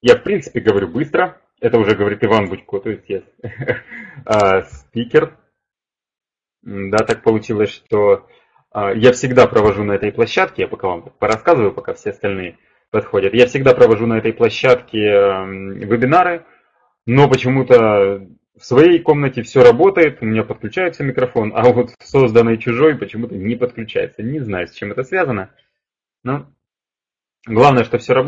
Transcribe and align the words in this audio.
Я, 0.00 0.16
в 0.16 0.22
принципе, 0.22 0.60
говорю 0.60 0.88
быстро. 0.88 1.40
Это 1.60 1.78
уже 1.78 1.96
говорит 1.96 2.22
Иван 2.22 2.48
Будько, 2.48 2.78
то 2.78 2.90
есть 2.90 3.08
я 3.08 3.22
а, 4.24 4.62
спикер. 4.62 5.36
Да, 6.62 6.98
так 6.98 7.22
получилось, 7.22 7.70
что 7.70 8.28
а, 8.70 8.92
я 8.92 9.12
всегда 9.12 9.46
провожу 9.48 9.82
на 9.82 9.92
этой 9.92 10.12
площадке, 10.12 10.62
я 10.62 10.68
пока 10.68 10.88
вам 10.88 11.02
порассказываю, 11.18 11.72
пока 11.72 11.94
все 11.94 12.10
остальные 12.10 12.58
подходят. 12.90 13.34
Я 13.34 13.46
всегда 13.46 13.74
провожу 13.74 14.06
на 14.06 14.18
этой 14.18 14.32
площадке 14.32 14.98
вебинары, 14.98 16.44
но 17.06 17.28
почему-то 17.28 18.26
в 18.56 18.64
своей 18.64 18.98
комнате 19.00 19.42
все 19.42 19.62
работает, 19.62 20.18
у 20.20 20.26
меня 20.26 20.42
подключается 20.42 21.04
микрофон, 21.04 21.52
а 21.54 21.64
вот 21.72 21.90
созданной 22.00 22.58
чужой 22.58 22.96
почему-то 22.96 23.34
не 23.34 23.56
подключается. 23.56 24.22
Не 24.22 24.40
знаю, 24.40 24.68
с 24.68 24.72
чем 24.72 24.92
это 24.92 25.04
связано. 25.04 25.50
Но 26.24 26.46
главное, 27.46 27.84
что 27.84 27.98
все 27.98 28.14
работает. 28.14 28.27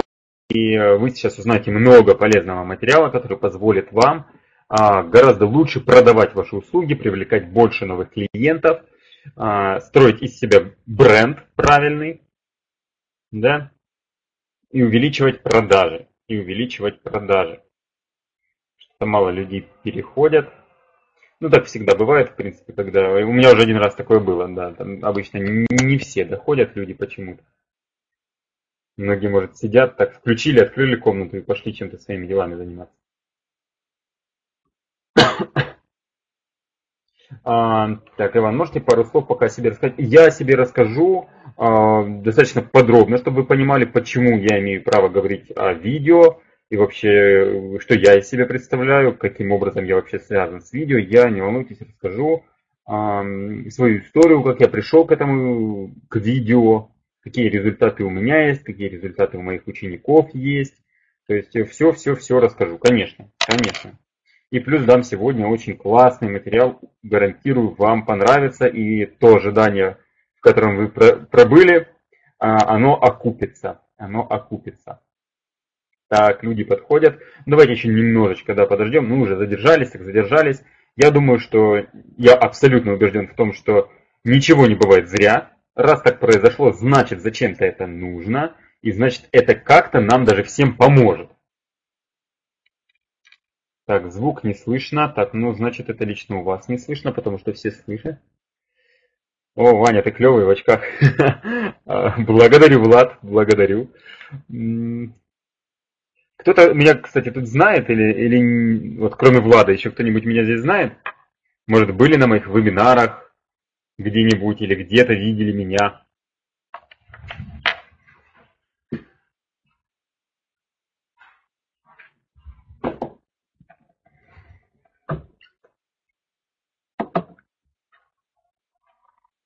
И 0.51 0.75
э, 0.75 0.96
вы 0.96 1.11
сейчас 1.11 1.39
узнаете 1.39 1.71
много 1.71 2.14
полезного 2.14 2.64
материала, 2.64 3.08
который 3.08 3.39
позволит 3.39 3.93
вам 3.93 4.27
а, 4.68 5.03
гораздо 5.03 5.46
лучше 5.46 5.81
продавать 5.81 6.35
ваши 6.35 6.57
услуги, 6.57 6.95
привлекать 6.95 7.50
больше 7.50 7.86
новых 7.86 8.11
клиентов, 8.11 8.82
а, 9.36 9.81
строить 9.81 10.22
из 10.22 10.39
себя 10.39 10.72
бренд 10.86 11.39
правильный, 11.55 12.22
да, 13.31 13.71
и 14.72 14.82
увеличивать 14.82 15.43
продажи, 15.43 16.08
и 16.27 16.39
увеличивать 16.39 17.00
продажи. 17.00 17.63
Что 18.77 19.07
мало 19.07 19.30
людей 19.30 19.69
переходят. 19.85 20.53
Ну, 21.39 21.49
так 21.49 21.67
всегда 21.67 21.94
бывает, 21.94 22.30
в 22.30 22.35
принципе, 22.35 22.72
когда... 22.72 23.08
У 23.11 23.32
меня 23.32 23.53
уже 23.53 23.63
один 23.63 23.77
раз 23.77 23.94
такое 23.94 24.19
было, 24.19 24.49
да. 24.49 24.72
Там 24.75 25.05
обычно 25.05 25.39
не 25.39 25.96
все 25.99 26.25
доходят 26.25 26.77
люди 26.77 26.93
почему-то. 26.93 27.43
Многие, 28.96 29.29
может, 29.29 29.57
сидят, 29.57 29.96
так 29.96 30.14
включили, 30.14 30.61
открыли 30.61 30.96
комнату 30.96 31.39
и 31.39 31.43
пошли 31.43 31.75
чем-то 31.75 31.99
своими 31.99 32.27
делами 32.27 32.55
заниматься. 32.55 32.97
А, 37.44 37.96
так, 38.16 38.36
Иван, 38.36 38.56
можете 38.56 38.80
пару 38.80 39.05
слов 39.05 39.28
пока 39.28 39.46
о 39.46 39.48
себе 39.48 39.70
рассказать? 39.70 39.94
Я 39.98 40.27
о 40.27 40.30
себе 40.33 40.56
расскажу 40.56 41.28
а, 41.56 42.02
достаточно 42.05 42.61
подробно, 42.61 43.18
чтобы 43.18 43.42
вы 43.42 43.46
понимали, 43.46 43.84
почему 43.84 44.36
я 44.36 44.58
имею 44.61 44.83
право 44.83 45.08
говорить 45.08 45.50
о 45.56 45.72
видео 45.72 46.41
и 46.70 46.77
вообще, 46.77 47.78
что 47.80 47.94
я 47.94 48.18
из 48.18 48.28
себя 48.28 48.46
представляю, 48.46 49.16
каким 49.16 49.52
образом 49.52 49.84
я 49.84 49.96
вообще 49.96 50.18
связан 50.18 50.61
с 50.61 50.72
видео. 50.72 50.98
Я, 50.98 51.30
не 51.30 51.41
волнуйтесь, 51.41 51.80
расскажу 51.80 52.44
а, 52.86 53.22
свою 53.70 54.00
историю, 54.00 54.42
как 54.42 54.61
я 54.61 54.68
пришел 54.68 55.05
к 55.05 55.12
этому, 55.12 55.94
к 56.08 56.16
видео, 56.16 56.88
какие 57.22 57.48
результаты 57.48 58.04
у 58.04 58.10
меня 58.10 58.48
есть, 58.48 58.62
какие 58.62 58.88
результаты 58.88 59.38
у 59.38 59.42
моих 59.42 59.66
учеников 59.66 60.34
есть. 60.34 60.74
То 61.27 61.34
есть 61.34 61.56
все-все-все 61.70 62.40
расскажу, 62.40 62.78
конечно, 62.78 63.30
конечно. 63.38 63.98
И 64.50 64.58
плюс 64.58 64.82
дам 64.82 65.04
сегодня 65.04 65.46
очень 65.46 65.77
классный 65.77 66.28
материал, 66.28 66.80
гарантирую, 67.02 67.74
вам 67.74 68.04
понравится. 68.04 68.66
И 68.66 69.06
то 69.06 69.36
ожидание, 69.36 69.98
в 70.36 70.40
котором 70.40 70.77
вы 70.77 70.88
пробыли, 70.88 71.88
а, 72.38 72.74
оно 72.74 72.94
окупится. 73.00 73.80
Оно 73.96 74.27
окупится. 74.28 75.00
Так, 76.08 76.42
люди 76.42 76.64
подходят. 76.64 77.20
Давайте 77.46 77.74
еще 77.74 77.88
немножечко, 77.88 78.55
да, 78.55 78.66
подождем. 78.66 79.08
Мы 79.08 79.20
уже 79.20 79.36
задержались, 79.36 79.90
так 79.90 80.02
задержались. 80.02 80.60
Я 80.96 81.12
думаю, 81.12 81.38
что 81.38 81.86
я 82.16 82.34
абсолютно 82.34 82.94
убежден 82.94 83.28
в 83.28 83.34
том, 83.34 83.52
что 83.52 83.88
ничего 84.24 84.66
не 84.66 84.74
бывает 84.74 85.08
зря. 85.08 85.52
Раз 85.74 86.02
так 86.02 86.20
произошло, 86.20 86.72
значит 86.72 87.20
зачем-то 87.20 87.64
это 87.64 87.86
нужно, 87.86 88.56
и 88.82 88.92
значит 88.92 89.28
это 89.32 89.54
как-то 89.54 90.00
нам 90.00 90.24
даже 90.24 90.42
всем 90.42 90.77
поможет. 90.77 91.30
Так, 93.86 94.12
звук 94.12 94.44
не 94.44 94.54
слышно. 94.54 95.08
Так, 95.08 95.34
ну 95.34 95.52
значит 95.52 95.88
это 95.88 96.04
лично 96.04 96.38
у 96.38 96.42
вас 96.42 96.68
не 96.68 96.78
слышно, 96.78 97.12
потому 97.12 97.38
что 97.38 97.52
все 97.52 97.70
слышат. 97.72 98.20
О, 99.56 99.77
Ваня, 99.77 100.02
ты 100.02 100.12
клевый 100.12 100.45
в 100.45 100.50
очках. 100.50 100.83
Благодарю, 102.18 102.83
Влад, 102.83 103.18
благодарю. 103.22 103.90
Кто-то 106.36 106.72
меня, 106.72 106.95
кстати, 106.95 107.30
тут 107.30 107.46
знает 107.46 107.90
или, 107.90 108.12
или 108.12 108.96
вот 108.96 109.16
кроме 109.16 109.40
Влада 109.40 109.72
еще 109.72 109.90
кто-нибудь 109.90 110.24
меня 110.24 110.45
здесь 110.45 110.61
знает? 110.61 110.95
Может, 111.66 111.95
были 111.95 112.16
на 112.16 112.27
моих 112.27 112.46
вебинарах, 112.46 113.30
где-нибудь 114.00 114.61
или 114.61 114.74
где-то 114.83 115.12
видели 115.12 115.52
меня. 115.52 116.02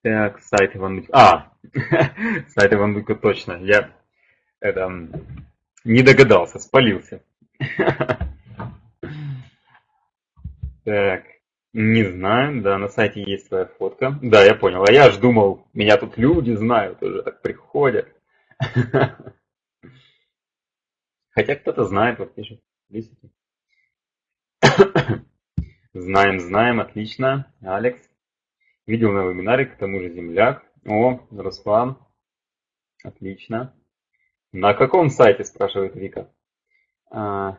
Так, 0.02 0.42
сайт 0.42 0.76
Иван. 0.76 1.06
А, 1.12 1.52
сайт 2.48 2.72
Иван 2.72 3.04
точно. 3.04 3.54
Я 3.62 3.90
это, 4.60 4.90
не 5.84 6.02
догадался, 6.02 6.58
спалился. 6.58 7.22
Так. 10.84 11.33
Не 11.74 12.04
знаю, 12.04 12.62
да, 12.62 12.78
на 12.78 12.88
сайте 12.88 13.20
есть 13.20 13.48
твоя 13.48 13.66
фотка. 13.66 14.16
Да, 14.22 14.44
я 14.44 14.54
понял. 14.54 14.84
А 14.84 14.92
я 14.92 15.10
ж 15.10 15.18
думал, 15.18 15.66
меня 15.72 15.96
тут 15.96 16.16
люди 16.16 16.52
знают, 16.52 17.02
уже 17.02 17.20
так 17.24 17.42
приходят. 17.42 18.06
Хотя 21.30 21.56
кто-то 21.56 21.84
знает, 21.84 22.20
вот 22.20 22.32
пишет. 22.32 22.62
Знаем, 25.94 26.38
знаем, 26.38 26.78
отлично. 26.78 27.52
Алекс. 27.60 28.00
Видел 28.86 29.10
на 29.10 29.24
вебинаре, 29.24 29.66
к 29.66 29.76
тому 29.76 29.98
же 29.98 30.10
земляк. 30.10 30.64
О, 30.86 31.26
Руслан. 31.32 31.98
Отлично. 33.02 33.74
На 34.52 34.74
каком 34.74 35.10
сайте, 35.10 35.44
спрашивает 35.44 35.96
Вика. 35.96 36.30
А, 37.10 37.58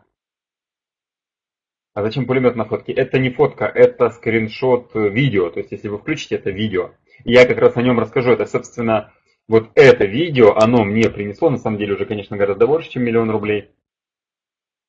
а 1.95 2.03
зачем 2.03 2.25
пулемет 2.27 2.57
на 2.57 2.65
фотке? 2.65 2.91
Это 2.91 3.17
не 3.19 3.29
фотка, 3.29 3.65
это 3.65 4.09
скриншот 4.09 4.91
видео. 4.93 5.49
То 5.49 5.59
есть, 5.59 5.71
если 5.71 5.87
вы 5.87 5.97
включите 5.97 6.35
это 6.35 6.51
видео, 6.51 6.91
я 7.23 7.47
как 7.47 7.57
раз 7.57 7.77
о 7.77 7.81
нем 7.81 7.99
расскажу. 7.99 8.31
Это, 8.31 8.45
собственно, 8.45 9.13
вот 9.47 9.71
это 9.75 10.03
видео, 10.03 10.55
оно 10.55 10.83
мне 10.83 11.09
принесло, 11.09 11.49
на 11.49 11.57
самом 11.57 11.77
деле, 11.77 11.93
уже, 11.93 12.05
конечно, 12.05 12.35
гораздо 12.35 12.67
больше, 12.67 12.91
чем 12.91 13.03
миллион 13.03 13.31
рублей. 13.31 13.71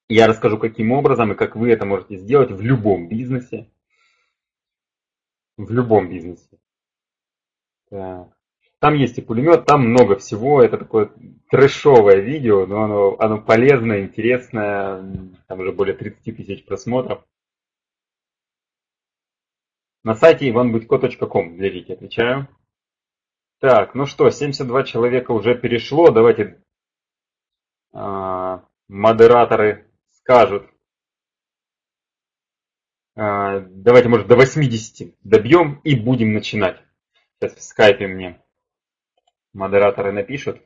Я 0.09 0.27
расскажу, 0.27 0.59
каким 0.59 0.91
образом 0.91 1.33
и 1.33 1.37
как 1.37 1.55
вы 1.55 1.71
это 1.71 1.87
можете 1.87 2.17
сделать 2.17 2.51
в 2.51 2.61
любом 2.61 3.09
бизнесе. 3.09 3.71
В 5.57 5.71
любом 5.71 6.09
бизнесе. 6.09 6.59
Так. 7.89 8.36
Там 8.79 8.95
есть 8.95 9.17
и 9.17 9.23
пулемет, 9.23 9.65
там 9.65 9.89
много 9.89 10.17
всего. 10.17 10.63
Это 10.63 10.77
такое 10.77 11.11
трэшовое 11.51 12.21
видео, 12.21 12.67
но 12.67 12.83
оно, 12.85 13.17
оно 13.19 13.41
полезное, 13.41 14.03
интересное. 14.03 15.33
Там 15.47 15.61
уже 15.61 15.73
более 15.73 15.95
30 15.95 16.37
тысяч 16.37 16.65
просмотров. 16.65 17.25
На 20.05 20.15
сайте 20.15 20.49
ivanbudько.com, 20.49 21.57
глядите, 21.57 21.95
отвечаю. 21.95 22.49
Так, 23.61 23.95
ну 23.95 24.07
что, 24.07 24.29
72 24.29 24.85
человека 24.85 25.33
уже 25.33 25.57
перешло. 25.59 26.11
Давайте 26.11 26.63
э, 27.95 28.59
модераторы 28.89 29.91
скажут. 30.11 30.69
Э, 33.17 33.61
давайте, 33.61 34.11
может, 34.11 34.27
до 34.27 34.37
80 34.37 35.17
добьем 35.25 35.81
и 35.83 35.95
будем 35.95 36.35
начинать. 36.35 36.83
Сейчас 37.41 37.55
в 37.55 37.63
скайпе 37.63 38.07
мне 38.07 38.46
модераторы 39.57 40.13
напишут, 40.13 40.63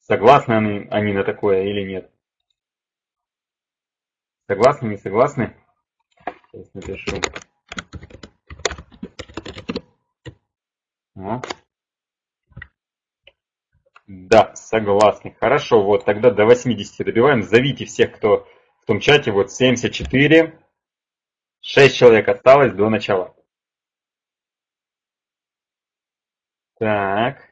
согласны 0.00 0.86
они, 0.90 1.12
на 1.12 1.24
такое 1.24 1.64
или 1.64 1.82
нет. 1.82 2.10
Согласны, 4.46 4.88
не 4.88 4.96
согласны? 4.98 5.56
Сейчас 6.52 6.74
напишу. 6.74 7.16
О. 11.16 11.40
Да, 14.06 14.54
согласны. 14.54 15.34
Хорошо, 15.40 15.82
вот 15.82 16.04
тогда 16.04 16.30
до 16.30 16.44
80 16.44 17.06
добиваем. 17.06 17.42
Зовите 17.42 17.86
всех, 17.86 18.14
кто 18.16 18.46
в 18.82 18.86
том 18.86 19.00
чате. 19.00 19.30
Вот 19.30 19.50
74. 19.50 20.58
6 21.60 21.96
человек 21.96 22.28
осталось 22.28 22.74
до 22.74 22.90
начала. 22.90 23.34
Так. 26.78 27.51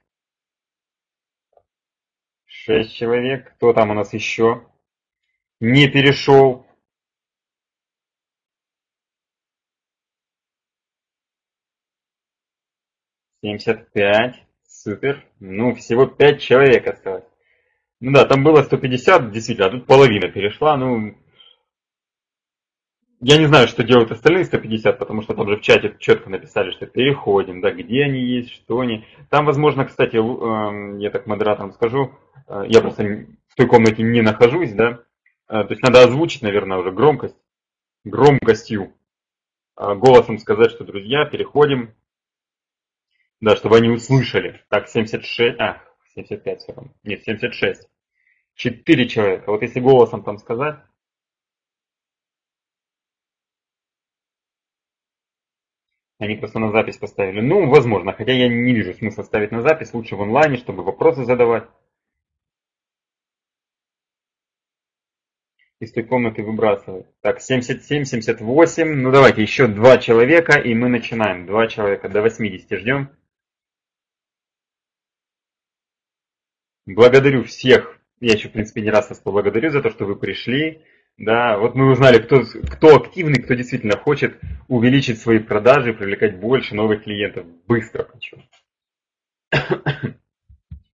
Шесть 2.65 2.95
человек. 2.95 3.55
Кто 3.55 3.73
там 3.73 3.91
у 3.91 3.95
нас 3.95 4.12
еще? 4.12 4.67
Не 5.61 5.89
перешел. 5.89 6.67
Семьдесят 13.43 13.91
пять. 13.93 14.45
Супер. 14.67 15.27
Ну, 15.41 15.75
всего 15.75 16.05
пять 16.05 16.43
человек 16.43 16.87
осталось. 16.87 17.25
Ну 18.01 18.12
да, 18.12 18.27
там 18.27 18.45
было 18.45 18.62
150, 18.62 19.31
действительно, 19.31 19.69
а 19.69 19.71
тут 19.71 19.87
половина 19.87 20.29
перешла. 20.31 20.77
Ну, 20.77 21.17
я 23.20 23.37
не 23.37 23.46
знаю, 23.46 23.69
что 23.69 23.82
делают 23.82 24.11
остальные 24.11 24.46
150, 24.46 24.99
потому 24.99 25.20
что 25.20 25.34
там 25.34 25.46
же 25.49 25.58
в 25.58 25.61
чате 25.61 25.94
четко 25.99 26.31
написали, 26.31 26.70
что 26.70 26.87
переходим, 26.87 27.61
да, 27.61 27.70
где 27.70 28.05
они 28.05 28.20
есть, 28.20 28.50
что 28.50 28.81
они. 28.81 29.05
Там, 29.28 29.44
возможно, 29.44 29.84
кстати, 29.84 30.17
эм, 30.17 30.99
я 30.99 31.11
так 31.11 31.26
модераторам 31.26 31.72
скажу, 31.72 32.12
э, 32.49 32.64
я 32.69 32.81
просто 32.81 33.26
в 33.49 33.55
той 33.56 33.67
комнате 33.67 34.02
не 34.02 34.22
нахожусь, 34.22 34.72
да, 34.72 35.00
э, 35.49 35.64
то 35.64 35.67
есть 35.69 35.82
надо 35.82 36.02
озвучить, 36.02 36.40
наверное, 36.40 36.78
уже 36.78 36.93
громкость, 36.93 37.37
громкостью, 38.05 38.94
э, 39.76 39.94
голосом 39.94 40.38
сказать, 40.38 40.70
что, 40.70 40.84
друзья, 40.84 41.26
переходим, 41.26 41.94
да, 43.43 43.55
чтобы 43.55 43.76
они 43.76 43.90
услышали. 43.90 44.62
Так, 44.70 44.88
76, 44.88 45.61
а, 45.61 45.82
75 46.14 46.62
все 46.62 46.73
равно, 46.73 46.90
нет, 47.05 47.23
76. 47.23 47.87
Четыре 48.55 49.06
человека. 49.08 49.50
Вот 49.50 49.61
если 49.61 49.81
голосом 49.81 50.23
там 50.23 50.38
сказать, 50.38 50.78
Они 56.20 56.37
просто 56.37 56.58
на 56.58 56.70
запись 56.70 56.99
поставили. 56.99 57.40
Ну, 57.40 57.67
возможно, 57.70 58.12
хотя 58.12 58.32
я 58.32 58.46
не 58.46 58.75
вижу 58.75 58.93
смысла 58.93 59.22
ставить 59.22 59.52
на 59.52 59.62
запись. 59.62 59.94
Лучше 59.94 60.17
в 60.17 60.22
онлайне, 60.22 60.58
чтобы 60.58 60.82
вопросы 60.82 61.25
задавать. 61.25 61.64
Из 65.81 65.90
той 65.93 66.02
комнаты 66.02 66.43
выбрасывать. 66.43 67.06
Так, 67.22 67.40
77, 67.40 68.05
78. 68.05 68.94
Ну, 68.96 69.11
давайте 69.11 69.40
еще 69.40 69.67
два 69.67 69.96
человека, 69.96 70.61
и 70.61 70.75
мы 70.75 70.90
начинаем. 70.90 71.46
Два 71.46 71.69
человека 71.69 72.11
до 72.11 72.20
80 72.20 72.78
ждем. 72.78 73.08
Благодарю 76.84 77.44
всех. 77.44 77.99
Я 78.20 78.34
еще, 78.34 78.50
в 78.50 78.52
принципе, 78.52 78.82
не 78.82 78.90
раз 78.90 79.08
вас 79.08 79.20
поблагодарю 79.20 79.70
за 79.70 79.81
то, 79.81 79.88
что 79.88 80.05
вы 80.05 80.16
пришли. 80.16 80.84
Да, 81.20 81.58
вот 81.58 81.75
мы 81.75 81.93
узнали, 81.93 82.19
кто, 82.19 82.44
кто 82.44 82.96
активный, 82.96 83.43
кто 83.43 83.52
действительно 83.52 83.99
хочет 83.99 84.40
увеличить 84.69 85.20
свои 85.20 85.38
продажи, 85.38 85.93
привлекать 85.93 86.40
больше 86.40 86.75
новых 86.75 87.05
клиентов. 87.05 87.44
Быстро 87.67 88.05
хочу. 88.05 88.43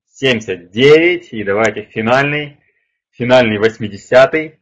79. 0.08 1.32
И 1.32 1.44
давайте 1.44 1.82
финальный. 1.82 2.58
Финальный 3.10 3.58
80. 3.58 4.58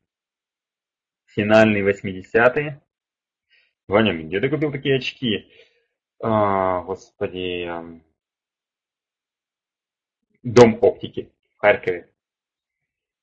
Финальный 1.28 1.82
80. 1.82 2.82
Ваня, 3.88 4.22
где 4.22 4.40
ты 4.40 4.50
купил 4.50 4.70
такие 4.70 4.96
очки? 4.96 5.50
А, 6.22 6.82
господи. 6.82 8.02
Дом 10.42 10.78
оптики 10.82 11.32
в 11.56 11.60
Харькове. 11.60 12.10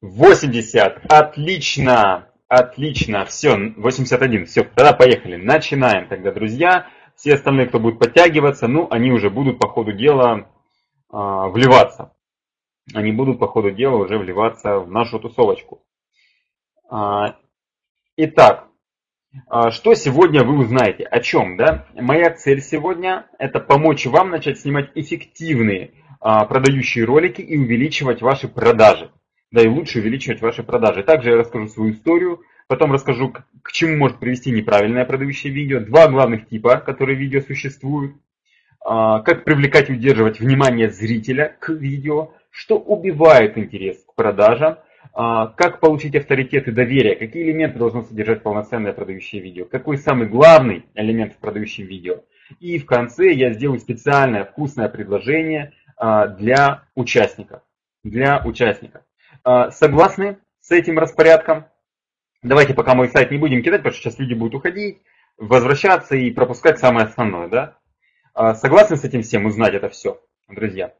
80. 0.01 1.05
Отлично. 1.07 2.30
Отлично, 2.51 3.23
все, 3.23 3.55
81, 3.77 4.45
все, 4.45 4.65
тогда 4.65 4.91
поехали, 4.91 5.37
начинаем 5.37 6.09
тогда, 6.09 6.33
друзья. 6.33 6.89
Все 7.15 7.35
остальные, 7.35 7.67
кто 7.67 7.79
будет 7.79 7.97
подтягиваться, 7.97 8.67
ну, 8.67 8.89
они 8.91 9.13
уже 9.13 9.29
будут 9.29 9.57
по 9.57 9.69
ходу 9.69 9.93
дела 9.93 10.39
э, 10.39 10.43
вливаться. 11.13 12.11
Они 12.93 13.13
будут 13.13 13.39
по 13.39 13.47
ходу 13.47 13.71
дела 13.71 13.95
уже 13.95 14.17
вливаться 14.17 14.79
в 14.79 14.91
нашу 14.91 15.17
тусовочку. 15.19 15.81
А, 16.89 17.37
итак, 18.17 18.67
а, 19.47 19.71
что 19.71 19.93
сегодня 19.93 20.43
вы 20.43 20.57
узнаете? 20.57 21.05
О 21.05 21.21
чем? 21.21 21.55
Да? 21.55 21.87
Моя 21.93 22.31
цель 22.31 22.61
сегодня 22.61 23.29
это 23.39 23.61
помочь 23.61 24.05
вам 24.05 24.29
начать 24.29 24.59
снимать 24.59 24.91
эффективные 24.93 25.93
а, 26.19 26.43
продающие 26.43 27.05
ролики 27.05 27.39
и 27.39 27.57
увеличивать 27.57 28.21
ваши 28.21 28.49
продажи 28.49 29.09
да 29.51 29.61
и 29.61 29.67
лучше 29.67 29.99
увеличивать 29.99 30.41
ваши 30.41 30.63
продажи. 30.63 31.03
Также 31.03 31.31
я 31.31 31.37
расскажу 31.37 31.67
свою 31.67 31.91
историю, 31.91 32.41
потом 32.67 32.91
расскажу, 32.91 33.33
к, 33.61 33.71
чему 33.71 33.97
может 33.97 34.17
привести 34.17 34.51
неправильное 34.51 35.05
продающее 35.05 35.51
видео, 35.51 35.81
два 35.81 36.07
главных 36.07 36.47
типа, 36.47 36.77
которые 36.77 37.17
видео 37.17 37.41
существуют, 37.41 38.15
а, 38.83 39.19
как 39.19 39.43
привлекать 39.43 39.89
и 39.89 39.93
удерживать 39.93 40.39
внимание 40.39 40.89
зрителя 40.89 41.55
к 41.59 41.69
видео, 41.69 42.31
что 42.49 42.77
убивает 42.77 43.57
интерес 43.57 44.03
к 44.03 44.15
продажам, 44.15 44.77
а, 45.13 45.47
как 45.47 45.81
получить 45.81 46.15
авторитет 46.15 46.69
и 46.69 46.71
доверие, 46.71 47.15
какие 47.15 47.43
элементы 47.43 47.77
должно 47.77 48.03
содержать 48.03 48.43
полноценное 48.43 48.93
продающее 48.93 49.41
видео, 49.41 49.65
какой 49.65 49.97
самый 49.97 50.27
главный 50.27 50.85
элемент 50.95 51.33
в 51.33 51.37
продающем 51.37 51.85
видео. 51.85 52.23
И 52.59 52.79
в 52.79 52.85
конце 52.85 53.31
я 53.33 53.51
сделаю 53.53 53.79
специальное 53.79 54.45
вкусное 54.45 54.87
предложение 54.87 55.73
а, 55.97 56.27
для 56.27 56.83
участников. 56.95 57.61
Для 58.03 58.41
участников. 58.45 59.01
А, 59.43 59.71
согласны 59.71 60.39
с 60.59 60.71
этим 60.71 60.99
распорядком? 60.99 61.65
Давайте 62.43 62.73
пока 62.73 62.95
мой 62.95 63.09
сайт 63.09 63.31
не 63.31 63.37
будем 63.37 63.63
кидать, 63.63 63.81
потому 63.81 63.93
что 63.93 64.03
сейчас 64.03 64.19
люди 64.19 64.33
будут 64.33 64.55
уходить, 64.55 65.01
возвращаться 65.37 66.15
и 66.15 66.31
пропускать 66.31 66.79
самое 66.79 67.05
основное, 67.05 67.47
да? 67.47 67.77
А, 68.33 68.55
согласны 68.55 68.97
с 68.97 69.03
этим 69.03 69.21
всем 69.21 69.45
узнать 69.45 69.73
это 69.73 69.89
все, 69.89 70.21
друзья? 70.47 70.95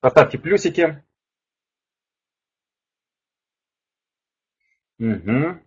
Поставьте 0.00 0.38
плюсики. 0.38 1.02
Угу. 4.98 5.58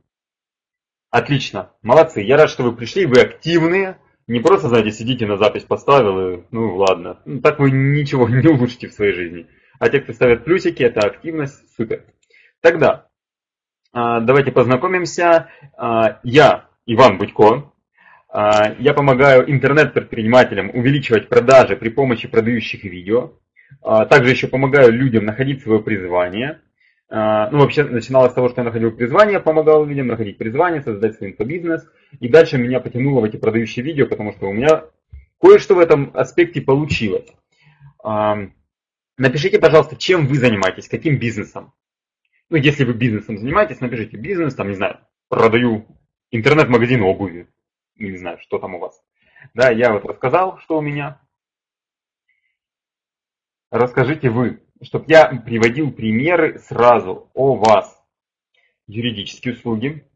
Отлично, 1.09 1.71
молодцы. 1.81 2.21
Я 2.21 2.37
рад, 2.37 2.49
что 2.49 2.63
вы 2.63 2.75
пришли, 2.75 3.05
вы 3.05 3.21
активные. 3.21 3.99
Не 4.27 4.39
просто, 4.39 4.69
знаете, 4.69 4.91
сидите 4.91 5.25
на 5.25 5.37
запись 5.37 5.63
поставил 5.63 6.19
и, 6.19 6.43
ну 6.51 6.75
ладно. 6.75 7.21
Ну, 7.25 7.41
так 7.41 7.59
вы 7.59 7.71
ничего 7.71 8.27
не 8.29 8.47
улучшите 8.47 8.87
в 8.87 8.93
своей 8.93 9.13
жизни. 9.13 9.47
А 9.79 9.89
те, 9.89 9.99
кто 9.99 10.13
ставят 10.13 10.45
плюсики, 10.45 10.83
это 10.83 11.01
активность, 11.01 11.75
супер. 11.75 12.03
Тогда 12.61 13.07
а, 13.97 14.19
давайте 14.19 14.51
познакомимся. 14.51 15.47
А, 15.77 16.19
я 16.23 16.65
Иван 16.85 17.17
Будько. 17.17 17.71
А, 18.27 18.75
я 18.77 18.93
помогаю 18.93 19.49
интернет-предпринимателям 19.49 20.69
увеличивать 20.73 21.29
продажи 21.29 21.77
при 21.77 21.87
помощи 21.87 22.27
продающих 22.27 22.83
видео. 22.83 23.31
Также 23.81 24.31
еще 24.31 24.47
помогаю 24.47 24.91
людям 24.91 25.25
находить 25.25 25.63
свое 25.63 25.81
призвание. 25.81 26.61
Ну, 27.09 27.59
вообще, 27.59 27.83
начиналось 27.83 28.31
с 28.31 28.35
того, 28.35 28.49
что 28.49 28.61
я 28.61 28.65
находил 28.65 28.91
призвание, 28.91 29.39
помогал 29.39 29.85
людям 29.85 30.07
находить 30.07 30.37
призвание, 30.37 30.81
создать 30.81 31.15
свой 31.15 31.31
инфобизнес. 31.31 31.87
И 32.19 32.27
дальше 32.27 32.57
меня 32.57 32.79
потянуло 32.79 33.21
в 33.21 33.23
эти 33.25 33.37
продающие 33.37 33.83
видео, 33.83 34.07
потому 34.07 34.33
что 34.33 34.47
у 34.47 34.53
меня 34.53 34.85
кое-что 35.41 35.75
в 35.75 35.79
этом 35.79 36.11
аспекте 36.13 36.61
получилось. 36.61 37.27
Напишите, 39.17 39.59
пожалуйста, 39.59 39.95
чем 39.95 40.27
вы 40.27 40.35
занимаетесь, 40.37 40.89
каким 40.89 41.17
бизнесом. 41.17 41.73
Ну, 42.49 42.57
если 42.57 42.83
вы 42.83 42.93
бизнесом 42.93 43.37
занимаетесь, 43.37 43.79
напишите 43.79 44.17
бизнес, 44.17 44.55
там, 44.55 44.67
не 44.69 44.75
знаю, 44.75 44.99
продаю 45.29 45.87
интернет-магазин 46.31 47.01
обуви. 47.01 47.47
Не 47.95 48.17
знаю, 48.17 48.39
что 48.39 48.59
там 48.59 48.75
у 48.75 48.79
вас. 48.79 49.01
Да, 49.53 49.71
я 49.71 49.93
вот 49.93 50.05
рассказал, 50.05 50.59
что 50.59 50.77
у 50.77 50.81
меня. 50.81 51.21
Расскажите 53.71 54.29
вы, 54.29 54.63
чтобы 54.81 55.05
я 55.07 55.27
приводил 55.27 55.91
примеры 55.91 56.59
сразу 56.59 57.31
о 57.33 57.55
вас. 57.55 57.97
Юридические 58.87 59.53
услуги. 59.53 60.07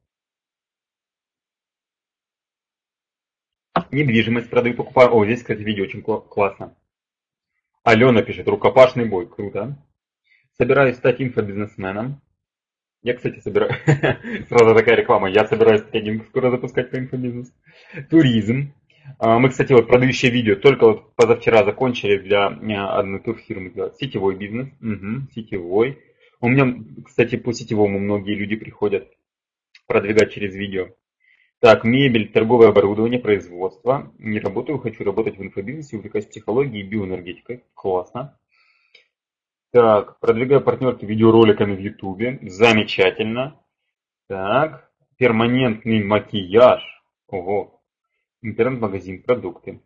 Недвижимость 3.92 4.50
продаю, 4.50 4.76
покупаю. 4.76 5.14
О, 5.14 5.26
здесь, 5.26 5.42
кстати, 5.42 5.62
видео 5.62 5.84
очень 5.84 6.04
классно. 6.04 6.76
Алена 7.90 8.22
пишет, 8.22 8.48
рукопашный 8.48 9.06
бой, 9.06 9.28
круто. 9.28 9.76
Собираюсь 10.60 10.98
стать 10.98 11.20
инфобизнесменом. 11.20 12.22
Я, 13.02 13.16
кстати, 13.16 13.40
собираюсь, 13.40 13.78
сразу 14.48 14.76
такая 14.76 14.96
реклама, 14.96 15.28
я 15.28 15.48
собираюсь 15.48 15.82
стратегию 15.82 16.24
скоро 16.30 16.52
запускать 16.52 16.92
по 16.92 16.98
инфобизнесу. 16.98 17.52
Туризм. 18.12 18.74
А, 19.18 19.40
мы, 19.40 19.50
кстати, 19.50 19.74
вот 19.74 19.88
продающее 19.88 20.30
видео 20.30 20.56
только 20.56 20.86
вот 20.86 21.16
позавчера 21.16 21.64
закончили 21.64 22.20
для 22.20 22.46
одной 22.46 23.22
турфирмы 23.22 23.72
делать. 23.72 23.96
Сетевой 23.96 24.36
бизнес, 24.36 24.68
угу, 24.82 25.28
сетевой. 25.34 25.98
У 26.42 26.48
меня, 26.48 26.72
кстати, 27.04 27.38
по 27.38 27.54
сетевому 27.54 27.98
многие 27.98 28.36
люди 28.36 28.56
приходят 28.56 29.10
продвигать 29.88 30.32
через 30.32 30.54
видео. 30.54 30.90
Так, 31.60 31.84
мебель, 31.84 32.32
торговое 32.32 32.70
оборудование, 32.70 33.20
производство. 33.20 34.14
Не 34.18 34.40
работаю, 34.40 34.80
хочу 34.80 35.04
работать 35.04 35.38
в 35.38 35.44
инфобизнесе, 35.44 35.98
увлекаюсь 35.98 36.26
психологией 36.26 36.86
и 36.86 36.88
биоэнергетикой. 36.88 37.66
Классно. 37.74 38.40
Так, 39.72 40.20
продвигаю 40.22 40.62
партнерки 40.62 41.04
видеороликами 41.04 41.76
в 41.76 41.80
Ютубе. 41.80 42.40
Замечательно. 42.44 43.60
Так, 44.28 44.90
перманентный 45.18 46.02
макияж. 46.02 46.82
Ого. 47.28 47.82
Интернет-магазин, 48.42 49.22
продукты. 49.22 49.82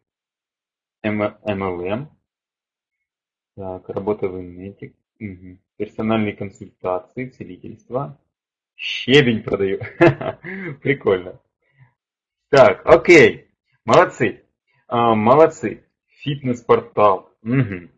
MLM. 1.04 2.08
Так, 3.56 3.90
работа 3.90 4.28
в 4.28 4.40
инете. 4.40 4.94
Угу. 5.20 5.58
Персональные 5.78 6.36
консультации, 6.36 7.30
целительство. 7.30 8.20
Щебень 8.76 9.42
продаю. 9.42 9.80
Прикольно. 10.82 11.40
Так, 12.54 12.84
окей. 12.86 13.48
Молодцы. 13.84 14.44
А, 14.88 15.16
молодцы. 15.16 15.86
Фитнес-портал. 16.20 17.32
Угу. 17.42 17.90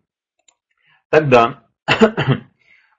Тогда 1.09 1.65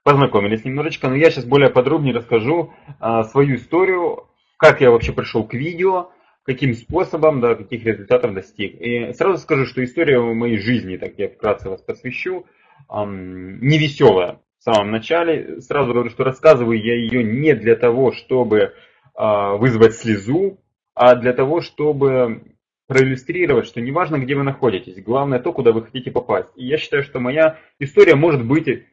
познакомились 0.03 0.63
немножечко, 0.65 1.09
но 1.09 1.15
я 1.15 1.31
сейчас 1.31 1.45
более 1.45 1.71
подробнее 1.71 2.13
расскажу 2.13 2.75
а, 2.99 3.23
свою 3.23 3.55
историю, 3.55 4.29
как 4.57 4.81
я 4.81 4.91
вообще 4.91 5.13
пришел 5.13 5.47
к 5.47 5.55
видео, 5.55 6.11
каким 6.43 6.75
способом, 6.75 7.41
да, 7.41 7.55
каких 7.55 7.83
результатов 7.83 8.35
достиг. 8.35 8.79
И 8.79 9.11
сразу 9.13 9.39
скажу, 9.39 9.65
что 9.65 9.83
история 9.83 10.19
моей 10.19 10.59
жизни, 10.59 10.97
так 10.97 11.17
я 11.17 11.27
вкратце 11.27 11.71
вас 11.71 11.81
посвящу, 11.81 12.45
эм, 12.87 13.59
не 13.61 13.79
веселая 13.79 14.41
в 14.59 14.63
самом 14.63 14.91
начале. 14.91 15.59
Сразу 15.61 15.91
говорю, 15.91 16.11
что 16.11 16.23
рассказываю 16.23 16.79
я 16.79 16.93
ее 16.93 17.23
не 17.23 17.55
для 17.55 17.75
того, 17.75 18.11
чтобы 18.11 18.59
э, 18.59 19.57
вызвать 19.57 19.95
слезу, 19.95 20.59
а 20.97 21.15
для 21.15 21.31
того, 21.33 21.61
чтобы 21.61 22.41
проиллюстрировать, 22.87 23.67
что 23.67 23.81
неважно, 23.81 24.17
где 24.17 24.33
вы 24.33 24.43
находитесь, 24.43 25.03
главное 25.03 25.39
то, 25.39 25.53
куда 25.53 25.71
вы 25.71 25.83
хотите 25.83 26.09
попасть. 26.09 26.49
И 26.55 26.65
я 26.65 26.77
считаю, 26.77 27.03
что 27.03 27.19
моя 27.19 27.59
история 27.79 28.15
может 28.15 28.45
быть 28.45 28.67
э, 28.67 28.83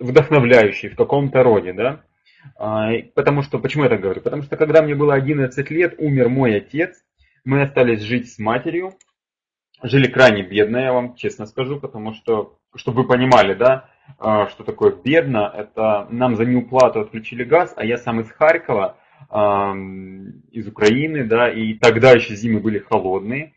вдохновляющей 0.00 0.88
в 0.88 0.96
каком-то 0.96 1.42
роде, 1.44 1.72
да. 1.72 2.02
А, 2.56 2.90
потому 3.14 3.42
что, 3.42 3.58
почему 3.58 3.84
я 3.84 3.90
так 3.90 4.00
говорю? 4.00 4.20
Потому 4.22 4.42
что 4.42 4.56
когда 4.56 4.82
мне 4.82 4.94
было 4.94 5.14
11 5.14 5.70
лет, 5.70 5.94
умер 5.98 6.30
мой 6.30 6.56
отец, 6.56 6.96
мы 7.44 7.62
остались 7.62 8.00
жить 8.00 8.32
с 8.32 8.38
матерью, 8.38 8.94
жили 9.82 10.08
крайне 10.08 10.42
бедно, 10.42 10.78
я 10.78 10.92
вам 10.92 11.14
честно 11.14 11.46
скажу, 11.46 11.78
потому 11.78 12.14
что, 12.14 12.58
чтобы 12.74 13.02
вы 13.02 13.08
понимали, 13.08 13.54
да, 13.54 13.88
а, 14.18 14.48
что 14.48 14.64
такое 14.64 14.92
бедно, 14.92 15.52
это 15.54 16.08
нам 16.10 16.34
за 16.34 16.44
неуплату 16.44 17.00
отключили 17.00 17.44
газ, 17.44 17.72
а 17.76 17.84
я 17.84 17.98
сам 17.98 18.20
из 18.20 18.30
Харькова, 18.32 18.96
из 19.30 20.68
Украины, 20.68 21.24
да, 21.24 21.50
и 21.50 21.74
тогда 21.74 22.12
еще 22.12 22.34
зимы 22.34 22.60
были 22.60 22.78
холодные. 22.78 23.52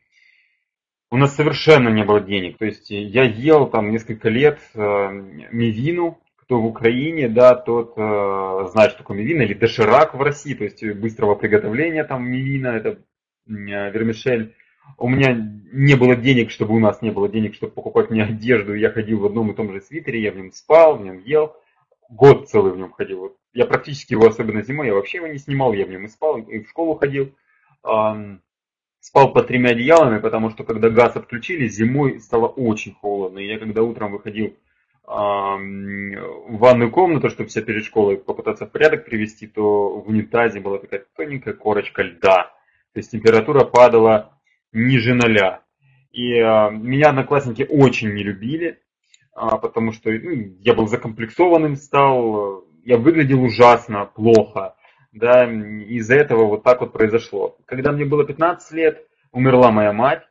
У 1.09 1.17
нас 1.17 1.35
совершенно 1.35 1.89
не 1.89 2.03
было 2.03 2.19
денег, 2.19 2.57
то 2.57 2.65
есть 2.65 2.89
я 2.89 3.23
ел 3.23 3.67
там 3.67 3.91
несколько 3.91 4.29
лет 4.29 4.59
мивину, 4.75 6.21
кто 6.51 6.59
в 6.59 6.65
Украине, 6.65 7.29
да, 7.29 7.55
тот 7.55 7.93
э, 7.95 8.67
знает, 8.73 8.91
что 8.91 8.97
такое 8.97 9.15
мивина, 9.15 9.43
или 9.43 9.53
доширак 9.53 10.13
в 10.13 10.21
России, 10.21 10.53
то 10.53 10.65
есть 10.65 10.83
быстрого 10.83 11.35
приготовления 11.35 12.03
там 12.03 12.29
мивина, 12.29 12.75
это 12.75 12.89
э, 12.89 12.99
вермишель. 13.47 14.53
У 14.97 15.07
меня 15.07 15.33
не 15.71 15.95
было 15.95 16.17
денег, 16.17 16.51
чтобы 16.51 16.75
у 16.75 16.79
нас 16.79 17.01
не 17.01 17.11
было 17.11 17.29
денег, 17.29 17.55
чтобы 17.55 17.71
покупать 17.71 18.09
мне 18.09 18.23
одежду. 18.23 18.73
Я 18.73 18.89
ходил 18.89 19.19
в 19.19 19.27
одном 19.27 19.49
и 19.49 19.55
том 19.55 19.71
же 19.71 19.79
свитере, 19.79 20.21
я 20.21 20.33
в 20.33 20.35
нем 20.35 20.51
спал, 20.51 20.97
в 20.97 21.05
нем 21.05 21.19
ел. 21.19 21.55
Год 22.09 22.49
целый 22.49 22.73
в 22.73 22.77
нем 22.77 22.91
ходил. 22.91 23.19
Вот 23.19 23.37
я 23.53 23.65
практически 23.65 24.13
его, 24.13 24.27
особенно 24.27 24.61
зимой, 24.61 24.87
я 24.87 24.93
вообще 24.93 25.17
его 25.17 25.27
не 25.27 25.37
снимал, 25.37 25.73
я 25.73 25.85
в 25.85 25.89
нем 25.89 26.05
и 26.05 26.09
спал, 26.09 26.39
и 26.39 26.59
в 26.59 26.69
школу 26.69 26.95
ходил. 26.95 27.33
Спал 28.99 29.33
под 29.33 29.47
тремя 29.47 29.71
одеялами, 29.71 30.19
потому 30.19 30.51
что 30.51 30.63
когда 30.63 30.89
газ 30.89 31.15
отключили, 31.15 31.67
зимой 31.67 32.19
стало 32.19 32.47
очень 32.47 32.93
холодно. 32.93 33.39
И 33.39 33.47
я 33.47 33.57
когда 33.57 33.81
утром 33.81 34.11
выходил 34.11 34.55
в 35.03 36.57
ванную 36.57 36.91
комнату, 36.91 37.29
чтобы 37.29 37.49
все 37.49 37.61
перед 37.61 37.83
школой 37.83 38.17
попытаться 38.17 38.65
в 38.65 38.71
порядок 38.71 39.05
привести, 39.05 39.47
то 39.47 39.99
в 39.99 40.07
унитазе 40.07 40.59
была 40.59 40.77
такая 40.77 41.03
тоненькая 41.15 41.55
корочка 41.55 42.03
льда. 42.03 42.53
То 42.93 42.99
есть 42.99 43.11
температура 43.11 43.65
падала 43.65 44.37
ниже 44.71 45.15
ноля. 45.15 45.61
И 46.11 46.33
меня 46.39 47.09
одноклассники 47.09 47.65
очень 47.67 48.13
не 48.13 48.23
любили, 48.23 48.79
а, 49.33 49.57
потому 49.57 49.93
что 49.93 50.11
ну, 50.11 50.31
я 50.59 50.73
был 50.73 50.87
закомплексованным 50.87 51.75
стал, 51.75 52.65
я 52.83 52.97
выглядел 52.97 53.43
ужасно, 53.43 54.05
плохо. 54.05 54.75
Да, 55.11 55.43
из-за 55.45 56.15
этого 56.15 56.45
вот 56.45 56.63
так 56.63 56.81
вот 56.81 56.93
произошло. 56.93 57.57
Когда 57.65 57.91
мне 57.91 58.05
было 58.05 58.25
15 58.25 58.71
лет, 58.71 59.05
умерла 59.31 59.71
моя 59.71 59.91
мать. 59.91 60.23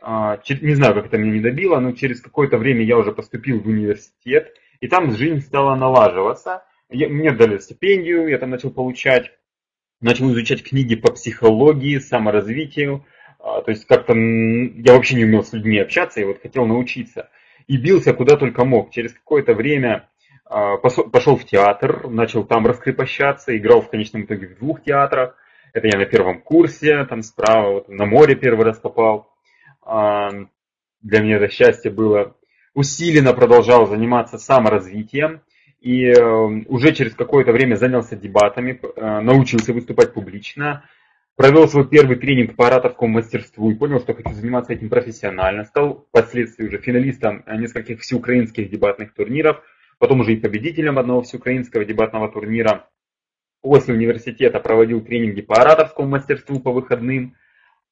А, 0.00 0.38
не 0.48 0.74
знаю, 0.74 0.94
как 0.94 1.06
это 1.06 1.18
меня 1.18 1.34
не 1.34 1.40
добило, 1.40 1.78
но 1.80 1.92
через 1.92 2.20
какое-то 2.20 2.58
время 2.58 2.82
я 2.84 2.96
уже 2.96 3.12
поступил 3.12 3.60
в 3.60 3.66
университет, 3.66 4.54
и 4.80 4.88
там 4.88 5.12
жизнь 5.12 5.40
стала 5.40 5.74
налаживаться. 5.74 6.64
мне 6.90 7.32
дали 7.32 7.58
стипендию, 7.58 8.28
я 8.28 8.38
там 8.38 8.50
начал 8.50 8.70
получать, 8.70 9.32
начал 10.00 10.30
изучать 10.32 10.62
книги 10.62 10.94
по 10.94 11.12
психологии, 11.12 11.98
саморазвитию. 11.98 13.04
А, 13.38 13.62
то 13.62 13.70
есть 13.70 13.86
как-то 13.86 14.14
я 14.14 14.94
вообще 14.94 15.16
не 15.16 15.24
умел 15.24 15.44
с 15.44 15.52
людьми 15.52 15.78
общаться, 15.78 16.20
и 16.20 16.24
вот 16.24 16.40
хотел 16.40 16.66
научиться. 16.66 17.28
И 17.66 17.76
бился 17.76 18.14
куда 18.14 18.36
только 18.36 18.64
мог. 18.64 18.92
Через 18.92 19.12
какое-то 19.12 19.54
время 19.54 20.08
пошел 20.48 21.36
в 21.36 21.44
театр, 21.44 22.08
начал 22.08 22.44
там 22.44 22.66
раскрепощаться, 22.66 23.56
играл 23.56 23.80
в 23.80 23.90
конечном 23.90 24.22
итоге 24.22 24.48
в 24.48 24.58
двух 24.58 24.82
театрах. 24.82 25.36
Это 25.72 25.88
я 25.88 25.98
на 25.98 26.06
первом 26.06 26.40
курсе, 26.40 27.04
там 27.04 27.22
справа, 27.22 27.72
вот 27.72 27.88
на 27.88 28.06
море 28.06 28.34
первый 28.34 28.64
раз 28.64 28.78
попал 28.78 29.30
для 31.06 31.20
меня 31.20 31.36
это 31.36 31.48
счастье 31.48 31.90
было, 31.90 32.36
усиленно 32.74 33.32
продолжал 33.32 33.86
заниматься 33.86 34.38
саморазвитием 34.38 35.40
и 35.80 36.06
э, 36.06 36.20
уже 36.66 36.92
через 36.92 37.14
какое-то 37.14 37.52
время 37.52 37.76
занялся 37.76 38.16
дебатами, 38.16 38.80
э, 38.82 39.20
научился 39.20 39.72
выступать 39.72 40.12
публично, 40.12 40.84
провел 41.36 41.68
свой 41.68 41.88
первый 41.88 42.16
тренинг 42.16 42.56
по 42.56 42.66
ораторскому 42.66 43.14
мастерству 43.14 43.70
и 43.70 43.74
понял, 43.74 44.00
что 44.00 44.14
хочу 44.14 44.32
заниматься 44.32 44.72
этим 44.72 44.88
профессионально. 44.88 45.64
Стал 45.64 46.06
впоследствии 46.08 46.66
уже 46.66 46.78
финалистом 46.78 47.44
нескольких 47.46 48.00
всеукраинских 48.00 48.68
дебатных 48.68 49.14
турниров, 49.14 49.62
потом 49.98 50.20
уже 50.20 50.34
и 50.34 50.40
победителем 50.40 50.98
одного 50.98 51.22
всеукраинского 51.22 51.84
дебатного 51.84 52.30
турнира. 52.30 52.88
После 53.62 53.94
университета 53.94 54.60
проводил 54.60 55.00
тренинги 55.00 55.40
по 55.42 55.56
ораторскому 55.56 56.08
мастерству 56.08 56.60
по 56.60 56.72
выходным– 56.72 57.34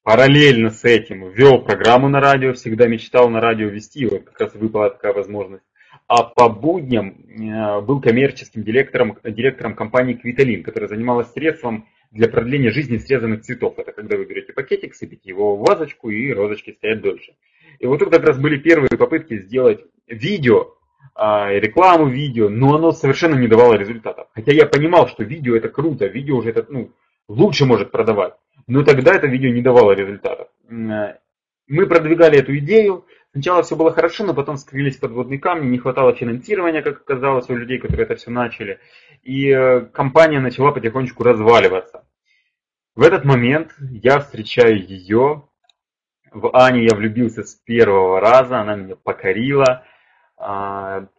параллельно 0.05 0.69
с 0.69 0.85
этим 0.85 1.29
вел 1.31 1.63
программу 1.63 2.07
на 2.07 2.21
радио, 2.21 2.53
всегда 2.53 2.85
мечтал 2.87 3.27
на 3.27 3.41
радио 3.41 3.67
вести, 3.67 4.05
вот 4.05 4.23
как 4.23 4.39
раз 4.39 4.53
выпала 4.53 4.91
такая 4.91 5.13
возможность. 5.13 5.63
А 6.07 6.23
по 6.23 6.47
будням 6.47 7.09
э, 7.09 7.81
был 7.81 7.99
коммерческим 7.99 8.63
директором, 8.63 9.17
директором 9.23 9.75
компании 9.75 10.13
Квиталин, 10.13 10.61
которая 10.61 10.89
занималась 10.89 11.31
средством 11.31 11.87
для 12.11 12.29
продления 12.29 12.69
жизни 12.69 12.97
срезанных 12.97 13.41
цветов. 13.41 13.79
Это 13.79 13.91
когда 13.91 14.15
вы 14.15 14.25
берете 14.25 14.53
пакетик, 14.53 14.93
сыпите 14.93 15.29
его 15.29 15.57
в 15.57 15.61
вазочку 15.61 16.11
и 16.11 16.31
розочки 16.31 16.73
стоят 16.73 17.01
дольше. 17.01 17.33
И 17.79 17.87
вот 17.87 17.97
тут 17.97 18.11
как 18.11 18.23
раз 18.23 18.37
были 18.37 18.57
первые 18.57 18.95
попытки 18.99 19.39
сделать 19.39 19.83
видео, 20.05 20.75
рекламу 21.15 22.07
видео, 22.07 22.49
но 22.49 22.75
оно 22.75 22.91
совершенно 22.91 23.35
не 23.35 23.47
давало 23.47 23.75
результатов. 23.75 24.27
Хотя 24.33 24.51
я 24.51 24.65
понимал, 24.65 25.07
что 25.07 25.23
видео 25.23 25.55
это 25.55 25.69
круто, 25.69 26.05
видео 26.07 26.37
уже 26.37 26.49
это 26.49 26.65
ну, 26.69 26.91
лучше 27.27 27.65
может 27.65 27.91
продавать. 27.91 28.33
Но 28.67 28.83
тогда 28.83 29.15
это 29.15 29.27
видео 29.27 29.49
не 29.49 29.61
давало 29.61 29.93
результатов. 29.93 30.47
Мы 30.67 31.87
продвигали 31.87 32.39
эту 32.39 32.57
идею. 32.57 33.05
Сначала 33.31 33.63
все 33.63 33.75
было 33.75 33.91
хорошо, 33.91 34.23
но 34.23 34.33
потом 34.33 34.55
скрылись 34.57 34.97
подводные 34.97 35.39
камни, 35.39 35.67
не 35.69 35.77
хватало 35.77 36.15
финансирования, 36.15 36.81
как 36.81 37.01
оказалось, 37.01 37.49
у 37.49 37.55
людей, 37.55 37.79
которые 37.79 38.05
это 38.05 38.15
все 38.15 38.31
начали. 38.31 38.79
И 39.23 39.49
э, 39.49 39.81
компания 39.81 40.39
начала 40.39 40.71
потихонечку 40.71 41.23
разваливаться. 41.23 42.05
В 42.95 43.01
этот 43.01 43.25
момент 43.25 43.75
я 43.79 44.19
встречаю 44.19 44.77
ее. 44.87 45.43
В 46.31 46.49
Аню 46.55 46.83
я 46.83 46.95
влюбился 46.95 47.43
с 47.43 47.55
первого 47.55 48.21
раза, 48.21 48.59
она 48.59 48.75
меня 48.75 48.95
покорила. 48.95 49.83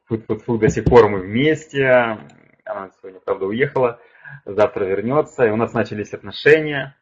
Фу-фу-фу, 0.06 0.58
до 0.58 0.68
сих 0.68 0.84
пор 0.84 1.08
мы 1.08 1.20
вместе. 1.20 2.18
Она 2.64 2.90
сегодня, 3.00 3.20
правда, 3.24 3.46
уехала, 3.46 4.00
завтра 4.44 4.84
вернется. 4.84 5.46
И 5.46 5.50
у 5.50 5.56
нас 5.56 5.72
начались 5.72 6.12
отношения. 6.12 6.96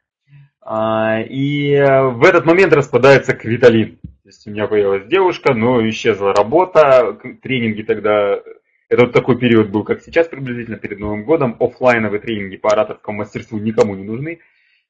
А, 0.61 1.21
и 1.21 1.77
в 1.77 2.25
этот 2.25 2.47
момент 2.47 2.73
распадается 2.73 3.35
Квиталин. 3.35 3.99
То 4.03 4.29
есть 4.29 4.47
у 4.47 4.51
меня 4.51 4.67
появилась 4.67 5.07
девушка, 5.07 5.53
но 5.53 5.87
исчезла 5.87 6.33
работа, 6.33 7.19
тренинги 7.43 7.83
тогда, 7.83 8.41
это 8.89 9.05
вот 9.05 9.13
такой 9.13 9.39
период 9.39 9.69
был, 9.71 9.85
как 9.85 10.01
сейчас 10.01 10.29
приблизительно, 10.29 10.79
перед 10.79 10.99
Новым 10.99 11.25
годом, 11.25 11.57
офлайновые 11.61 12.21
тренинги 12.21 12.57
по 12.57 12.71
ораторскому 12.71 13.19
мастерству 13.19 13.59
никому 13.59 13.95
не 13.95 14.05
нужны. 14.05 14.41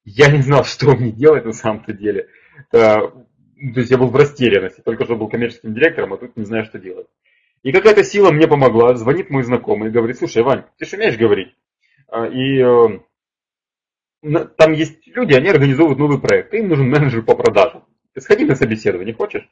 Я 0.04 0.30
не 0.30 0.42
знал, 0.42 0.64
что 0.64 0.94
мне 0.94 1.10
делать 1.10 1.44
на 1.44 1.52
самом-то 1.52 1.92
деле. 1.92 2.28
То 3.56 3.80
есть 3.80 3.90
я 3.90 3.98
был 3.98 4.08
в 4.08 4.16
растерянности, 4.16 4.80
только 4.80 5.04
что 5.04 5.16
был 5.16 5.28
коммерческим 5.28 5.74
директором, 5.74 6.12
а 6.12 6.16
тут 6.16 6.36
не 6.36 6.44
знаю, 6.44 6.64
что 6.64 6.78
делать. 6.78 7.06
И 7.62 7.72
какая-то 7.72 8.04
сила 8.04 8.30
мне 8.30 8.46
помогла, 8.46 8.94
звонит 8.94 9.30
мой 9.30 9.42
знакомый 9.42 9.88
и 9.88 9.92
говорит, 9.92 10.18
слушай, 10.18 10.42
Вань, 10.42 10.64
ты 10.78 10.84
же 10.84 10.96
умеешь 10.96 11.16
говорить? 11.16 11.54
А, 12.08 12.26
и 12.26 12.60
э, 12.60 14.44
там 14.56 14.72
есть 14.72 15.06
люди, 15.06 15.34
они 15.34 15.48
организовывают 15.48 15.98
новый 15.98 16.20
проект, 16.20 16.52
им 16.54 16.68
нужен 16.68 16.88
менеджер 16.88 17.22
по 17.22 17.34
продажам. 17.34 17.84
Ты 18.12 18.20
сходи 18.20 18.44
на 18.44 18.54
собеседование, 18.54 19.14
хочешь? 19.14 19.48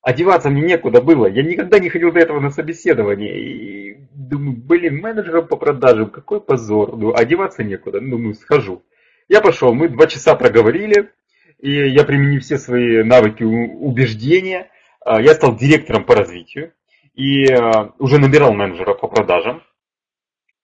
Одеваться 0.00 0.50
мне 0.50 0.62
некуда 0.62 1.00
было. 1.00 1.26
Я 1.26 1.42
никогда 1.42 1.78
не 1.78 1.88
ходил 1.88 2.12
до 2.12 2.20
этого 2.20 2.38
на 2.38 2.50
собеседование. 2.50 3.40
И 3.40 3.98
думаю, 4.12 4.56
блин, 4.56 5.00
менеджером 5.00 5.48
по 5.48 5.56
продажам, 5.56 6.10
какой 6.10 6.42
позор. 6.42 6.96
Ну, 6.96 7.14
одеваться 7.14 7.64
некуда. 7.64 8.00
Ну, 8.00 8.16
думаю, 8.18 8.34
схожу. 8.34 8.82
Я 9.28 9.40
пошел, 9.40 9.72
мы 9.72 9.88
два 9.88 10.06
часа 10.06 10.34
проговорили, 10.34 11.10
и 11.64 11.88
я 11.88 12.04
применив 12.04 12.42
все 12.42 12.58
свои 12.58 13.02
навыки 13.02 13.42
убеждения, 13.42 14.70
а, 15.00 15.18
я 15.22 15.32
стал 15.32 15.56
директором 15.56 16.04
по 16.04 16.14
развитию 16.14 16.74
и 17.14 17.50
а, 17.50 17.94
уже 17.98 18.18
набирал 18.18 18.52
менеджера 18.52 18.92
по 18.92 19.08
продажам. 19.08 19.62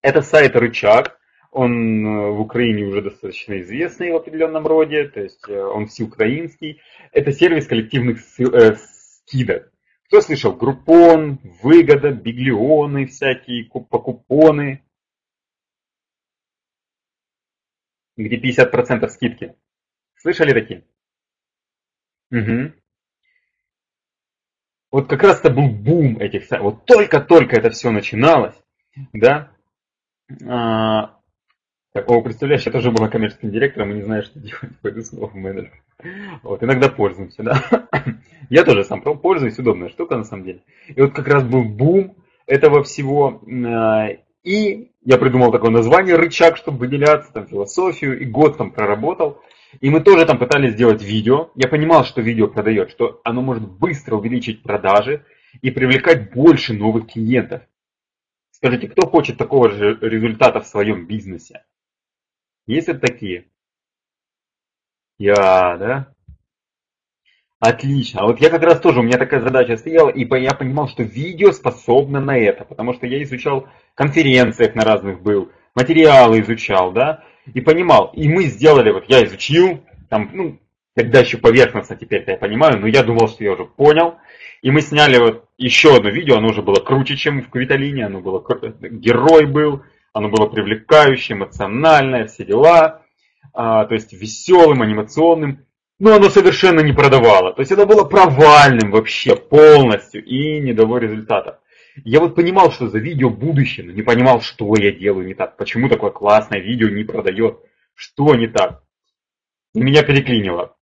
Это 0.03 0.21
сайт 0.21 0.57
«Рычаг», 0.57 1.19
он 1.53 2.07
э, 2.07 2.31
в 2.31 2.41
Украине 2.41 2.85
уже 2.85 3.03
достаточно 3.03 3.61
известный 3.61 4.13
в 4.13 4.17
определенном 4.17 4.67
роде, 4.67 5.09
то 5.09 5.21
есть 5.21 5.49
э, 5.49 5.61
он 5.61 5.87
всеукраинский. 5.87 6.81
Это 7.13 7.33
сервис 7.33 7.67
коллективных 7.67 8.21
э, 8.39 8.77
скидок. 8.77 9.73
Кто 10.07 10.21
слышал? 10.21 10.55
Группон, 10.55 11.41
выгода, 11.63 12.13
биглионы 12.13 13.07
всякие, 13.07 13.65
покупоны, 13.65 14.85
где 18.17 18.37
50% 18.37 19.09
скидки. 19.09 19.57
Слышали 20.21 20.53
такие? 20.53 20.85
Угу. 22.31 22.73
Вот 24.93 25.09
как 25.09 25.23
раз 25.23 25.41
это 25.41 25.51
был 25.51 25.69
бум 25.69 26.19
этих 26.19 26.45
сайтов. 26.45 26.75
Вот 26.75 26.85
только-только 26.85 27.57
это 27.57 27.71
все 27.71 27.91
начиналось, 27.91 28.57
да. 29.13 29.51
А, 30.47 31.17
так, 31.93 32.09
о, 32.09 32.23
представляешь, 32.23 32.67
я 32.67 32.73
тоже 32.73 32.91
была 32.91 33.09
коммерческим 33.09 33.51
директором 33.51 33.91
и 33.91 33.95
не 33.95 34.03
знаю, 34.03 34.23
что 34.23 34.39
делать, 34.39 34.79
пойду 34.83 35.03
снова 35.03 35.29
в 35.29 35.35
менеджер. 35.35 35.83
Вот, 36.43 36.63
иногда 36.63 36.89
пользуемся, 36.89 37.43
да. 37.43 37.63
Я 38.49 38.65
тоже 38.65 38.85
сам 38.85 39.03
пользуюсь, 39.03 39.59
удобная 39.59 39.91
штука 39.91 40.17
на 40.17 40.25
самом 40.25 40.45
деле. 40.45 40.63
И 40.89 41.01
вот 41.01 41.13
как 41.13 41.29
раз 41.29 41.45
был 41.45 41.65
бум 41.65 42.17
этого 42.47 42.83
всего. 42.83 43.43
А, 43.67 44.09
и 44.43 44.91
я 45.03 45.19
придумал 45.19 45.53
такое 45.53 45.71
название 45.71 46.17
«Рычаг», 46.17 46.57
чтобы 46.57 46.79
выделяться, 46.79 47.33
там, 47.33 47.47
философию, 47.47 48.19
и 48.19 48.25
год 48.25 48.57
там 48.57 48.71
проработал. 48.71 49.41
И 49.81 49.89
мы 49.89 50.01
тоже 50.01 50.27
там 50.27 50.39
пытались 50.39 50.73
сделать 50.73 51.03
видео. 51.03 51.51
Я 51.55 51.69
понимал, 51.69 52.05
что 52.05 52.21
видео 52.21 52.49
продает, 52.49 52.91
что 52.91 53.21
оно 53.25 53.43
может 53.43 53.69
быстро 53.69 54.17
увеличить 54.17 54.63
продажи 54.63 55.25
и 55.63 55.71
привлекать 55.71 56.33
больше 56.33 56.73
новых 56.73 57.13
клиентов. 57.13 57.63
Скажите, 58.51 58.89
кто 58.89 59.07
хочет 59.07 59.39
такого 59.39 59.71
же 59.71 59.97
результата 60.01 60.61
в 60.61 60.67
своем 60.67 61.07
бизнесе? 61.07 61.65
Есть 62.67 62.89
ли 62.89 62.95
такие? 62.95 63.47
Я, 65.19 65.77
да? 65.77 66.15
Отлично. 67.59 68.23
А 68.23 68.27
вот 68.27 68.41
я 68.41 68.49
как 68.49 68.63
раз 68.63 68.81
тоже, 68.81 69.01
у 69.01 69.03
меня 69.03 69.19
такая 69.19 69.41
задача 69.41 69.77
стояла, 69.77 70.09
и 70.09 70.27
я 70.43 70.55
понимал, 70.55 70.89
что 70.89 71.03
видео 71.03 71.53
способно 71.53 72.21
на 72.21 72.37
это, 72.37 72.65
потому 72.65 72.95
что 72.95 73.07
я 73.07 73.23
изучал 73.23 73.69
конференциях 73.95 74.75
на 74.75 74.83
разных 74.83 75.21
был, 75.21 75.51
материалы 75.75 76.41
изучал, 76.41 76.93
да, 76.93 77.23
и 77.55 77.61
понимал. 77.61 78.13
И 78.15 78.29
мы 78.29 78.45
сделали, 78.45 78.91
вот 78.91 79.05
я 79.09 79.25
изучил, 79.25 79.85
там, 80.09 80.31
ну, 80.33 80.59
тогда 80.95 81.21
еще 81.21 81.39
поверхностно 81.39 81.97
теперь-то 81.97 82.33
я 82.33 82.37
понимаю, 82.37 82.79
но 82.81 82.87
я 82.87 83.03
думал, 83.03 83.29
что 83.29 83.45
я 83.45 83.53
уже 83.53 83.65
понял. 83.65 84.17
И 84.63 84.71
мы 84.71 84.81
сняли 84.83 85.19
вот 85.19 85.47
еще 85.57 85.97
одно 85.97 86.11
видео, 86.11 86.37
оно 86.37 86.49
уже 86.49 86.63
было 86.63 86.77
круче, 86.77 87.17
чем 87.17 87.43
в 87.43 87.49
Квиталине, 87.49 88.07
оно 88.07 88.21
было, 88.21 88.45
герой 88.81 89.47
был, 89.47 89.83
оно 90.13 90.29
было 90.29 90.47
привлекающее, 90.47 91.37
эмоциональное, 91.37 92.27
все 92.27 92.45
дела, 92.45 93.03
а, 93.55 93.87
то 93.87 93.95
есть 93.95 94.13
веселым, 94.13 94.83
анимационным, 94.83 95.65
но 95.99 96.15
оно 96.15 96.29
совершенно 96.29 96.81
не 96.81 96.93
продавало. 96.93 97.53
То 97.53 97.61
есть 97.61 97.73
это 97.73 97.87
было 97.87 98.05
провальным 98.05 98.91
вообще 98.91 99.37
полностью 99.37 100.25
и 100.25 100.61
не 100.61 100.73
дало 100.73 100.99
результата. 100.99 101.61
Я 101.97 102.21
вот 102.21 102.35
понимал, 102.35 102.71
что 102.71 102.89
за 102.89 102.99
видео 102.99 103.31
будущее, 103.31 103.87
но 103.87 103.93
не 103.93 104.03
понимал, 104.03 104.41
что 104.41 104.75
я 104.77 104.93
делаю 104.93 105.27
не 105.27 105.35
так. 105.35 105.57
Почему 105.57 105.89
такое 105.89 106.11
классное 106.11 106.61
видео 106.61 106.89
не 106.89 107.05
продает? 107.05 107.59
Что 107.95 108.35
не 108.35 108.47
так? 108.47 108.83
И 109.75 109.81
меня 109.81 110.03
переклинило. 110.03 110.77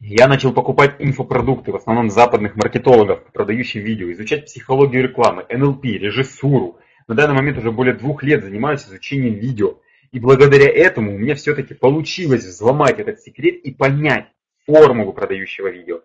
Я 0.00 0.28
начал 0.28 0.52
покупать 0.52 0.96
инфопродукты, 1.00 1.72
в 1.72 1.76
основном 1.76 2.08
западных 2.10 2.54
маркетологов, 2.54 3.24
продающих 3.32 3.82
видео, 3.82 4.12
изучать 4.12 4.46
психологию 4.46 5.02
рекламы, 5.02 5.44
НЛП, 5.50 5.84
режиссуру. 5.84 6.78
На 7.08 7.14
данный 7.14 7.34
момент 7.34 7.58
уже 7.58 7.72
более 7.72 7.94
двух 7.94 8.22
лет 8.22 8.44
занимаюсь 8.44 8.84
изучением 8.84 9.34
видео. 9.34 9.78
И 10.12 10.20
благодаря 10.20 10.68
этому 10.70 11.14
у 11.14 11.18
меня 11.18 11.34
все-таки 11.34 11.74
получилось 11.74 12.44
взломать 12.44 13.00
этот 13.00 13.20
секрет 13.20 13.56
и 13.56 13.72
понять 13.72 14.28
формулу 14.66 15.12
продающего 15.12 15.68
видео. 15.68 16.02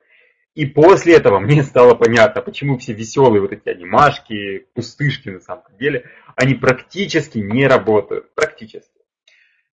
И 0.56 0.68
после 0.68 1.16
этого 1.16 1.40
мне 1.40 1.64
стало 1.64 1.96
понятно, 1.96 2.42
почему 2.42 2.78
все 2.78 2.94
веселые 2.94 3.42
вот 3.42 3.52
эти 3.52 3.70
анимашки, 3.70 4.68
пустышки 4.76 5.30
на 5.30 5.40
самом 5.40 5.64
деле, 5.80 6.06
они 6.36 6.54
практически 6.54 7.40
не 7.40 7.68
работают. 7.68 8.34
Практически. 8.36 8.90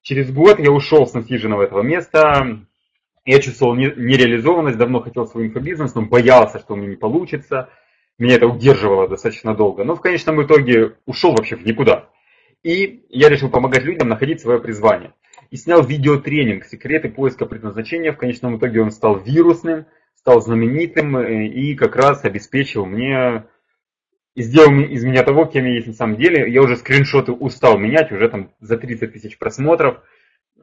Через 0.00 0.32
год 0.32 0.58
я 0.58 0.70
ушел 0.70 1.06
с 1.06 1.12
насиженного 1.12 1.64
этого 1.64 1.82
места. 1.82 2.64
Я 3.26 3.40
чувствовал 3.40 3.74
нереализованность, 3.74 4.78
давно 4.78 5.00
хотел 5.00 5.26
свой 5.26 5.48
инфобизнес, 5.48 5.94
но 5.94 6.02
боялся, 6.02 6.58
что 6.58 6.72
у 6.72 6.76
меня 6.76 6.88
не 6.88 6.96
получится. 6.96 7.68
Меня 8.18 8.36
это 8.36 8.46
удерживало 8.46 9.06
достаточно 9.06 9.54
долго. 9.54 9.84
Но 9.84 9.94
в 9.94 10.00
конечном 10.00 10.42
итоге 10.42 10.94
ушел 11.04 11.32
вообще 11.32 11.56
в 11.56 11.66
никуда. 11.66 12.08
И 12.62 13.04
я 13.10 13.28
решил 13.28 13.50
помогать 13.50 13.84
людям 13.84 14.08
находить 14.08 14.40
свое 14.40 14.60
призвание. 14.60 15.12
И 15.50 15.56
снял 15.56 15.82
видеотренинг 15.82 16.64
«Секреты 16.64 17.10
поиска 17.10 17.44
предназначения». 17.44 18.12
В 18.12 18.16
конечном 18.16 18.56
итоге 18.56 18.80
он 18.80 18.90
стал 18.92 19.18
вирусным– 19.18 19.84
стал 20.20 20.42
знаменитым 20.42 21.16
э, 21.16 21.46
и 21.46 21.74
как 21.74 21.96
раз 21.96 22.24
обеспечил 22.24 22.84
мне 22.84 23.46
и 24.34 24.42
сделал 24.42 24.70
из 24.78 25.02
меня 25.02 25.22
того, 25.22 25.46
кем 25.46 25.64
я 25.64 25.74
есть 25.74 25.86
на 25.86 25.94
самом 25.94 26.16
деле. 26.16 26.50
Я 26.52 26.62
уже 26.62 26.76
скриншоты 26.76 27.32
устал 27.32 27.78
менять, 27.78 28.12
уже 28.12 28.28
там 28.28 28.52
за 28.60 28.76
30 28.76 29.14
тысяч 29.14 29.38
просмотров. 29.38 30.02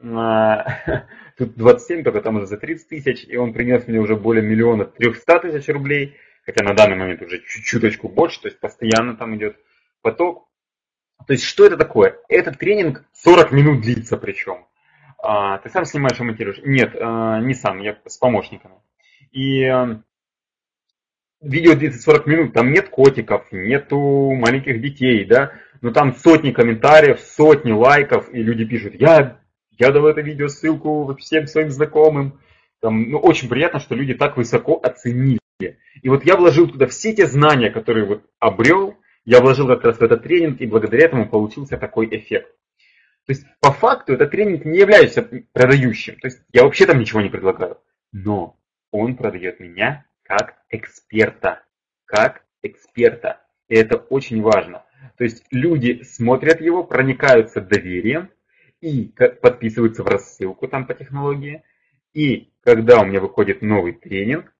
А, 0.00 0.64
тут 1.36 1.56
27, 1.56 2.04
только 2.04 2.20
там 2.20 2.36
уже 2.36 2.46
за 2.46 2.56
30 2.56 2.88
тысяч, 2.88 3.24
и 3.26 3.36
он 3.36 3.52
принес 3.52 3.88
мне 3.88 3.98
уже 3.98 4.14
более 4.14 4.44
миллиона 4.44 4.84
300 4.84 5.40
тысяч 5.40 5.68
рублей, 5.68 6.16
хотя 6.46 6.64
на 6.64 6.74
данный 6.74 6.96
момент 6.96 7.20
уже 7.22 7.40
чуть-чуточку 7.40 8.08
больше, 8.08 8.40
то 8.40 8.48
есть 8.48 8.60
постоянно 8.60 9.16
там 9.16 9.36
идет 9.36 9.56
поток. 10.02 10.48
То 11.26 11.32
есть 11.32 11.42
что 11.42 11.66
это 11.66 11.76
такое? 11.76 12.16
Этот 12.28 12.58
тренинг 12.58 13.04
40 13.12 13.50
минут 13.50 13.80
длится 13.80 14.16
причем. 14.16 14.66
А, 15.20 15.58
ты 15.58 15.68
сам 15.68 15.84
снимаешь 15.84 16.20
и 16.20 16.22
монтируешь? 16.22 16.60
Нет, 16.62 16.94
а, 16.94 17.40
не 17.40 17.54
сам, 17.54 17.80
я 17.80 17.98
с 18.06 18.16
помощниками. 18.18 18.76
И 19.32 19.62
эм, 19.62 20.04
видео 21.40 21.74
длится 21.74 22.00
40 22.00 22.26
минут, 22.26 22.52
там 22.52 22.72
нет 22.72 22.88
котиков, 22.88 23.46
нету 23.52 23.98
маленьких 24.34 24.80
детей, 24.80 25.24
да, 25.24 25.52
но 25.80 25.92
там 25.92 26.14
сотни 26.16 26.50
комментариев, 26.50 27.20
сотни 27.20 27.72
лайков, 27.72 28.32
и 28.32 28.42
люди 28.42 28.64
пишут, 28.64 28.94
я, 28.94 29.40
я 29.78 29.92
дал 29.92 30.06
это 30.06 30.20
видео 30.20 30.48
ссылку 30.48 31.14
всем 31.18 31.46
своим 31.46 31.70
знакомым. 31.70 32.40
Там, 32.80 33.10
ну, 33.10 33.18
очень 33.18 33.48
приятно, 33.48 33.80
что 33.80 33.94
люди 33.94 34.14
так 34.14 34.36
высоко 34.36 34.80
оценили. 34.82 35.40
И 35.60 36.08
вот 36.08 36.24
я 36.24 36.36
вложил 36.36 36.68
туда 36.68 36.86
все 36.86 37.12
те 37.12 37.26
знания, 37.26 37.70
которые 37.70 38.06
вот 38.06 38.22
обрел, 38.38 38.96
я 39.24 39.40
вложил 39.40 39.66
как 39.66 39.84
раз 39.84 39.98
в 39.98 40.02
этот 40.02 40.22
тренинг, 40.22 40.60
и 40.60 40.66
благодаря 40.66 41.06
этому 41.06 41.28
получился 41.28 41.76
такой 41.76 42.08
эффект. 42.10 42.48
То 43.26 43.32
есть, 43.32 43.44
по 43.60 43.72
факту, 43.72 44.14
этот 44.14 44.30
тренинг 44.30 44.64
не 44.64 44.78
является 44.78 45.22
продающим. 45.52 46.18
То 46.18 46.28
есть, 46.28 46.40
я 46.52 46.62
вообще 46.62 46.86
там 46.86 46.98
ничего 46.98 47.20
не 47.20 47.28
предлагаю. 47.28 47.78
Но 48.12 48.57
он 48.90 49.16
продает 49.16 49.60
меня 49.60 50.04
как 50.22 50.56
эксперта. 50.70 51.62
Как 52.04 52.42
эксперта. 52.62 53.40
И 53.68 53.74
это 53.74 53.96
очень 53.96 54.42
важно. 54.42 54.84
То 55.16 55.24
есть 55.24 55.44
люди 55.50 56.02
смотрят 56.02 56.60
его, 56.60 56.84
проникаются 56.84 57.60
доверием 57.60 58.30
и 58.80 59.12
подписываются 59.42 60.02
в 60.02 60.06
рассылку 60.06 60.68
там 60.68 60.86
по 60.86 60.94
технологии. 60.94 61.62
И 62.14 62.52
когда 62.62 63.00
у 63.00 63.04
меня 63.04 63.20
выходит 63.20 63.62
новый 63.62 63.92
тренинг, 63.92 64.52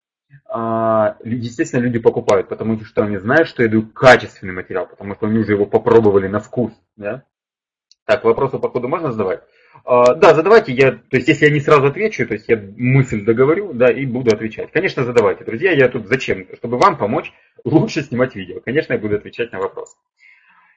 а, 0.44 1.16
естественно, 1.24 1.80
люди 1.80 1.98
покупают, 1.98 2.48
потому 2.48 2.78
что 2.84 3.04
они 3.04 3.16
знают, 3.18 3.48
что 3.48 3.62
я 3.62 3.68
даю 3.68 3.86
качественный 3.86 4.52
материал, 4.52 4.86
потому 4.86 5.14
что 5.14 5.26
они 5.26 5.38
уже 5.38 5.52
его 5.52 5.66
попробовали 5.66 6.28
на 6.28 6.40
вкус. 6.40 6.72
Да? 6.96 7.24
Так, 8.04 8.24
вопросы 8.24 8.58
по 8.58 8.68
ходу 8.70 8.88
можно 8.88 9.12
задавать? 9.12 9.42
А, 9.84 10.14
да, 10.14 10.34
задавайте, 10.34 10.72
я, 10.72 10.92
то 10.92 11.16
есть 11.16 11.28
если 11.28 11.46
я 11.46 11.52
не 11.52 11.60
сразу 11.60 11.86
отвечу, 11.86 12.26
то 12.26 12.34
есть 12.34 12.48
я 12.48 12.60
мысль 12.76 13.24
договорю, 13.24 13.72
да, 13.72 13.90
и 13.90 14.06
буду 14.06 14.34
отвечать. 14.34 14.70
Конечно, 14.72 15.04
задавайте, 15.04 15.44
друзья, 15.44 15.72
я 15.72 15.88
тут 15.88 16.08
зачем? 16.08 16.46
Чтобы 16.56 16.78
вам 16.78 16.96
помочь 16.96 17.32
лучше 17.64 18.02
снимать 18.02 18.34
видео. 18.34 18.60
Конечно, 18.60 18.92
я 18.92 18.98
буду 18.98 19.16
отвечать 19.16 19.52
на 19.52 19.58
вопросы. 19.58 19.96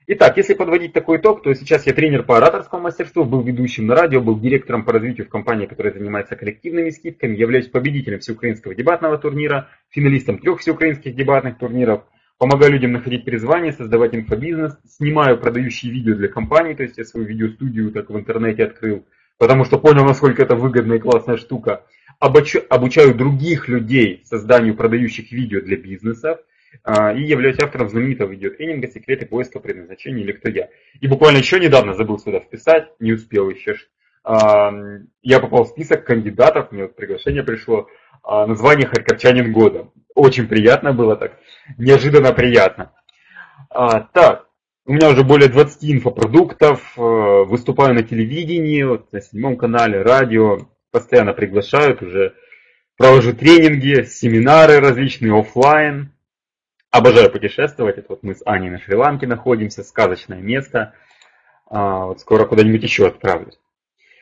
Итак, 0.07 0.35
если 0.35 0.55
подводить 0.55 0.93
такой 0.93 1.19
итог, 1.19 1.43
то 1.43 1.53
сейчас 1.53 1.85
я 1.85 1.93
тренер 1.93 2.23
по 2.23 2.35
ораторскому 2.37 2.83
мастерству, 2.83 3.23
был 3.23 3.43
ведущим 3.43 3.85
на 3.85 3.95
радио, 3.95 4.19
был 4.19 4.39
директором 4.39 4.83
по 4.83 4.91
развитию 4.91 5.27
в 5.27 5.29
компании, 5.29 5.67
которая 5.67 5.93
занимается 5.93 6.35
коллективными 6.35 6.89
скидками, 6.89 7.37
являюсь 7.37 7.67
победителем 7.67 8.19
всеукраинского 8.19 8.73
дебатного 8.73 9.17
турнира, 9.19 9.69
финалистом 9.89 10.39
трех 10.39 10.59
всеукраинских 10.59 11.15
дебатных 11.15 11.59
турниров, 11.59 12.03
помогаю 12.41 12.71
людям 12.71 12.91
находить 12.91 13.23
призвание, 13.23 13.71
создавать 13.71 14.15
инфобизнес, 14.15 14.75
снимаю 14.89 15.37
продающие 15.37 15.91
видео 15.91 16.15
для 16.15 16.27
компаний, 16.27 16.73
то 16.73 16.81
есть 16.81 16.97
я 16.97 17.05
свою 17.05 17.27
видеостудию 17.27 17.91
так 17.91 18.09
в 18.09 18.17
интернете 18.17 18.63
открыл, 18.63 19.05
потому 19.37 19.63
что 19.63 19.77
понял, 19.77 20.03
насколько 20.05 20.41
это 20.41 20.55
выгодная 20.55 20.97
и 20.97 20.99
классная 20.99 21.37
штука. 21.37 21.85
Обучаю, 22.17 22.65
обучаю 22.67 23.13
других 23.13 23.67
людей 23.67 24.23
созданию 24.25 24.75
продающих 24.75 25.31
видео 25.31 25.61
для 25.61 25.77
бизнесов 25.77 26.39
а, 26.83 27.13
и 27.13 27.21
являюсь 27.21 27.59
автором 27.59 27.89
знаменитого 27.89 28.31
видеотренинга 28.31 28.87
«Секреты 28.87 29.27
поиска 29.27 29.59
предназначения» 29.59 30.23
или 30.23 30.31
«Кто 30.31 30.49
я?». 30.49 30.69
И 30.99 31.07
буквально 31.07 31.37
еще 31.37 31.59
недавно 31.59 31.93
забыл 31.93 32.17
сюда 32.17 32.39
вписать, 32.39 32.87
не 32.99 33.11
успел 33.11 33.51
еще. 33.51 33.75
А, 34.23 34.73
я 35.21 35.39
попал 35.41 35.65
в 35.65 35.67
список 35.67 36.05
кандидатов, 36.05 36.71
мне 36.71 36.85
вот 36.85 36.95
приглашение 36.95 37.43
пришло, 37.43 37.87
а, 38.23 38.47
название 38.47 38.87
«Харьковчанин 38.87 39.51
года». 39.51 39.91
Очень 40.15 40.47
приятно 40.47 40.93
было 40.93 41.15
так, 41.15 41.39
неожиданно 41.77 42.33
приятно. 42.33 42.91
А, 43.69 44.01
так, 44.01 44.47
у 44.85 44.93
меня 44.93 45.09
уже 45.09 45.23
более 45.23 45.47
20 45.47 45.91
инфопродуктов, 45.91 46.97
э, 46.97 47.01
выступаю 47.01 47.93
на 47.93 48.03
телевидении, 48.03 48.83
вот, 48.83 49.11
на 49.13 49.21
седьмом 49.21 49.55
канале, 49.55 50.01
радио, 50.01 50.67
постоянно 50.91 51.33
приглашают, 51.33 52.01
уже 52.01 52.35
провожу 52.97 53.33
тренинги, 53.33 54.03
семинары 54.03 54.79
различные 54.79 55.37
офлайн. 55.37 56.13
Обожаю 56.91 57.31
путешествовать. 57.31 57.97
Это 57.97 58.07
вот 58.09 58.23
мы 58.23 58.35
с 58.35 58.41
Аней 58.45 58.69
на 58.69 58.79
Шри-Ланке 58.79 59.25
находимся, 59.25 59.83
сказочное 59.83 60.39
место. 60.39 60.93
А, 61.67 62.05
вот 62.05 62.19
скоро 62.19 62.45
куда-нибудь 62.45 62.83
еще 62.83 63.07
отправлюсь. 63.07 63.57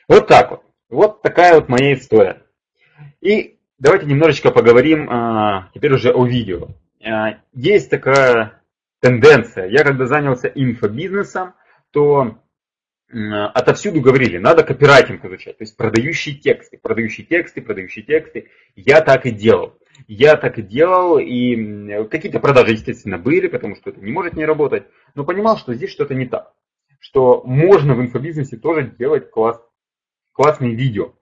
Вот 0.08 0.28
так 0.28 0.50
вот. 0.50 0.62
Вот 0.88 1.22
такая 1.22 1.54
вот 1.56 1.68
моя 1.68 1.94
история. 1.94 2.42
И 3.20 3.58
давайте 3.80 4.06
немножечко 4.06 4.52
поговорим 4.52 5.08
а, 5.10 5.70
теперь 5.74 5.92
уже 5.92 6.12
о 6.12 6.24
видео. 6.24 6.68
А, 7.04 7.38
есть 7.52 7.90
такая 7.90 8.62
тенденция. 9.00 9.66
Я 9.66 9.82
когда 9.82 10.06
занялся 10.06 10.48
инфобизнесом, 10.48 11.54
то 11.90 12.38
отовсюду 13.12 14.00
говорили, 14.00 14.38
надо 14.38 14.62
копирайтинг 14.62 15.24
изучать, 15.24 15.58
то 15.58 15.64
есть 15.64 15.76
продающие 15.76 16.36
тексты, 16.36 16.78
продающие 16.78 17.26
тексты, 17.26 17.60
продающие 17.60 18.04
тексты. 18.04 18.50
Я 18.76 19.00
так 19.00 19.26
и 19.26 19.32
делал. 19.32 19.74
Я 20.06 20.36
так 20.36 20.58
и 20.58 20.62
делал, 20.62 21.18
и 21.18 22.04
какие-то 22.04 22.38
продажи, 22.38 22.72
естественно, 22.72 23.18
были, 23.18 23.48
потому 23.48 23.74
что 23.74 23.90
это 23.90 24.00
не 24.00 24.12
может 24.12 24.34
не 24.34 24.44
работать, 24.44 24.84
но 25.14 25.24
понимал, 25.24 25.58
что 25.58 25.74
здесь 25.74 25.90
что-то 25.90 26.14
не 26.14 26.26
так. 26.26 26.52
Что 27.00 27.42
можно 27.44 27.94
в 27.94 28.00
инфобизнесе 28.00 28.56
тоже 28.56 28.94
делать 28.96 29.30
класс, 29.30 29.60
классные 30.32 30.74
видео. 30.74 31.14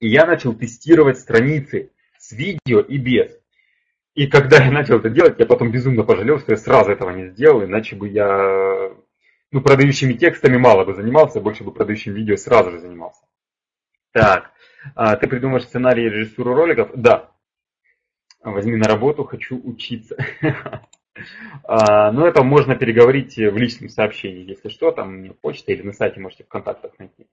И 0.00 0.08
я 0.08 0.26
начал 0.26 0.54
тестировать 0.54 1.18
страницы 1.18 1.90
с 2.18 2.32
видео 2.32 2.80
и 2.80 2.98
без. 2.98 3.32
И 4.14 4.26
когда 4.26 4.58
я 4.58 4.70
начал 4.70 4.98
это 4.98 5.10
делать, 5.10 5.38
я 5.38 5.46
потом 5.46 5.70
безумно 5.70 6.02
пожалел, 6.02 6.38
что 6.38 6.52
я 6.52 6.56
сразу 6.56 6.90
этого 6.90 7.10
не 7.10 7.28
сделал, 7.28 7.62
иначе 7.64 7.96
бы 7.96 8.08
я 8.08 8.92
ну, 9.52 9.60
продающими 9.60 10.14
текстами 10.14 10.56
мало 10.56 10.84
бы 10.84 10.94
занимался, 10.94 11.40
больше 11.40 11.64
бы 11.64 11.72
продающим 11.72 12.14
видео 12.14 12.36
сразу 12.36 12.70
же 12.70 12.78
занимался. 12.78 13.24
Так, 14.12 14.50
а, 14.94 15.16
ты 15.16 15.26
придумаешь 15.26 15.64
сценарий 15.64 16.08
режиссуру 16.08 16.54
роликов? 16.54 16.90
Да. 16.94 17.30
Возьми 18.42 18.76
на 18.76 18.88
работу, 18.88 19.24
хочу 19.24 19.60
учиться. 19.62 20.16
А, 21.64 22.12
Но 22.12 22.20
ну, 22.20 22.26
это 22.26 22.42
можно 22.42 22.76
переговорить 22.76 23.38
в 23.38 23.56
личном 23.56 23.88
сообщении, 23.88 24.46
если 24.46 24.68
что, 24.68 24.90
там 24.90 25.14
мне 25.14 25.30
почта 25.30 25.72
или 25.72 25.80
на 25.80 25.94
сайте 25.94 26.20
можете 26.20 26.44
в 26.44 26.48
контактах 26.48 26.92
найти. 26.98 27.26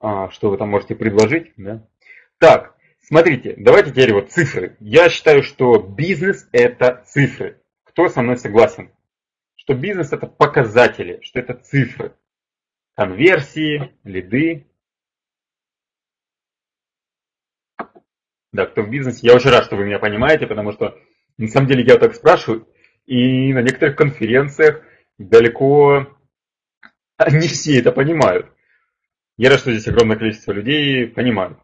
А, 0.00 0.30
что 0.30 0.50
вы 0.50 0.56
там 0.56 0.70
можете 0.70 0.94
предложить, 0.94 1.52
да? 1.56 1.86
Так, 2.38 2.74
смотрите, 3.00 3.54
давайте 3.56 3.90
теперь 3.90 4.12
вот 4.12 4.32
цифры. 4.32 4.76
Я 4.80 5.08
считаю, 5.08 5.42
что 5.42 5.78
бизнес 5.78 6.48
это 6.52 7.04
цифры. 7.06 7.60
Кто 7.84 8.08
со 8.08 8.22
мной 8.22 8.36
согласен? 8.36 8.90
что 9.60 9.74
бизнес 9.74 10.12
это 10.12 10.26
показатели, 10.26 11.20
что 11.22 11.38
это 11.38 11.54
цифры. 11.54 12.16
Конверсии, 12.96 13.94
лиды. 14.04 14.66
Да, 18.52 18.66
кто 18.66 18.82
в 18.82 18.90
бизнесе, 18.90 19.28
я 19.28 19.36
очень 19.36 19.50
рад, 19.50 19.64
что 19.64 19.76
вы 19.76 19.84
меня 19.84 19.98
понимаете, 19.98 20.46
потому 20.46 20.72
что 20.72 20.98
на 21.36 21.46
самом 21.46 21.68
деле 21.68 21.84
я 21.84 21.98
так 21.98 22.14
спрашиваю, 22.14 22.66
и 23.06 23.52
на 23.52 23.60
некоторых 23.62 23.96
конференциях 23.96 24.82
далеко 25.18 26.18
не 27.30 27.46
все 27.46 27.78
это 27.78 27.92
понимают. 27.92 28.50
Я 29.40 29.48
рад, 29.48 29.60
что 29.60 29.72
здесь 29.72 29.88
огромное 29.88 30.18
количество 30.18 30.52
людей 30.52 31.06
понимают. 31.06 31.58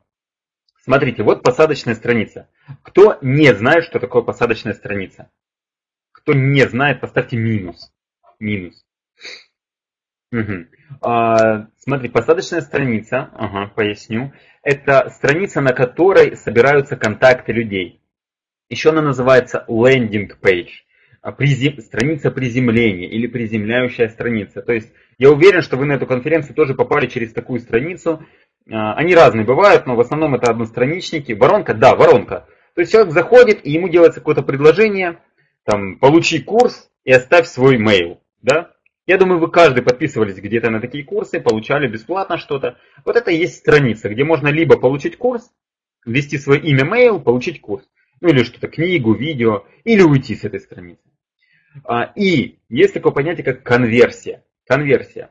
Смотрите, 0.82 1.22
вот 1.22 1.42
посадочная 1.42 1.94
страница. 1.94 2.48
Кто 2.82 3.18
не 3.20 3.52
знает, 3.54 3.84
что 3.84 3.98
такое 3.98 4.22
посадочная 4.22 4.72
страница? 4.72 5.30
Кто 6.12 6.32
не 6.32 6.66
знает, 6.66 7.00
поставьте 7.00 7.36
минус 7.36 7.92
минус. 8.38 8.82
Угу. 10.32 10.66
А, 11.02 11.68
смотри, 11.78 12.08
посадочная 12.08 12.60
страница, 12.60 13.30
ага, 13.34 13.68
поясню. 13.68 14.32
Это 14.62 15.10
страница, 15.10 15.60
на 15.60 15.72
которой 15.72 16.36
собираются 16.36 16.96
контакты 16.96 17.52
людей. 17.52 18.00
Еще 18.68 18.90
она 18.90 19.02
называется 19.02 19.64
landing 19.68 20.30
page, 20.40 20.70
а, 21.22 21.32
призем, 21.32 21.78
страница 21.80 22.30
приземления 22.30 23.08
или 23.08 23.26
приземляющая 23.26 24.08
страница. 24.08 24.62
То 24.62 24.72
есть 24.72 24.92
я 25.18 25.30
уверен, 25.30 25.62
что 25.62 25.76
вы 25.76 25.86
на 25.86 25.92
эту 25.92 26.06
конференцию 26.06 26.54
тоже 26.54 26.74
попали 26.74 27.06
через 27.06 27.32
такую 27.32 27.60
страницу. 27.60 28.24
А, 28.70 28.94
они 28.94 29.14
разные 29.14 29.44
бывают, 29.44 29.86
но 29.86 29.96
в 29.96 30.00
основном 30.00 30.34
это 30.34 30.50
одностраничники. 30.50 31.32
Воронка, 31.32 31.74
да, 31.74 31.94
воронка. 31.94 32.46
То 32.74 32.80
есть 32.82 32.92
человек 32.92 33.12
заходит, 33.12 33.64
и 33.64 33.70
ему 33.70 33.88
делается 33.88 34.20
какое-то 34.20 34.42
предложение, 34.42 35.18
там, 35.64 35.98
получи 35.98 36.40
курс 36.40 36.90
и 37.04 37.12
оставь 37.12 37.46
свой 37.46 37.76
mail 37.76 38.18
да? 38.46 38.72
Я 39.06 39.18
думаю, 39.18 39.38
вы 39.38 39.50
каждый 39.50 39.82
подписывались 39.82 40.36
где-то 40.36 40.70
на 40.70 40.80
такие 40.80 41.04
курсы, 41.04 41.40
получали 41.40 41.86
бесплатно 41.86 42.38
что-то. 42.38 42.78
Вот 43.04 43.16
это 43.16 43.30
и 43.30 43.36
есть 43.36 43.56
страница, 43.56 44.08
где 44.08 44.24
можно 44.24 44.48
либо 44.48 44.78
получить 44.78 45.16
курс, 45.16 45.52
ввести 46.04 46.38
свое 46.38 46.60
имя, 46.60 46.84
mail, 46.84 47.20
получить 47.20 47.60
курс. 47.60 47.84
Ну 48.20 48.28
или 48.28 48.42
что-то, 48.42 48.68
книгу, 48.68 49.14
видео, 49.14 49.64
или 49.84 50.02
уйти 50.02 50.34
с 50.34 50.44
этой 50.44 50.60
страницы. 50.60 51.02
А, 51.84 52.12
и 52.16 52.58
есть 52.68 52.94
такое 52.94 53.12
понятие, 53.12 53.44
как 53.44 53.62
конверсия. 53.62 54.42
Конверсия. 54.66 55.30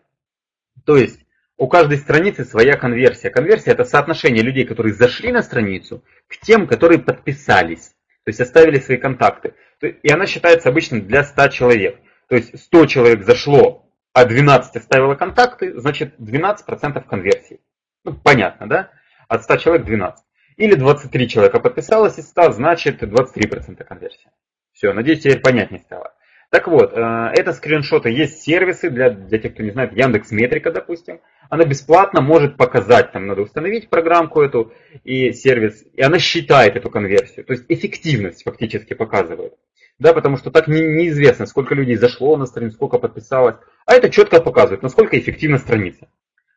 То 0.85 0.97
есть 0.97 1.19
у 1.57 1.67
каждой 1.67 1.97
страницы 1.97 2.45
своя 2.45 2.77
конверсия. 2.77 3.29
Конверсия 3.29 3.71
это 3.71 3.85
соотношение 3.85 4.43
людей, 4.43 4.65
которые 4.65 4.93
зашли 4.93 5.31
на 5.31 5.41
страницу, 5.41 6.03
к 6.27 6.37
тем, 6.37 6.67
которые 6.67 6.99
подписались. 6.99 7.89
То 8.23 8.29
есть 8.29 8.41
оставили 8.41 8.79
свои 8.79 8.97
контакты. 8.97 9.53
И 9.81 10.11
она 10.11 10.25
считается 10.25 10.69
обычно 10.69 11.01
для 11.01 11.23
100 11.23 11.47
человек. 11.49 11.99
То 12.27 12.35
есть 12.35 12.59
100 12.59 12.85
человек 12.87 13.23
зашло, 13.23 13.89
а 14.13 14.25
12 14.25 14.75
оставило 14.75 15.15
контакты, 15.15 15.79
значит 15.79 16.15
12% 16.19 17.07
конверсии. 17.07 17.59
Ну, 18.03 18.13
понятно, 18.13 18.67
да? 18.67 18.91
От 19.27 19.43
100 19.43 19.57
человек 19.57 19.85
12. 19.85 20.25
Или 20.57 20.75
23 20.75 21.29
человека 21.29 21.59
подписалось 21.59 22.17
из 22.17 22.29
100, 22.29 22.53
значит 22.53 23.03
23% 23.03 23.83
конверсия. 23.83 24.31
Все, 24.71 24.93
надеюсь, 24.93 25.21
теперь 25.21 25.41
понятнее 25.41 25.81
стало. 25.81 26.14
Так 26.55 26.69
вот, 26.69 26.93
э, 26.93 27.31
это 27.33 27.51
скриншоты. 27.51 28.11
Есть 28.11 28.41
сервисы 28.41 28.89
для, 28.89 29.09
для 29.09 29.39
тех, 29.39 29.53
кто 29.53 29.61
не 29.61 29.71
знает, 29.71 29.91
Яндекс 29.91 30.31
Метрика, 30.31 30.71
допустим. 30.71 31.19
Она 31.49 31.65
бесплатно 31.65 32.21
может 32.21 32.55
показать, 32.55 33.11
там 33.11 33.27
надо 33.27 33.41
установить 33.41 33.89
программку 33.89 34.41
эту 34.41 34.71
и 35.03 35.33
сервис, 35.33 35.83
и 35.93 36.01
она 36.01 36.17
считает 36.17 36.77
эту 36.77 36.89
конверсию. 36.89 37.43
То 37.43 37.51
есть 37.51 37.65
эффективность 37.67 38.43
фактически 38.45 38.93
показывает 38.93 39.55
да, 39.99 40.13
потому 40.13 40.37
что 40.37 40.49
так 40.49 40.69
не, 40.69 40.79
неизвестно, 40.79 41.45
сколько 41.45 41.75
людей 41.75 41.97
зашло 41.97 42.37
на 42.37 42.45
страницу, 42.45 42.75
сколько 42.75 42.99
подписалось, 42.99 43.57
а 43.85 43.93
это 43.93 44.09
четко 44.09 44.41
показывает, 44.41 44.81
насколько 44.81 45.19
эффективна 45.19 45.57
страница. 45.57 46.07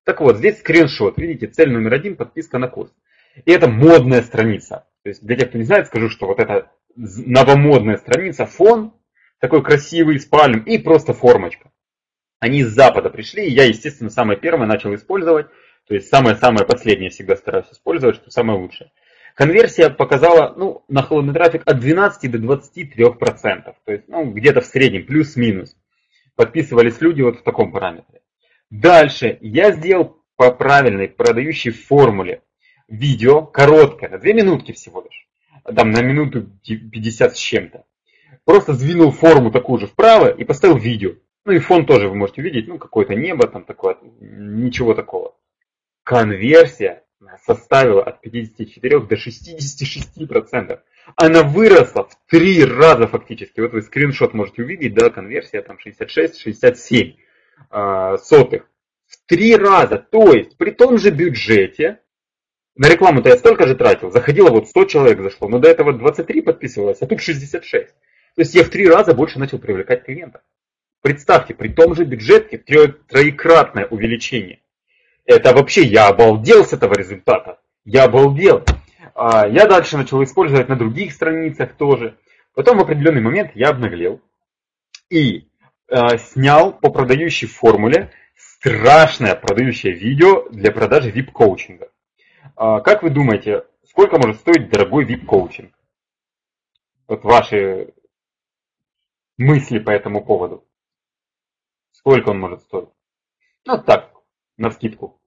Так 0.04 0.20
вот, 0.20 0.36
здесь 0.36 0.60
скриншот, 0.60 1.18
видите, 1.18 1.48
цель 1.48 1.72
номер 1.72 1.94
один, 1.94 2.14
подписка 2.14 2.58
на 2.58 2.68
курс. 2.68 2.92
И 3.44 3.50
это 3.50 3.68
модная 3.68 4.22
страница. 4.22 4.86
То 5.02 5.08
есть 5.08 5.24
для 5.24 5.34
тех, 5.34 5.48
кто 5.48 5.58
не 5.58 5.64
знает, 5.64 5.88
скажу, 5.88 6.08
что 6.08 6.26
вот 6.26 6.38
это 6.38 6.70
новомодная 6.94 7.96
страница, 7.96 8.46
фон, 8.46 8.92
такой 9.40 9.62
красивый, 9.62 10.18
с 10.18 10.26
пальм 10.26 10.60
и 10.62 10.78
просто 10.78 11.14
формочка. 11.14 11.70
Они 12.40 12.60
из 12.60 12.68
запада 12.68 13.10
пришли, 13.10 13.46
и 13.46 13.52
я, 13.52 13.64
естественно, 13.64 14.10
самое 14.10 14.38
первое 14.38 14.66
начал 14.66 14.94
использовать. 14.94 15.46
То 15.86 15.94
есть 15.94 16.08
самое-самое 16.08 16.66
последнее 16.66 17.10
всегда 17.10 17.34
стараюсь 17.36 17.70
использовать, 17.72 18.16
что 18.16 18.30
самое 18.30 18.58
лучшее. 18.58 18.92
Конверсия 19.34 19.88
показала 19.88 20.52
ну, 20.56 20.84
на 20.88 21.02
холодный 21.02 21.32
трафик 21.32 21.62
от 21.64 21.80
12 21.80 22.30
до 22.30 22.38
23%. 22.38 23.74
То 23.84 23.92
есть 23.92 24.08
ну, 24.08 24.30
где-то 24.30 24.60
в 24.60 24.66
среднем, 24.66 25.06
плюс-минус. 25.06 25.76
Подписывались 26.36 27.00
люди 27.00 27.22
вот 27.22 27.38
в 27.38 27.42
таком 27.42 27.72
параметре. 27.72 28.20
Дальше 28.70 29.38
я 29.40 29.72
сделал 29.72 30.22
по 30.36 30.52
правильной 30.52 31.08
продающей 31.08 31.70
формуле 31.70 32.42
видео, 32.88 33.42
короткое, 33.42 34.10
на 34.10 34.18
2 34.18 34.32
минутки 34.32 34.72
всего 34.72 35.02
лишь. 35.02 35.26
Там 35.64 35.90
на 35.90 36.02
минуту 36.02 36.48
50 36.64 37.36
с 37.36 37.38
чем-то. 37.38 37.84
Просто 38.48 38.72
сдвинул 38.72 39.10
форму 39.10 39.50
такую 39.50 39.78
же 39.78 39.86
вправо 39.86 40.30
и 40.30 40.42
поставил 40.42 40.78
видео. 40.78 41.16
Ну 41.44 41.52
и 41.52 41.58
фон 41.58 41.84
тоже 41.84 42.08
вы 42.08 42.14
можете 42.14 42.40
видеть, 42.40 42.66
ну 42.66 42.78
какое-то 42.78 43.14
небо 43.14 43.46
там 43.46 43.62
такое, 43.62 43.98
ничего 44.20 44.94
такого. 44.94 45.34
Конверсия 46.02 47.04
составила 47.44 48.02
от 48.02 48.22
54 48.22 49.00
до 49.00 49.16
66%. 49.16 50.80
Она 51.14 51.42
выросла 51.42 52.08
в 52.08 52.16
три 52.26 52.64
раза 52.64 53.06
фактически. 53.06 53.60
Вот 53.60 53.72
вы 53.72 53.82
скриншот 53.82 54.32
можете 54.32 54.62
увидеть, 54.62 54.94
да, 54.94 55.10
конверсия 55.10 55.60
там 55.60 55.76
66-67 55.76 57.16
э, 57.70 58.16
сотых. 58.16 58.66
В 59.08 59.26
три 59.26 59.56
раза. 59.56 59.98
То 59.98 60.32
есть 60.32 60.56
при 60.56 60.70
том 60.70 60.96
же 60.96 61.10
бюджете, 61.10 62.00
на 62.76 62.88
рекламу-то 62.88 63.28
я 63.28 63.36
столько 63.36 63.66
же 63.66 63.74
тратил, 63.74 64.10
заходило 64.10 64.48
вот 64.48 64.70
100 64.70 64.84
человек 64.86 65.20
зашло, 65.20 65.48
но 65.48 65.58
до 65.58 65.68
этого 65.68 65.92
23 65.92 66.40
подписывалось, 66.40 67.02
а 67.02 67.06
тут 67.06 67.20
66. 67.20 67.92
То 68.38 68.42
есть 68.42 68.54
я 68.54 68.62
в 68.62 68.68
три 68.68 68.88
раза 68.88 69.14
больше 69.14 69.40
начал 69.40 69.58
привлекать 69.58 70.04
клиентов. 70.04 70.42
Представьте, 71.02 71.54
при 71.54 71.70
том 71.70 71.96
же 71.96 72.04
бюджете 72.04 72.56
троекратное 72.56 73.86
увеличение. 73.86 74.60
Это 75.24 75.52
вообще 75.52 75.82
я 75.82 76.06
обалдел 76.06 76.64
с 76.64 76.72
этого 76.72 76.94
результата. 76.94 77.58
Я 77.84 78.04
обалдел. 78.04 78.64
А, 79.16 79.44
я 79.48 79.66
дальше 79.66 79.96
начал 79.96 80.22
использовать 80.22 80.68
на 80.68 80.76
других 80.76 81.14
страницах 81.14 81.72
тоже. 81.72 82.16
Потом 82.54 82.78
в 82.78 82.82
определенный 82.82 83.20
момент 83.20 83.50
я 83.56 83.70
обнаглел 83.70 84.20
и 85.10 85.48
а, 85.90 86.16
снял 86.16 86.72
по 86.72 86.90
продающей 86.90 87.48
формуле 87.48 88.12
страшное 88.36 89.34
продающее 89.34 89.92
видео 89.92 90.48
для 90.50 90.70
продажи 90.70 91.10
VIP-коучинга. 91.10 91.90
А, 92.54 92.82
как 92.82 93.02
вы 93.02 93.10
думаете, 93.10 93.64
сколько 93.84 94.16
может 94.16 94.36
стоить 94.36 94.70
дорогой 94.70 95.06
VIP-коучинг? 95.06 95.72
Вот 97.08 97.24
ваши 97.24 97.94
мысли 99.38 99.78
по 99.78 99.90
этому 99.90 100.24
поводу? 100.24 100.68
Сколько 101.92 102.30
он 102.30 102.40
может 102.40 102.62
стоить? 102.62 102.90
Ну 103.64 103.82
так, 103.82 104.12
на 104.56 104.70
скидку. 104.70 105.20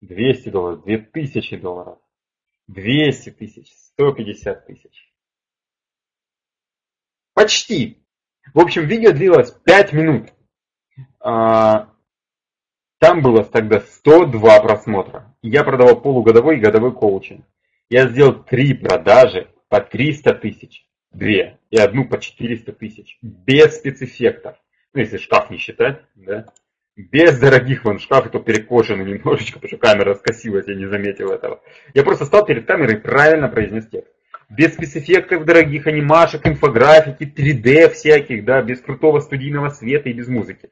200 0.00 0.48
долларов, 0.50 0.84
2000 0.84 1.56
долларов, 1.56 1.98
200 2.66 3.30
тысяч, 3.30 3.72
150 3.72 4.66
тысяч. 4.66 5.12
Почти. 7.34 8.04
В 8.52 8.60
общем, 8.60 8.86
видео 8.86 9.12
длилось 9.12 9.52
5 9.52 9.92
минут. 9.92 10.32
А, 11.20 11.94
там 12.98 13.22
было 13.22 13.44
тогда 13.44 13.80
102 13.80 14.60
просмотра. 14.60 15.36
Я 15.42 15.64
продавал 15.64 16.00
полугодовой 16.00 16.58
и 16.58 16.60
годовой 16.60 16.94
коучинг. 16.94 17.46
Я 17.88 18.08
сделал 18.08 18.42
три 18.44 18.74
продажи 18.74 19.52
по 19.68 19.80
300 19.80 20.34
тысяч, 20.34 20.88
две 21.12 21.58
и 21.70 21.78
одну 21.78 22.06
по 22.06 22.18
400 22.18 22.72
тысяч, 22.72 23.18
без 23.22 23.76
спецэффектов. 23.76 24.56
Ну, 24.94 25.00
если 25.00 25.18
шкаф 25.18 25.50
не 25.50 25.56
считать, 25.56 26.02
да. 26.14 26.46
Без 26.94 27.38
дорогих 27.38 27.84
вон 27.84 27.98
шкаф, 27.98 28.30
то 28.30 28.38
перекошенный 28.38 29.04
немножечко, 29.04 29.54
потому 29.60 29.68
что 29.68 29.78
камера 29.78 30.14
скосилась, 30.14 30.68
я 30.68 30.74
не 30.74 30.86
заметил 30.86 31.30
этого. 31.30 31.62
Я 31.94 32.02
просто 32.02 32.26
стал 32.26 32.44
перед 32.44 32.66
камерой 32.66 32.98
правильно 32.98 33.48
произнес 33.48 33.86
текст. 33.86 34.12
Без 34.50 34.74
спецэффектов 34.74 35.46
дорогих 35.46 35.86
анимашек, 35.86 36.46
инфографики, 36.46 37.24
3D 37.24 37.88
всяких, 37.90 38.44
да, 38.44 38.60
без 38.60 38.80
крутого 38.80 39.20
студийного 39.20 39.70
света 39.70 40.10
и 40.10 40.12
без 40.12 40.28
музыки. 40.28 40.70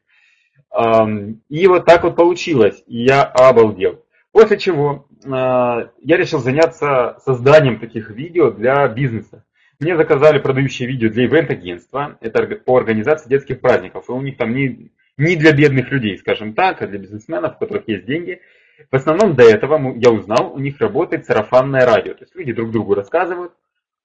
И 1.49 1.67
вот 1.67 1.87
так 1.87 2.05
вот 2.05 2.15
получилось, 2.15 2.85
и 2.87 3.03
я 3.05 3.25
обалдел. 3.25 4.05
После 4.33 4.59
чего 4.59 5.09
а, 5.27 5.91
я 6.01 6.17
решил 6.17 6.39
заняться 6.39 7.17
созданием 7.25 7.81
таких 7.81 8.11
видео 8.11 8.51
для 8.51 8.87
бизнеса. 8.87 9.45
Мне 9.81 9.97
заказали 9.97 10.39
продающие 10.39 10.87
видео 10.87 11.09
для 11.09 11.25
ивент-агентства, 11.25 12.19
это 12.21 12.45
по 12.57 12.77
организации 12.77 13.31
детских 13.31 13.61
праздников, 13.61 14.11
и 14.11 14.13
у 14.13 14.21
них 14.21 14.37
там 14.37 14.55
не, 14.55 14.93
не 15.17 15.37
для 15.37 15.53
бедных 15.53 15.91
людей, 15.91 16.19
скажем 16.19 16.53
так, 16.53 16.83
а 16.83 16.87
для 16.87 16.99
бизнесменов, 16.99 17.57
у 17.57 17.59
которых 17.61 17.89
есть 17.89 18.05
деньги. 18.05 18.43
В 18.91 18.95
основном 18.95 19.35
до 19.35 19.43
этого 19.43 19.95
я 19.97 20.11
узнал, 20.11 20.53
у 20.53 20.59
них 20.59 20.79
работает 20.81 21.25
сарафанное 21.25 21.87
радио, 21.87 22.13
то 22.13 22.25
есть 22.25 22.37
люди 22.37 22.53
друг 22.53 22.73
другу 22.73 22.93
рассказывают. 22.93 23.55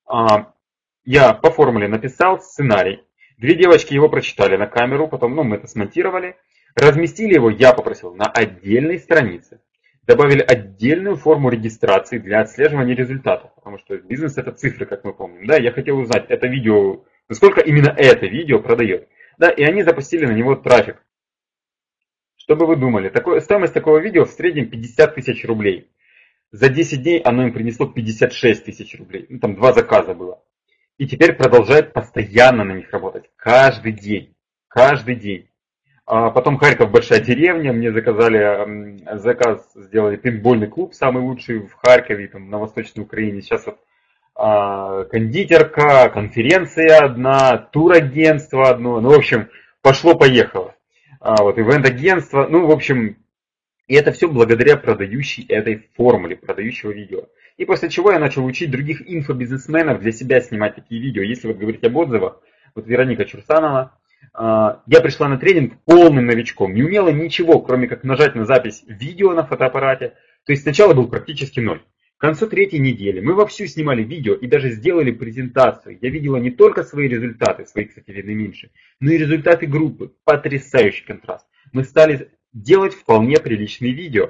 А, 0.07 0.53
я 1.03 1.33
по 1.33 1.51
формуле 1.51 1.89
написал 1.89 2.39
сценарий, 2.39 3.03
две 3.37 3.55
девочки 3.55 3.93
его 3.93 4.07
прочитали 4.07 4.55
на 4.55 4.67
камеру, 4.67 5.09
потом 5.09 5.35
ну, 5.35 5.43
мы 5.43 5.57
это 5.57 5.67
смонтировали, 5.67 6.37
разместили 6.73 7.33
его, 7.33 7.49
я 7.49 7.73
попросил, 7.73 8.15
на 8.15 8.27
отдельной 8.27 8.97
странице 8.97 9.59
добавили 10.05 10.41
отдельную 10.41 11.15
форму 11.15 11.49
регистрации 11.49 12.19
для 12.19 12.41
отслеживания 12.41 12.95
результатов, 12.95 13.51
потому 13.55 13.77
что 13.79 13.97
бизнес 13.97 14.37
это 14.37 14.51
цифры, 14.51 14.85
как 14.85 15.03
мы 15.03 15.13
помним. 15.13 15.47
Да, 15.47 15.57
я 15.57 15.71
хотел 15.71 15.97
узнать, 15.97 16.25
это 16.29 16.47
видео, 16.47 17.03
насколько 17.27 17.61
именно 17.61 17.89
это 17.89 18.25
видео 18.25 18.59
продает. 18.59 19.07
Да, 19.37 19.49
и 19.49 19.63
они 19.63 19.83
запустили 19.83 20.25
на 20.25 20.31
него 20.31 20.55
трафик. 20.55 21.03
Что 22.37 22.55
бы 22.55 22.67
вы 22.67 22.75
думали, 22.75 23.09
такое, 23.09 23.39
стоимость 23.39 23.73
такого 23.73 23.97
видео 23.97 24.25
в 24.25 24.29
среднем 24.29 24.69
50 24.69 25.15
тысяч 25.15 25.43
рублей. 25.45 25.89
За 26.51 26.69
10 26.69 27.01
дней 27.01 27.19
оно 27.19 27.47
им 27.47 27.53
принесло 27.53 27.87
56 27.87 28.65
тысяч 28.65 28.97
рублей. 28.97 29.25
Ну, 29.29 29.39
там 29.39 29.55
два 29.55 29.73
заказа 29.73 30.13
было. 30.13 30.41
И 30.97 31.07
теперь 31.07 31.33
продолжает 31.33 31.91
постоянно 31.91 32.63
на 32.63 32.73
них 32.73 32.91
работать. 32.91 33.29
Каждый 33.35 33.91
день. 33.91 34.35
Каждый 34.67 35.15
день. 35.15 35.49
А 36.07 36.29
потом 36.29 36.57
Харьков 36.57 36.91
большая 36.91 37.19
деревня, 37.19 37.73
мне 37.73 37.91
заказали 37.91 39.17
заказ, 39.17 39.67
сделали 39.73 40.17
пейнтбольный 40.17 40.67
клуб, 40.67 40.93
самый 40.93 41.23
лучший 41.23 41.59
в 41.59 41.73
Харькове, 41.73 42.27
там, 42.27 42.49
на 42.49 42.59
Восточной 42.59 43.01
Украине. 43.01 43.41
Сейчас 43.41 43.65
вот 43.65 43.79
а, 44.35 45.05
кондитерка, 45.05 46.09
конференция 46.09 46.99
одна, 46.99 47.57
турагентство 47.57 48.69
одно. 48.69 49.01
Ну, 49.01 49.09
в 49.09 49.17
общем, 49.17 49.49
пошло-поехало. 49.81 50.75
А, 51.21 51.41
вот, 51.41 51.57
ивент-агентство, 51.57 52.45
ну, 52.47 52.67
в 52.67 52.71
общем, 52.71 53.17
и 53.87 53.95
это 53.95 54.11
все 54.11 54.27
благодаря 54.27 54.77
продающей 54.77 55.45
этой 55.47 55.89
формуле, 55.95 56.35
продающего 56.35 56.91
видео. 56.91 57.23
И 57.57 57.65
после 57.65 57.89
чего 57.89 58.11
я 58.11 58.19
начал 58.19 58.45
учить 58.45 58.69
других 58.69 59.01
инфобизнесменов 59.09 60.01
для 60.01 60.11
себя 60.11 60.39
снимать 60.41 60.75
такие 60.75 61.01
видео. 61.01 61.23
Если 61.23 61.47
вот 61.47 61.57
говорить 61.57 61.83
об 61.83 61.95
отзывах, 61.95 62.41
вот 62.75 62.85
Вероника 62.85 63.25
Чурсанова, 63.25 63.97
я 64.33 65.01
пришла 65.01 65.27
на 65.27 65.37
тренинг 65.37 65.75
полным 65.85 66.25
новичком, 66.25 66.73
не 66.73 66.83
умела 66.83 67.09
ничего, 67.09 67.61
кроме 67.61 67.87
как 67.87 68.03
нажать 68.03 68.35
на 68.35 68.45
запись 68.45 68.83
видео 68.87 69.33
на 69.33 69.45
фотоаппарате. 69.45 70.15
То 70.45 70.51
есть 70.51 70.63
сначала 70.63 70.93
был 70.93 71.07
практически 71.07 71.59
ноль. 71.59 71.81
К 72.17 72.21
концу 72.21 72.47
третьей 72.47 72.79
недели 72.79 73.19
мы 73.19 73.33
вовсю 73.33 73.67
снимали 73.67 74.01
видео 74.03 74.35
и 74.35 74.47
даже 74.47 74.71
сделали 74.71 75.11
презентацию. 75.11 75.97
Я 76.01 76.09
видела 76.09 76.37
не 76.37 76.49
только 76.49 76.83
свои 76.83 77.09
результаты, 77.09 77.65
свои, 77.65 77.85
кстати, 77.85 78.09
видны 78.09 78.33
меньше, 78.33 78.71
но 79.01 79.11
и 79.11 79.17
результаты 79.17 79.67
группы. 79.67 80.13
Потрясающий 80.23 81.05
контраст. 81.05 81.45
Мы 81.73 81.83
стали 81.83 82.29
делать 82.53 82.93
вполне 82.93 83.37
приличные 83.37 83.91
видео. 83.91 84.29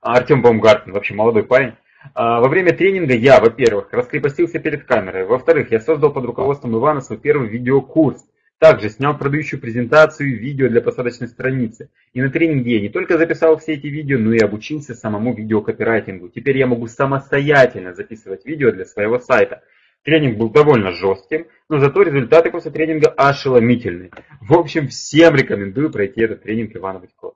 Артем 0.00 0.40
Баумгартен, 0.40 0.92
вообще 0.92 1.12
молодой 1.14 1.44
парень. 1.44 1.74
А, 2.14 2.40
во 2.40 2.48
время 2.48 2.72
тренинга 2.72 3.14
я, 3.14 3.40
во-первых, 3.40 3.92
раскрепостился 3.92 4.58
перед 4.58 4.84
камерой. 4.84 5.26
Во-вторых, 5.26 5.70
я 5.70 5.80
создал 5.80 6.12
под 6.12 6.24
руководством 6.24 6.76
Ивана 6.76 7.02
свой 7.02 7.18
первый 7.18 7.48
видеокурс 7.48 8.24
также 8.58 8.88
снял 8.88 9.16
продающую 9.18 9.60
презентацию 9.60 10.30
и 10.30 10.36
видео 10.36 10.68
для 10.68 10.80
посадочной 10.80 11.28
страницы. 11.28 11.90
И 12.12 12.22
на 12.22 12.30
тренинге 12.30 12.76
я 12.76 12.80
не 12.80 12.88
только 12.88 13.18
записал 13.18 13.58
все 13.58 13.74
эти 13.74 13.86
видео, 13.88 14.18
но 14.18 14.32
и 14.32 14.38
обучился 14.38 14.94
самому 14.94 15.34
видеокопирайтингу. 15.34 16.28
Теперь 16.28 16.58
я 16.58 16.66
могу 16.66 16.86
самостоятельно 16.86 17.94
записывать 17.94 18.46
видео 18.46 18.70
для 18.70 18.84
своего 18.84 19.18
сайта. 19.18 19.62
Тренинг 20.02 20.36
был 20.36 20.50
довольно 20.50 20.92
жестким, 20.92 21.46
но 21.68 21.78
зато 21.78 22.02
результаты 22.02 22.50
после 22.50 22.70
тренинга 22.70 23.08
ошеломительные. 23.08 24.10
В 24.40 24.54
общем, 24.54 24.88
всем 24.88 25.34
рекомендую 25.34 25.90
пройти 25.90 26.22
этот 26.22 26.42
тренинг 26.42 26.76
Ивана 26.76 27.00
Будько. 27.00 27.32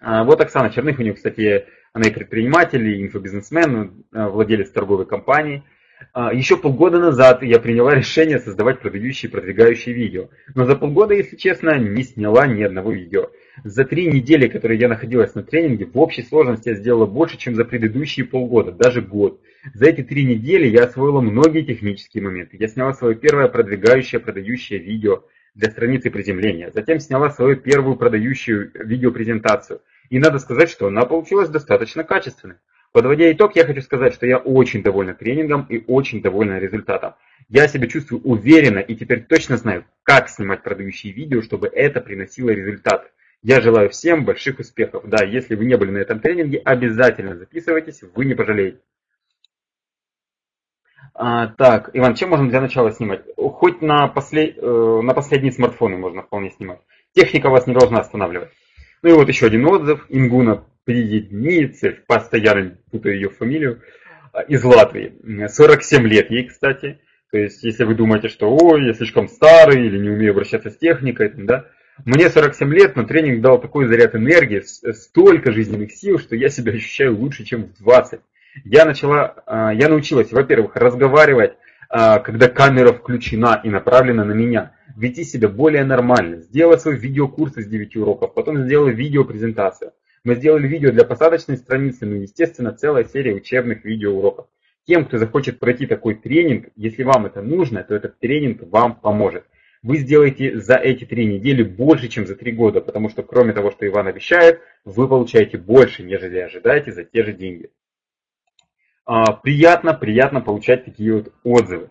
А, 0.00 0.24
вот 0.24 0.40
Оксана 0.40 0.70
Черных, 0.70 0.98
у 0.98 1.02
нее, 1.02 1.14
кстати, 1.14 1.66
она 1.92 2.08
и 2.08 2.12
предприниматель, 2.12 2.86
и 2.86 3.02
инфобизнесмен, 3.02 4.04
э, 4.12 4.28
владелец 4.28 4.70
торговой 4.70 5.06
компании– 5.06 5.64
Еще 6.14 6.56
полгода 6.56 6.98
назад 6.98 7.42
я 7.42 7.58
приняла 7.58 7.94
решение 7.94 8.38
создавать 8.38 8.80
продающие 8.80 9.28
и 9.28 9.32
продвигающие 9.32 9.94
видео. 9.94 10.28
Но 10.54 10.64
за 10.64 10.76
полгода, 10.76 11.14
если 11.14 11.36
честно, 11.36 11.76
не 11.78 12.02
сняла 12.02 12.46
ни 12.46 12.62
одного 12.62 12.92
видео. 12.92 13.30
За 13.64 13.84
три 13.84 14.06
недели, 14.06 14.48
которые 14.48 14.78
я 14.78 14.88
находилась 14.88 15.34
на 15.34 15.42
тренинге, 15.42 15.86
в 15.86 15.98
общей 15.98 16.22
сложности 16.22 16.68
я 16.68 16.74
сделала 16.74 17.06
больше, 17.06 17.36
чем 17.36 17.54
за 17.54 17.64
предыдущие 17.64 18.26
полгода, 18.26 18.72
даже 18.72 19.02
год. 19.02 19.40
За 19.72 19.86
эти 19.86 20.02
три 20.02 20.24
недели 20.24 20.66
я 20.66 20.84
освоила 20.84 21.20
многие 21.20 21.62
технические 21.62 22.22
моменты. 22.22 22.56
Я 22.60 22.68
сняла 22.68 22.92
свое 22.92 23.14
первое 23.14 23.48
продвигающее, 23.48 24.20
продающее 24.20 24.78
видео 24.78 25.24
для 25.54 25.70
страницы 25.70 26.10
приземления. 26.10 26.70
Затем 26.74 26.98
сняла 26.98 27.30
свою 27.30 27.56
первую 27.56 27.96
продающую 27.96 28.70
видеопрезентацию. 28.74 29.80
И 30.10 30.18
надо 30.18 30.38
сказать, 30.38 30.68
что 30.68 30.88
она 30.88 31.06
получилась 31.06 31.48
достаточно 31.48 32.04
качественной. 32.04 32.56
Подводя 32.94 33.32
итог, 33.32 33.56
я 33.56 33.66
хочу 33.66 33.80
сказать, 33.80 34.14
что 34.14 34.24
я 34.24 34.38
очень 34.38 34.84
довольна 34.84 35.14
тренингом 35.14 35.66
и 35.68 35.82
очень 35.88 36.22
довольна 36.22 36.60
результатом. 36.60 37.14
Я 37.48 37.66
себя 37.66 37.88
чувствую 37.88 38.22
уверенно 38.22 38.78
и 38.78 38.94
теперь 38.94 39.24
точно 39.24 39.56
знаю, 39.56 39.84
как 40.04 40.28
снимать 40.28 40.62
продающие 40.62 41.12
видео, 41.12 41.42
чтобы 41.42 41.66
это 41.66 42.00
приносило 42.00 42.50
результаты. 42.50 43.08
Я 43.42 43.60
желаю 43.60 43.90
всем 43.90 44.24
больших 44.24 44.60
успехов. 44.60 45.08
Да, 45.08 45.24
если 45.24 45.56
вы 45.56 45.64
не 45.64 45.76
были 45.76 45.90
на 45.90 45.98
этом 45.98 46.20
тренинге, 46.20 46.58
обязательно 46.58 47.36
записывайтесь, 47.36 48.00
вы 48.14 48.26
не 48.26 48.34
пожалеете. 48.34 48.78
А, 51.14 51.48
так, 51.48 51.90
Иван, 51.94 52.14
чем 52.14 52.30
можно 52.30 52.48
для 52.48 52.60
начала 52.60 52.92
снимать? 52.92 53.24
Хоть 53.36 53.82
на, 53.82 54.06
послед... 54.06 54.56
э, 54.56 55.00
на 55.02 55.14
последние 55.14 55.50
смартфоны 55.50 55.96
можно 55.96 56.22
вполне 56.22 56.52
снимать. 56.52 56.78
Техника 57.12 57.50
вас 57.50 57.66
не 57.66 57.74
должна 57.74 57.98
останавливать. 57.98 58.50
Ну 59.02 59.10
и 59.10 59.14
вот 59.14 59.26
еще 59.26 59.46
один 59.46 59.66
отзыв. 59.66 60.06
Ингуна 60.10 60.64
Приедницев, 60.84 62.04
постоянно 62.06 62.76
путаю 62.90 63.16
ее 63.16 63.30
фамилию, 63.30 63.82
а, 64.32 64.42
из 64.42 64.62
Латвии. 64.64 65.14
47 65.48 66.06
лет 66.06 66.30
ей, 66.30 66.44
кстати. 66.44 67.00
То 67.30 67.38
есть, 67.38 67.64
если 67.64 67.84
вы 67.84 67.94
думаете, 67.94 68.28
что 68.28 68.54
ой, 68.54 68.86
я 68.86 68.94
слишком 68.94 69.28
старый 69.28 69.86
или 69.86 69.98
не 69.98 70.10
умею 70.10 70.32
обращаться 70.32 70.70
с 70.70 70.76
техникой, 70.76 71.30
да, 71.34 71.66
мне 72.04 72.28
47 72.28 72.72
лет, 72.74 72.96
но 72.96 73.04
тренинг 73.04 73.40
дал 73.40 73.60
такой 73.60 73.86
заряд 73.86 74.14
энергии, 74.14 74.62
столько 74.92 75.52
жизненных 75.52 75.92
сил, 75.92 76.18
что 76.18 76.34
я 76.34 76.48
себя 76.48 76.72
ощущаю 76.72 77.16
лучше, 77.16 77.44
чем 77.44 77.66
в 77.66 77.78
20. 77.78 78.20
Я 78.64 78.84
начала, 78.84 79.34
а, 79.46 79.72
я 79.72 79.88
научилась, 79.88 80.32
во-первых, 80.32 80.76
разговаривать, 80.76 81.54
а, 81.88 82.18
когда 82.18 82.48
камера 82.48 82.92
включена 82.92 83.60
и 83.62 83.70
направлена 83.70 84.24
на 84.24 84.32
меня, 84.32 84.72
вести 84.96 85.24
себя 85.24 85.48
более 85.48 85.84
нормально, 85.84 86.40
сделала 86.40 86.76
свой 86.76 86.96
видеокурс 86.96 87.56
из 87.56 87.66
9 87.66 87.96
уроков, 87.96 88.34
потом 88.34 88.62
сделала 88.64 88.88
видеопрезентацию. 88.88 89.92
Мы 90.24 90.36
сделали 90.36 90.66
видео 90.66 90.90
для 90.90 91.04
посадочной 91.04 91.58
страницы, 91.58 92.06
ну, 92.06 92.16
естественно, 92.16 92.72
целая 92.72 93.04
серия 93.04 93.34
учебных 93.34 93.84
видеоуроков. 93.84 94.46
Тем, 94.86 95.04
кто 95.04 95.18
захочет 95.18 95.60
пройти 95.60 95.86
такой 95.86 96.14
тренинг, 96.14 96.68
если 96.76 97.02
вам 97.02 97.26
это 97.26 97.42
нужно, 97.42 97.84
то 97.84 97.94
этот 97.94 98.18
тренинг 98.18 98.62
вам 98.70 98.96
поможет. 98.96 99.44
Вы 99.82 99.98
сделаете 99.98 100.58
за 100.58 100.76
эти 100.76 101.04
три 101.04 101.26
недели 101.26 101.62
больше, 101.62 102.08
чем 102.08 102.26
за 102.26 102.36
три 102.36 102.52
года, 102.52 102.80
потому 102.80 103.10
что 103.10 103.22
кроме 103.22 103.52
того, 103.52 103.70
что 103.70 103.86
Иван 103.86 104.06
обещает, 104.06 104.60
вы 104.86 105.08
получаете 105.08 105.58
больше, 105.58 106.02
нежели 106.02 106.38
ожидаете 106.38 106.92
за 106.92 107.04
те 107.04 107.22
же 107.22 107.34
деньги. 107.34 107.70
А, 109.04 109.34
приятно, 109.34 109.92
приятно 109.92 110.40
получать 110.40 110.86
такие 110.86 111.12
вот 111.12 111.32
отзывы. 111.44 111.90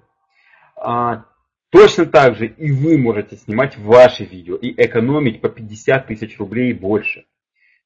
А, 0.75 1.25
Точно 1.73 2.05
так 2.05 2.35
же 2.35 2.45
и 2.45 2.71
вы 2.71 2.99
можете 2.99 3.35
снимать 3.35 3.79
ваши 3.79 4.25
видео 4.25 4.55
и 4.55 4.71
экономить 4.77 5.41
по 5.41 5.49
50 5.49 6.05
тысяч 6.05 6.37
рублей 6.37 6.69
и 6.69 6.73
больше. 6.73 7.25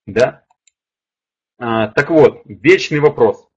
Да? 0.07 0.43
А, 1.59 1.89
так 1.89 2.09
вот, 2.09 2.41
вечный 2.45 2.99
вопрос. 2.99 3.47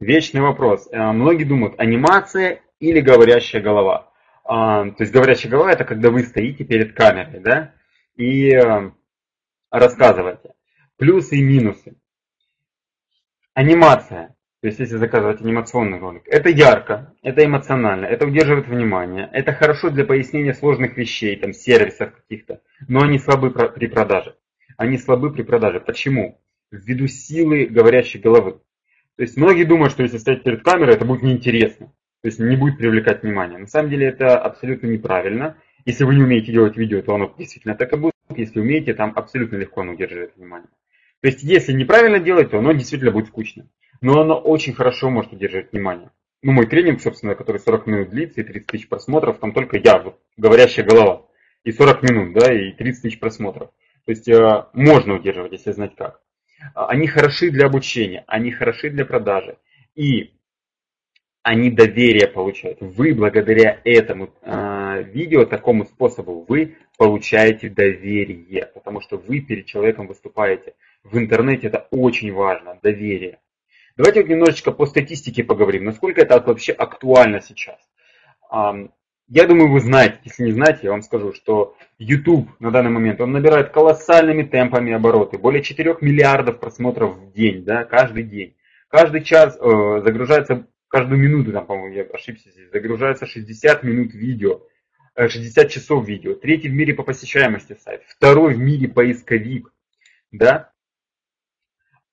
Вечный 0.00 0.40
вопрос. 0.40 0.88
А, 0.92 1.12
многие 1.12 1.44
думают, 1.44 1.78
анимация 1.78 2.62
или 2.78 3.00
говорящая 3.00 3.60
голова. 3.60 4.10
А, 4.44 4.84
то 4.84 5.02
есть 5.02 5.12
говорящая 5.12 5.50
голова 5.50 5.72
это 5.72 5.84
когда 5.84 6.10
вы 6.10 6.22
стоите 6.22 6.64
перед 6.64 6.94
камерой, 6.94 7.40
да, 7.40 7.74
и 8.14 8.54
а, 8.54 8.92
рассказываете. 9.70 10.54
Плюсы 10.96 11.36
и 11.36 11.42
минусы. 11.42 11.96
Анимация. 13.52 14.36
То 14.62 14.68
есть, 14.68 14.80
если 14.80 14.96
заказывать 14.96 15.42
анимационный 15.42 15.98
ролик, 15.98 16.22
это 16.26 16.48
ярко, 16.48 17.14
это 17.22 17.44
эмоционально, 17.44 18.06
это 18.06 18.26
удерживает 18.26 18.66
внимание, 18.66 19.28
это 19.32 19.52
хорошо 19.52 19.90
для 19.90 20.04
пояснения 20.04 20.54
сложных 20.54 20.96
вещей, 20.96 21.36
там, 21.36 21.52
сервисов 21.52 22.14
каких-то, 22.14 22.62
но 22.88 23.02
они 23.02 23.18
слабы 23.18 23.50
при 23.50 23.86
продаже. 23.86 24.34
Они 24.76 24.98
слабы 24.98 25.32
при 25.32 25.42
продаже. 25.42 25.80
Почему? 25.80 26.40
Ввиду 26.70 27.06
силы 27.06 27.66
говорящей 27.66 28.20
головы. 28.20 28.60
То 29.16 29.22
есть, 29.22 29.36
многие 29.36 29.64
думают, 29.64 29.92
что 29.92 30.02
если 30.02 30.18
стоять 30.18 30.42
перед 30.42 30.62
камерой, 30.62 30.94
это 30.94 31.04
будет 31.04 31.22
неинтересно. 31.22 31.86
То 32.22 32.28
есть, 32.28 32.38
не 32.38 32.56
будет 32.56 32.78
привлекать 32.78 33.22
внимание. 33.22 33.58
На 33.58 33.66
самом 33.66 33.90
деле, 33.90 34.06
это 34.06 34.38
абсолютно 34.38 34.88
неправильно. 34.88 35.56
Если 35.84 36.04
вы 36.04 36.16
не 36.16 36.22
умеете 36.22 36.52
делать 36.52 36.76
видео, 36.76 37.00
то 37.02 37.14
оно 37.14 37.34
действительно 37.38 37.74
так 37.74 37.92
и 37.92 37.96
будет. 37.96 38.14
Если 38.34 38.60
умеете, 38.60 38.94
там 38.94 39.12
абсолютно 39.14 39.56
легко 39.56 39.82
оно 39.82 39.92
удерживает 39.92 40.36
внимание. 40.36 40.68
То 41.20 41.28
есть, 41.28 41.42
если 41.42 41.72
неправильно 41.72 42.18
делать, 42.18 42.50
то 42.50 42.58
оно 42.58 42.72
действительно 42.72 43.12
будет 43.12 43.28
скучно 43.28 43.66
но 44.00 44.20
она 44.20 44.34
очень 44.34 44.74
хорошо 44.74 45.10
может 45.10 45.32
удерживать 45.32 45.72
внимание. 45.72 46.10
Ну, 46.42 46.52
мой 46.52 46.66
тренинг, 46.66 47.00
собственно, 47.00 47.34
который 47.34 47.60
40 47.60 47.86
минут 47.86 48.10
длится 48.10 48.40
и 48.40 48.44
30 48.44 48.66
тысяч 48.66 48.88
просмотров, 48.88 49.38
там 49.38 49.52
только 49.52 49.78
я, 49.78 49.98
вот, 49.98 50.20
говорящая 50.36 50.86
голова. 50.86 51.26
И 51.64 51.72
40 51.72 52.02
минут, 52.02 52.34
да, 52.34 52.52
и 52.52 52.72
30 52.72 53.02
тысяч 53.02 53.18
просмотров. 53.18 53.70
То 54.06 54.12
есть 54.12 54.28
э, 54.28 54.66
можно 54.72 55.14
удерживать, 55.14 55.52
если 55.52 55.72
знать 55.72 55.94
как. 55.96 56.20
А, 56.74 56.86
они 56.86 57.08
хороши 57.08 57.50
для 57.50 57.66
обучения, 57.66 58.24
они 58.28 58.52
хороши 58.52 58.88
для 58.88 59.04
продажи. 59.04 59.58
И 59.96 60.32
они 61.42 61.70
доверие 61.70 62.28
получают. 62.28 62.78
Вы 62.80 63.14
благодаря 63.14 63.80
этому 63.84 64.30
э, 64.42 65.02
видео, 65.02 65.44
такому 65.44 65.84
способу, 65.84 66.44
вы 66.48 66.76
получаете 66.98 67.68
доверие, 67.68 68.66
потому 68.74 69.00
что 69.00 69.16
вы 69.16 69.40
перед 69.40 69.66
человеком 69.66 70.06
выступаете. 70.06 70.74
В 71.02 71.18
интернете 71.18 71.66
это 71.66 71.88
очень 71.90 72.32
важно, 72.32 72.78
доверие. 72.82 73.40
Давайте 73.96 74.22
вот 74.22 74.28
немножечко 74.30 74.72
по 74.72 74.86
статистике 74.86 75.42
поговорим, 75.42 75.84
насколько 75.84 76.20
это 76.20 76.40
вообще 76.40 76.72
актуально 76.72 77.40
сейчас. 77.40 77.78
Я 79.28 79.46
думаю, 79.46 79.72
вы 79.72 79.80
знаете, 79.80 80.20
если 80.22 80.44
не 80.44 80.52
знаете, 80.52 80.80
я 80.84 80.92
вам 80.92 81.02
скажу, 81.02 81.32
что 81.32 81.76
YouTube 81.98 82.48
на 82.60 82.70
данный 82.70 82.90
момент, 82.90 83.20
он 83.20 83.32
набирает 83.32 83.70
колоссальными 83.70 84.44
темпами 84.44 84.92
обороты, 84.92 85.36
более 85.36 85.64
4 85.64 85.96
миллиардов 86.00 86.60
просмотров 86.60 87.16
в 87.16 87.32
день, 87.32 87.64
да, 87.64 87.84
каждый 87.84 88.22
день. 88.22 88.56
Каждый 88.88 89.24
час 89.24 89.56
э, 89.56 90.00
загружается, 90.04 90.68
каждую 90.86 91.18
минуту, 91.18 91.52
там, 91.52 91.66
по-моему, 91.66 91.92
я 91.92 92.04
ошибся 92.04 92.50
здесь, 92.52 92.70
загружается 92.70 93.26
60 93.26 93.82
минут 93.82 94.14
видео, 94.14 94.60
60 95.16 95.64
э, 95.64 95.68
часов 95.68 96.06
видео. 96.06 96.34
Третий 96.34 96.68
в 96.68 96.74
мире 96.74 96.94
по 96.94 97.02
посещаемости 97.02 97.76
сайт, 97.82 98.04
второй 98.06 98.54
в 98.54 98.58
мире 98.58 98.86
поисковик, 98.86 99.72
да. 100.30 100.70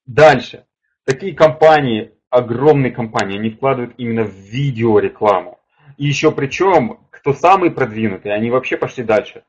Дальше. 0.07 0.65
Такие 1.05 1.35
компании, 1.35 2.11
огромные 2.31 2.91
компании, 2.91 3.37
они 3.37 3.51
вкладывают 3.51 3.93
именно 3.97 4.23
в 4.23 4.33
видеорекламу. 4.33 5.59
И 5.97 6.05
еще 6.05 6.31
причем, 6.31 6.99
кто 7.09 7.33
самый 7.33 7.71
продвинутый, 7.71 8.33
они 8.33 8.49
вообще 8.49 8.77
пошли 8.77 9.03
дальше. 9.03 9.43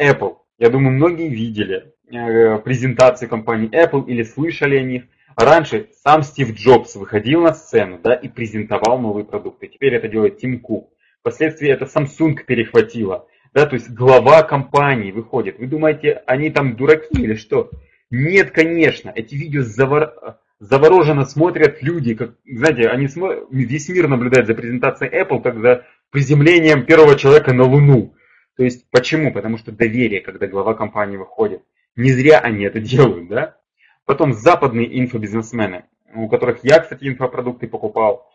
Apple. 0.00 0.36
Я 0.58 0.70
думаю, 0.70 0.92
многие 0.92 1.28
видели 1.28 1.92
э, 2.10 2.58
презентации 2.58 3.26
компании 3.26 3.70
Apple 3.70 4.06
или 4.06 4.22
слышали 4.22 4.76
о 4.76 4.82
них. 4.82 5.04
Раньше 5.36 5.88
сам 6.02 6.22
Стив 6.22 6.54
Джобс 6.54 6.96
выходил 6.96 7.42
на 7.42 7.54
сцену 7.54 8.00
да, 8.02 8.14
и 8.14 8.28
презентовал 8.28 8.98
новые 8.98 9.24
продукты. 9.24 9.68
Теперь 9.68 9.94
это 9.94 10.08
делает 10.08 10.38
Тим 10.38 10.58
Кук. 10.58 10.92
Впоследствии 11.20 11.68
это 11.68 11.84
Samsung 11.84 12.44
перехватила. 12.44 13.26
Да, 13.54 13.66
то 13.66 13.74
есть 13.74 13.90
глава 13.90 14.42
компании 14.42 15.12
выходит. 15.12 15.58
Вы 15.58 15.66
думаете, 15.66 16.22
они 16.26 16.50
там 16.50 16.76
дураки 16.76 17.22
или 17.22 17.34
что? 17.34 17.70
Нет, 18.10 18.50
конечно. 18.50 19.12
Эти 19.14 19.34
видео 19.34 19.62
завор 19.62 20.38
завороженно 20.60 21.24
смотрят 21.24 21.82
люди, 21.82 22.14
как, 22.14 22.34
знаете, 22.44 22.88
они 22.88 23.08
смотрят, 23.08 23.44
весь 23.50 23.88
мир 23.88 24.08
наблюдает 24.08 24.46
за 24.46 24.54
презентацией 24.54 25.22
Apple, 25.22 25.42
как 25.42 25.60
за 25.60 25.86
приземлением 26.10 26.84
первого 26.84 27.16
человека 27.16 27.52
на 27.52 27.64
Луну. 27.64 28.14
То 28.56 28.64
есть 28.64 28.90
почему? 28.90 29.32
Потому 29.32 29.58
что 29.58 29.70
доверие, 29.70 30.20
когда 30.20 30.46
глава 30.46 30.74
компании 30.74 31.16
выходит. 31.16 31.62
Не 31.94 32.10
зря 32.10 32.40
они 32.40 32.64
это 32.64 32.80
делают, 32.80 33.28
да? 33.28 33.56
Потом 34.04 34.32
западные 34.32 34.98
инфобизнесмены, 35.00 35.84
у 36.14 36.28
которых 36.28 36.64
я, 36.64 36.80
кстати, 36.80 37.04
инфопродукты 37.04 37.68
покупал, 37.68 38.28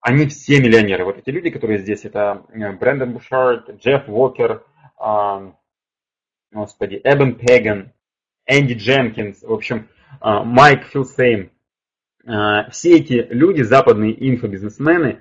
они 0.00 0.26
все 0.26 0.60
миллионеры. 0.60 1.04
Вот 1.04 1.18
эти 1.18 1.30
люди, 1.30 1.50
которые 1.50 1.78
здесь, 1.78 2.04
это 2.04 2.44
э, 2.52 2.72
Брэндон 2.72 3.12
Бушард, 3.12 3.70
Джефф 3.82 4.08
Уокер, 4.08 4.64
господи, 6.52 7.00
Эбен 7.04 7.34
Пеган, 7.34 7.92
Энди 8.46 8.74
Дженкинс, 8.74 9.42
в 9.42 9.52
общем, 9.52 9.78
а, 9.78 10.01
Майк 10.20 10.84
Филсейм. 10.84 11.50
А, 12.26 12.70
все 12.70 12.96
эти 12.98 13.26
люди, 13.30 13.62
западные 13.62 14.14
инфобизнесмены, 14.28 15.20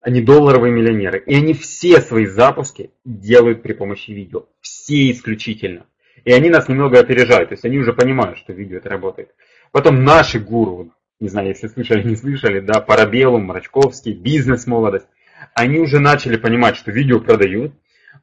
они 0.00 0.20
долларовые 0.20 0.72
миллионеры. 0.72 1.22
И 1.26 1.34
они 1.34 1.54
все 1.54 2.00
свои 2.00 2.26
запуски 2.26 2.90
делают 3.04 3.62
при 3.62 3.72
помощи 3.72 4.10
видео. 4.10 4.46
Все 4.60 5.10
исключительно. 5.10 5.86
И 6.24 6.32
они 6.32 6.50
нас 6.50 6.68
немного 6.68 6.98
опережают. 6.98 7.50
То 7.50 7.54
есть 7.54 7.64
они 7.64 7.78
уже 7.78 7.92
понимают, 7.92 8.38
что 8.38 8.52
видео 8.52 8.78
это 8.78 8.88
работает. 8.88 9.30
Потом 9.70 10.04
наши 10.04 10.38
гуру, 10.38 10.92
не 11.20 11.28
знаю, 11.28 11.48
если 11.48 11.68
слышали, 11.68 12.06
не 12.06 12.16
слышали, 12.16 12.60
да, 12.60 12.80
Парабеллум, 12.80 13.44
Мрачковский, 13.44 14.12
бизнес-молодость, 14.12 15.06
они 15.54 15.78
уже 15.78 15.98
начали 15.98 16.36
понимать, 16.36 16.76
что 16.76 16.90
видео 16.90 17.20
продают, 17.20 17.72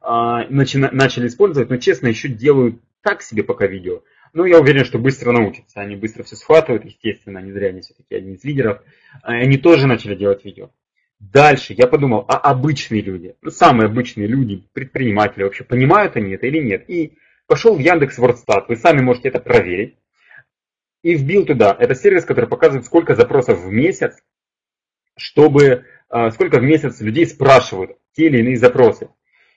а, 0.00 0.46
начали 0.48 1.26
использовать, 1.26 1.70
но 1.70 1.76
честно 1.76 2.08
еще 2.08 2.28
делают 2.28 2.80
так 3.02 3.22
себе 3.22 3.42
пока 3.42 3.66
видео. 3.66 4.02
Ну, 4.32 4.44
я 4.44 4.60
уверен, 4.60 4.84
что 4.84 4.98
быстро 4.98 5.32
научатся. 5.32 5.80
Они 5.80 5.96
быстро 5.96 6.22
все 6.22 6.36
схватывают, 6.36 6.84
естественно, 6.84 7.38
не 7.38 7.52
зря 7.52 7.68
они 7.68 7.80
все-таки 7.80 8.14
одни 8.14 8.34
из 8.34 8.44
лидеров. 8.44 8.82
А, 9.22 9.32
они 9.32 9.58
тоже 9.58 9.86
начали 9.86 10.14
делать 10.14 10.44
видео. 10.44 10.70
Дальше 11.18 11.74
я 11.74 11.86
подумал, 11.86 12.24
а 12.28 12.38
обычные 12.38 13.02
люди, 13.02 13.34
ну, 13.42 13.50
самые 13.50 13.86
обычные 13.86 14.26
люди, 14.26 14.64
предприниматели 14.72 15.42
вообще, 15.42 15.64
понимают 15.64 16.16
они 16.16 16.32
это 16.32 16.46
или 16.46 16.60
нет? 16.60 16.88
И 16.88 17.18
пошел 17.46 17.76
в 17.76 17.80
Яндекс 17.80 18.16
Вордстат, 18.18 18.68
вы 18.68 18.76
сами 18.76 19.02
можете 19.02 19.28
это 19.28 19.40
проверить. 19.40 19.96
И 21.02 21.14
вбил 21.14 21.44
туда, 21.44 21.76
это 21.78 21.94
сервис, 21.94 22.24
который 22.24 22.48
показывает, 22.48 22.86
сколько 22.86 23.14
запросов 23.14 23.60
в 23.60 23.70
месяц, 23.70 24.16
чтобы, 25.16 25.84
а, 26.08 26.30
сколько 26.30 26.58
в 26.58 26.62
месяц 26.62 27.00
людей 27.00 27.26
спрашивают 27.26 27.98
те 28.12 28.26
или 28.26 28.38
иные 28.38 28.56
запросы. 28.56 29.10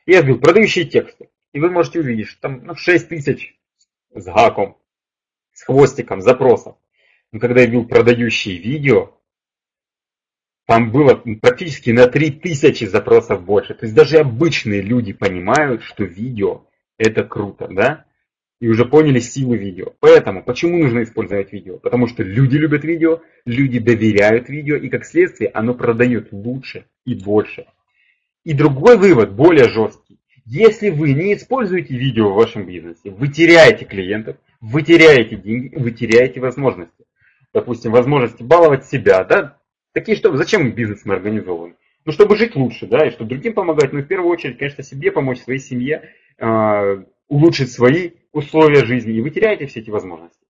И 0.05 0.12
я 0.12 0.21
вбил 0.21 0.39
продающие 0.39 0.86
тексты. 0.86 1.29
И 1.53 1.59
вы 1.59 1.69
можете 1.69 1.99
увидеть, 1.99 2.27
что 2.27 2.41
там 2.41 2.65
ну, 2.65 2.75
6 2.75 3.07
тысяч 3.07 3.55
с 4.15 4.26
гаком, 4.26 4.78
с 5.54 5.63
хвостиком 5.63 6.21
запросов. 6.21 6.76
Но 7.32 7.39
когда 7.39 7.62
я 7.62 7.67
ввел 7.67 7.86
продающие 7.86 8.58
видео, 8.58 9.13
там 10.65 10.91
было 10.91 11.15
практически 11.41 11.89
на 11.89 12.08
3000 12.08 12.86
запросов 12.86 13.43
больше. 13.43 13.73
То 13.73 13.86
есть 13.86 13.95
даже 13.95 14.17
обычные 14.17 14.82
люди 14.82 15.13
понимают, 15.13 15.84
что 15.84 16.04
видео 16.04 16.65
это 16.97 17.23
круто, 17.23 17.67
да? 17.69 18.06
И 18.60 18.69
уже 18.69 18.86
поняли 18.86 19.19
силу 19.19 19.56
видео. 19.56 19.93
Поэтому, 19.99 20.41
почему 20.41 20.78
нужно 20.78 21.04
использовать 21.04 21.52
видео? 21.52 21.80
Потому 21.80 22.08
что 22.08 22.23
люди 22.23 22.56
любят 22.56 22.86
видео, 22.86 23.21
люди 23.45 23.80
доверяют 23.80 24.47
видео, 24.47 24.78
и 24.78 24.88
как 24.88 25.04
следствие 25.04 25.49
оно 25.49 25.73
продает 25.73 26.30
лучше 26.32 26.86
и 27.06 27.13
больше. 27.13 27.65
И 28.45 28.53
другой 28.53 28.97
вывод, 28.97 29.34
более 29.34 29.68
жесткий. 29.68 30.03
Если 30.45 30.89
вы 30.89 31.13
не 31.13 31.35
используете 31.35 31.97
видео 31.97 32.31
в 32.31 32.35
вашем 32.35 32.65
бизнесе, 32.65 33.11
вы 33.11 33.29
теряете 33.29 33.85
клиентов, 33.85 34.37
вы 34.59 34.81
теряете 34.81 35.37
деньги, 35.37 35.73
вы 35.75 35.91
теряете 35.91 36.41
возможности. 36.41 37.05
Допустим, 37.53 37.91
возможности 37.91 38.43
баловать 38.43 38.85
себя, 38.85 39.23
да? 39.23 39.57
Такие, 39.93 40.17
что, 40.17 40.35
зачем 40.35 40.71
бизнес 40.71 41.05
мы 41.05 41.15
организовываем? 41.15 41.77
Ну, 42.05 42.11
чтобы 42.11 42.35
жить 42.35 42.55
лучше, 42.55 42.87
да, 42.87 43.07
и 43.07 43.11
чтобы 43.11 43.29
другим 43.29 43.53
помогать, 43.53 43.93
но 43.93 43.99
в 43.99 44.07
первую 44.07 44.31
очередь, 44.31 44.57
конечно, 44.57 44.83
себе 44.83 45.11
помочь, 45.11 45.39
своей 45.39 45.59
семье, 45.59 46.09
э, 46.37 47.03
улучшить 47.29 47.71
свои 47.71 48.11
условия 48.33 48.83
жизни, 48.83 49.13
и 49.13 49.21
вы 49.21 49.29
теряете 49.29 49.67
все 49.67 49.79
эти 49.79 49.89
возможности. 49.89 50.45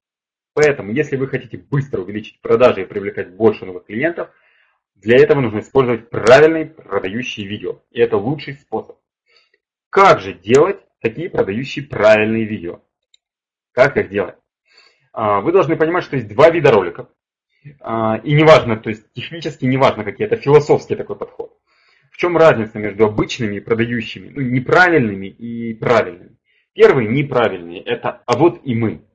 Поэтому, 0.55 0.91
если 0.91 1.17
вы 1.17 1.27
хотите 1.27 1.57
быстро 1.57 2.01
увеличить 2.01 2.39
продажи 2.41 2.81
и 2.81 2.85
привлекать 2.85 3.35
больше 3.35 3.65
новых 3.65 3.85
клиентов, 3.85 4.29
для 4.95 5.17
этого 5.17 5.41
нужно 5.41 5.59
использовать 5.59 6.09
правильные 6.09 6.65
продающие 6.65 7.47
видео. 7.47 7.81
И 7.91 7.99
это 7.99 8.17
лучший 8.17 8.55
способ. 8.55 8.95
Как 9.93 10.21
же 10.21 10.33
делать 10.33 10.79
такие 11.01 11.29
продающие 11.29 11.85
правильные 11.85 12.45
видео? 12.45 12.81
Как 13.73 13.95
их 13.95 14.09
делать? 14.09 14.33
А, 15.11 15.39
вы 15.39 15.51
должны 15.51 15.75
понимать, 15.75 16.03
что 16.03 16.15
есть 16.15 16.27
два 16.27 16.49
вида 16.49 16.71
роликов. 16.71 17.09
А, 17.79 18.19
и 18.23 18.33
неважно, 18.33 18.75
то 18.75 18.89
есть 18.89 19.05
технически 19.13 19.65
неважно 19.65 20.03
какие, 20.03 20.25
это 20.25 20.35
философский 20.35 20.95
такой 20.95 21.15
подход. 21.15 21.55
В 22.09 22.17
чем 22.17 22.37
разница 22.37 22.79
между 22.79 23.05
обычными 23.05 23.57
и 23.57 23.59
продающими, 23.59 24.29
ну, 24.29 24.41
неправильными 24.41 25.27
и 25.27 25.75
правильными? 25.75 26.37
Первый 26.73 27.07
неправильный, 27.07 27.77
это 27.77 28.23
«а 28.25 28.35
вот 28.35 28.61
и 28.63 28.73
мы». 28.73 29.05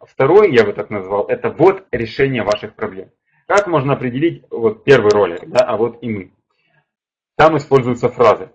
Второй, 0.00 0.54
я 0.54 0.64
бы 0.64 0.72
так 0.72 0.88
назвал, 0.88 1.26
это 1.28 1.50
«вот 1.50 1.86
решение 1.92 2.44
ваших 2.44 2.76
проблем». 2.76 3.10
Как 3.46 3.66
можно 3.66 3.92
определить 3.92 4.42
вот 4.48 4.84
первый 4.84 5.10
ролик, 5.10 5.46
да, 5.46 5.66
«а 5.66 5.76
вот 5.76 6.02
и 6.02 6.08
мы»? 6.08 6.32
Там 7.36 7.58
используются 7.58 8.08
фразы 8.08 8.48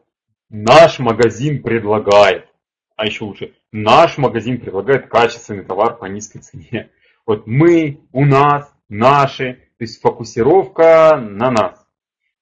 «наш 0.50 1.00
магазин 1.00 1.62
предлагает», 1.62 2.48
а 2.96 3.06
еще 3.06 3.26
лучше 3.26 3.54
«наш 3.72 4.18
магазин 4.18 4.60
предлагает 4.60 5.08
качественный 5.08 5.64
товар 5.64 5.98
по 5.98 6.06
низкой 6.06 6.40
цене». 6.40 6.92
Вот 7.26 7.46
мы, 7.46 8.02
у 8.12 8.26
нас, 8.26 8.74
наши, 8.90 9.54
то 9.78 9.84
есть 9.84 10.02
фокусировка 10.02 11.18
на 11.18 11.52
нас. 11.52 11.88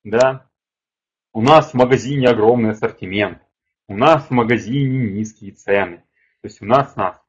Да? 0.06 0.48
У 1.34 1.42
нас 1.42 1.72
в 1.72 1.74
магазине 1.74 2.28
огромный 2.28 2.72
ассортимент. 2.72 3.40
У 3.90 3.98
нас 3.98 4.28
в 4.28 4.32
магазине 4.32 5.12
низкие 5.12 5.52
цены. 5.52 5.98
То 6.42 6.48
есть 6.48 6.62
у 6.62 6.66
нас 6.66 6.96
нас. 6.96 7.22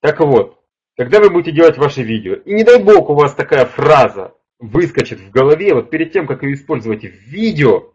Так 0.00 0.18
вот, 0.18 0.60
когда 0.96 1.20
вы 1.20 1.30
будете 1.30 1.52
делать 1.52 1.78
ваше 1.78 2.02
видео, 2.02 2.34
и 2.34 2.52
не 2.52 2.64
дай 2.64 2.82
бог 2.82 3.08
у 3.08 3.14
вас 3.14 3.34
такая 3.34 3.64
фраза 3.64 4.34
выскочит 4.58 5.20
в 5.20 5.30
голове, 5.30 5.74
вот 5.74 5.90
перед 5.90 6.12
тем, 6.12 6.26
как 6.26 6.42
ее 6.42 6.54
использовать 6.54 7.02
в 7.02 7.12
видео, 7.28 7.92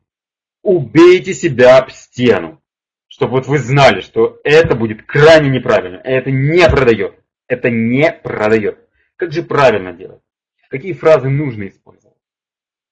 убейте 0.63 1.33
себя 1.33 1.77
об 1.77 1.91
стену. 1.91 2.59
Чтобы 3.07 3.33
вот 3.33 3.45
вы 3.45 3.59
знали, 3.59 4.01
что 4.01 4.39
это 4.43 4.75
будет 4.75 5.05
крайне 5.05 5.49
неправильно. 5.49 5.97
Это 5.97 6.31
не 6.31 6.67
продает. 6.67 7.19
Это 7.47 7.69
не 7.69 8.11
продает. 8.11 8.79
Как 9.17 9.31
же 9.31 9.43
правильно 9.43 9.93
делать? 9.93 10.21
Какие 10.69 10.93
фразы 10.93 11.29
нужно 11.29 11.67
использовать? 11.67 12.17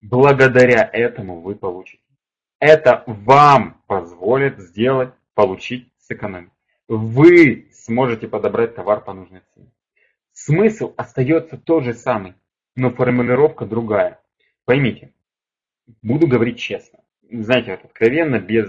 Благодаря 0.01 0.87
этому 0.93 1.41
вы 1.41 1.55
получите. 1.55 2.03
Это 2.59 3.03
вам 3.07 3.81
позволит 3.87 4.59
сделать, 4.59 5.13
получить, 5.33 5.91
сэкономить. 5.97 6.51
Вы 6.87 7.69
сможете 7.71 8.27
подобрать 8.27 8.75
товар 8.75 9.03
по 9.03 9.13
нужной 9.13 9.41
цене. 9.53 9.71
Смысл 10.33 10.93
остается 10.97 11.57
тот 11.57 11.83
же 11.83 11.93
самый, 11.93 12.35
но 12.75 12.91
формулировка 12.91 13.65
другая. 13.65 14.21
Поймите, 14.65 15.13
буду 16.01 16.27
говорить 16.27 16.59
честно. 16.59 17.00
Знаете, 17.31 17.71
вот 17.71 17.85
откровенно, 17.85 18.39
без 18.39 18.67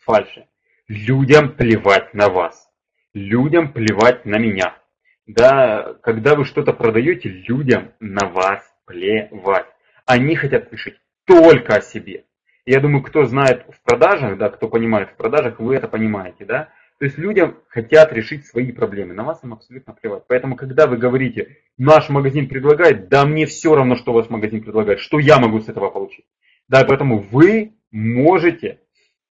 фальши. 0.00 0.46
Людям 0.88 1.52
плевать 1.54 2.14
на 2.14 2.30
вас. 2.30 2.70
Людям 3.12 3.74
плевать 3.74 4.24
на 4.24 4.38
меня. 4.38 4.78
Да, 5.26 5.94
когда 6.02 6.34
вы 6.34 6.46
что-то 6.46 6.72
продаете, 6.72 7.28
людям 7.28 7.92
на 8.00 8.26
вас 8.28 8.64
плевать. 8.86 9.66
Они 10.06 10.34
хотят 10.34 10.68
слышать 10.68 10.94
только 11.26 11.76
о 11.76 11.82
себе. 11.82 12.24
Я 12.64 12.80
думаю, 12.80 13.02
кто 13.02 13.24
знает 13.26 13.66
в 13.68 13.82
продажах, 13.82 14.38
да, 14.38 14.48
кто 14.48 14.68
понимает 14.68 15.10
в 15.10 15.16
продажах, 15.16 15.60
вы 15.60 15.74
это 15.74 15.88
понимаете, 15.88 16.46
да. 16.46 16.70
То 16.98 17.04
есть 17.04 17.18
людям 17.18 17.58
хотят 17.68 18.12
решить 18.12 18.46
свои 18.46 18.72
проблемы, 18.72 19.12
на 19.12 19.24
вас 19.24 19.44
им 19.44 19.52
абсолютно 19.52 19.92
плевать. 19.92 20.24
Поэтому, 20.26 20.56
когда 20.56 20.86
вы 20.86 20.96
говорите, 20.96 21.58
наш 21.76 22.08
магазин 22.08 22.48
предлагает, 22.48 23.08
да 23.08 23.26
мне 23.26 23.44
все 23.44 23.74
равно, 23.74 23.96
что 23.96 24.12
ваш 24.12 24.30
магазин 24.30 24.62
предлагает, 24.62 25.00
что 25.00 25.18
я 25.18 25.38
могу 25.38 25.60
с 25.60 25.68
этого 25.68 25.90
получить. 25.90 26.24
Да, 26.68 26.84
поэтому 26.84 27.20
вы 27.20 27.74
можете 27.90 28.80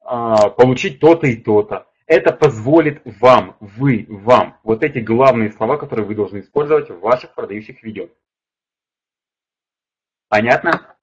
а, 0.01 0.49
получить 0.49 0.99
то-то 0.99 1.27
и 1.27 1.36
то-то. 1.36 1.88
Это 2.05 2.34
позволит 2.34 3.01
вам, 3.05 3.55
вы, 3.59 4.05
вам, 4.09 4.59
вот 4.63 4.84
эти 4.84 4.99
главные 4.99 5.51
слова, 5.51 5.77
которые 5.77 6.05
вы 6.05 6.15
должны 6.15 6.39
использовать 6.39 6.89
в 6.89 6.99
ваших 6.99 7.34
продающих 7.34 7.82
видео. 7.84 8.09
Понятно? 10.27 10.95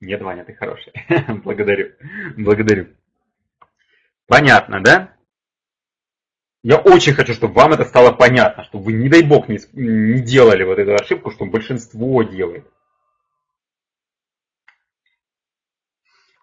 Нет, 0.00 0.22
Ваня, 0.22 0.44
ты 0.44 0.54
хороший. 0.54 0.92
Благодарю. 1.44 1.92
Благодарю. 2.36 2.88
Понятно, 4.26 4.82
да? 4.82 5.14
Я 6.62 6.78
очень 6.78 7.12
хочу, 7.12 7.34
чтобы 7.34 7.54
вам 7.54 7.72
это 7.72 7.84
стало 7.84 8.12
понятно, 8.12 8.64
чтобы 8.64 8.84
вы, 8.84 8.92
не 8.92 9.08
дай 9.08 9.22
бог, 9.22 9.48
не, 9.48 9.58
не 9.72 10.20
делали 10.20 10.62
вот 10.64 10.78
эту 10.78 10.94
ошибку, 10.94 11.30
что 11.30 11.44
большинство 11.44 12.22
делает. 12.22 12.66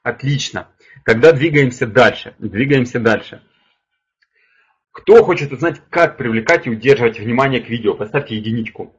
Отлично. 0.03 0.73
Когда 1.03 1.31
двигаемся 1.31 1.85
дальше, 1.85 2.35
двигаемся 2.39 2.99
дальше. 2.99 3.43
Кто 4.91 5.23
хочет 5.23 5.51
узнать, 5.51 5.81
как 5.89 6.17
привлекать 6.17 6.67
и 6.67 6.69
удерживать 6.69 7.19
внимание 7.19 7.61
к 7.61 7.69
видео, 7.69 7.95
поставьте 7.95 8.35
единичку. 8.35 8.95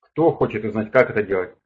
Кто 0.00 0.32
хочет 0.32 0.64
узнать, 0.64 0.92
как 0.92 1.10
это 1.10 1.22
делать? 1.22 1.56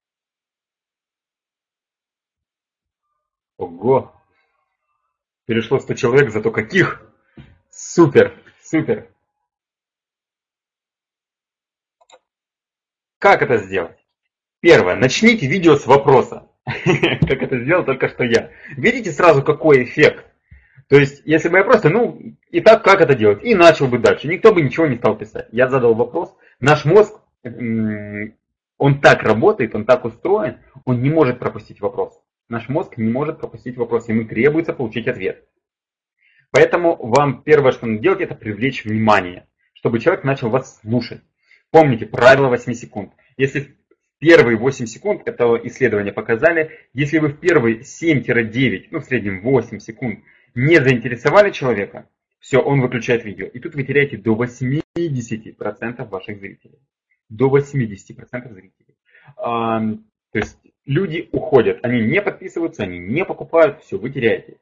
Ого! 3.56 4.14
Перешло 5.44 5.78
100 5.78 5.94
человек, 5.94 6.30
зато 6.30 6.50
каких? 6.50 7.02
Супер, 7.70 8.42
супер. 8.62 9.12
Как 13.18 13.42
это 13.42 13.58
сделать? 13.58 13.97
Первое. 14.60 14.96
Начните 14.96 15.46
видео 15.46 15.76
с 15.76 15.86
вопроса. 15.86 16.48
Как 16.64 17.42
это 17.42 17.60
сделал 17.60 17.84
только 17.84 18.08
что 18.08 18.24
я. 18.24 18.50
Видите 18.76 19.12
сразу, 19.12 19.42
какой 19.42 19.84
эффект? 19.84 20.24
То 20.88 20.98
есть, 20.98 21.22
если 21.24 21.48
бы 21.48 21.58
я 21.58 21.64
просто, 21.64 21.90
ну, 21.90 22.18
и 22.50 22.60
так 22.60 22.82
как 22.82 23.02
это 23.02 23.14
делать? 23.14 23.44
И 23.44 23.54
начал 23.54 23.88
бы 23.88 23.98
дальше. 23.98 24.26
Никто 24.26 24.54
бы 24.54 24.62
ничего 24.62 24.86
не 24.86 24.96
стал 24.96 25.16
писать. 25.16 25.48
Я 25.52 25.68
задал 25.68 25.94
вопрос. 25.94 26.34
Наш 26.60 26.86
мозг 26.86 27.20
он 28.78 29.00
так 29.00 29.22
работает, 29.22 29.74
он 29.74 29.84
так 29.84 30.04
устроен, 30.04 30.58
он 30.84 31.02
не 31.02 31.10
может 31.10 31.38
пропустить 31.38 31.80
вопрос. 31.80 32.18
Наш 32.48 32.68
мозг 32.68 32.96
не 32.96 33.10
может 33.10 33.40
пропустить 33.40 33.76
вопрос, 33.76 34.08
ему 34.08 34.24
требуется 34.24 34.72
получить 34.72 35.08
ответ. 35.08 35.44
Поэтому 36.50 36.96
вам 36.96 37.42
первое, 37.42 37.72
что 37.72 37.86
надо 37.86 38.00
делать, 38.00 38.20
это 38.20 38.34
привлечь 38.34 38.84
внимание, 38.84 39.46
чтобы 39.74 40.00
человек 40.00 40.24
начал 40.24 40.48
вас 40.48 40.80
слушать. 40.80 41.20
Помните 41.70 42.06
правило 42.06 42.48
8 42.48 42.72
секунд. 42.72 43.12
Если 43.36 43.76
первые 44.18 44.56
8 44.56 44.86
секунд, 44.86 45.22
это 45.26 45.60
исследования 45.64 46.12
показали, 46.12 46.70
если 46.92 47.18
вы 47.18 47.28
в 47.28 47.38
первые 47.38 47.80
7-9, 47.80 48.88
ну 48.90 49.00
в 49.00 49.04
среднем 49.04 49.40
8 49.42 49.78
секунд 49.78 50.20
не 50.54 50.76
заинтересовали 50.76 51.50
человека, 51.50 52.08
все, 52.40 52.60
он 52.60 52.80
выключает 52.80 53.24
видео. 53.24 53.46
И 53.46 53.58
тут 53.58 53.74
вы 53.74 53.82
теряете 53.82 54.16
до 54.16 54.34
80% 54.34 56.08
ваших 56.08 56.38
зрителей 56.38 56.78
до 57.28 57.48
80% 57.56 58.52
зрителей. 58.52 58.96
А, 59.36 59.80
то 59.80 60.38
есть 60.38 60.58
люди 60.86 61.28
уходят, 61.32 61.80
они 61.82 62.02
не 62.02 62.22
подписываются, 62.22 62.84
они 62.84 62.98
не 62.98 63.24
покупают, 63.24 63.82
все, 63.82 63.98
вы 63.98 64.10
теряете. 64.10 64.56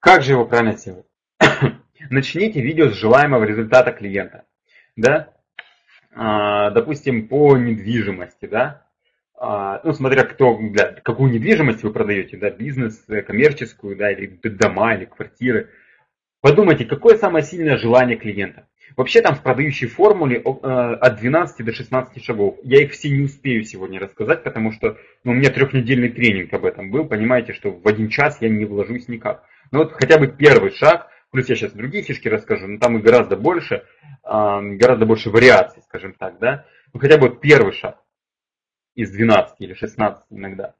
Как 0.00 0.22
же 0.22 0.32
его 0.32 0.44
правильно 0.44 0.76
сделать? 0.76 1.06
Начните 2.10 2.60
видео 2.60 2.88
с 2.88 2.94
желаемого 2.94 3.44
результата 3.44 3.92
клиента. 3.92 4.44
Да? 4.96 5.34
А, 6.14 6.70
допустим, 6.70 7.28
по 7.28 7.56
недвижимости, 7.56 8.46
да? 8.46 8.86
А, 9.40 9.80
ну, 9.84 9.92
смотря 9.92 10.24
кто, 10.24 10.58
да, 10.72 10.94
какую 11.02 11.32
недвижимость 11.32 11.82
вы 11.82 11.92
продаете, 11.92 12.36
да, 12.36 12.50
бизнес, 12.50 13.04
э, 13.08 13.22
коммерческую, 13.22 13.96
да, 13.96 14.10
или 14.10 14.26
дома, 14.42 14.94
или 14.94 15.04
квартиры. 15.04 15.70
Подумайте, 16.40 16.84
какое 16.84 17.16
самое 17.16 17.44
сильное 17.44 17.76
желание 17.76 18.16
клиента. 18.16 18.66
Вообще 18.96 19.20
там 19.22 19.36
в 19.36 19.42
продающей 19.42 19.86
формуле 19.86 20.38
э, 20.38 20.40
от 20.40 21.16
12 21.20 21.64
до 21.64 21.72
16 21.72 22.24
шагов. 22.24 22.58
Я 22.64 22.82
их 22.82 22.92
все 22.92 23.10
не 23.10 23.22
успею 23.22 23.62
сегодня 23.62 24.00
рассказать, 24.00 24.42
потому 24.42 24.72
что 24.72 24.96
ну, 25.22 25.32
у 25.32 25.34
меня 25.34 25.50
трехнедельный 25.50 26.08
тренинг 26.08 26.52
об 26.52 26.64
этом 26.64 26.90
был. 26.90 27.04
Понимаете, 27.04 27.52
что 27.52 27.70
в 27.70 27.86
один 27.86 28.08
час 28.08 28.38
я 28.40 28.48
не 28.48 28.64
вложусь 28.64 29.06
никак. 29.06 29.44
Но 29.70 29.80
вот 29.80 29.92
хотя 29.92 30.18
бы 30.18 30.26
первый 30.26 30.72
шаг, 30.72 31.08
плюс 31.30 31.48
я 31.48 31.56
сейчас 31.56 31.72
другие 31.72 32.02
фишки 32.02 32.28
расскажу, 32.28 32.66
но 32.66 32.78
там 32.78 32.98
и 32.98 33.02
гораздо 33.02 33.36
больше, 33.36 33.84
гораздо 34.22 35.06
больше 35.06 35.30
вариаций, 35.30 35.82
скажем 35.82 36.14
так, 36.14 36.38
да. 36.38 36.66
Ну 36.92 37.00
хотя 37.00 37.18
бы 37.18 37.28
вот 37.28 37.40
первый 37.40 37.72
шаг 37.72 38.02
из 38.94 39.10
12 39.10 39.60
или 39.60 39.74
16 39.74 40.24
иногда. 40.30 40.74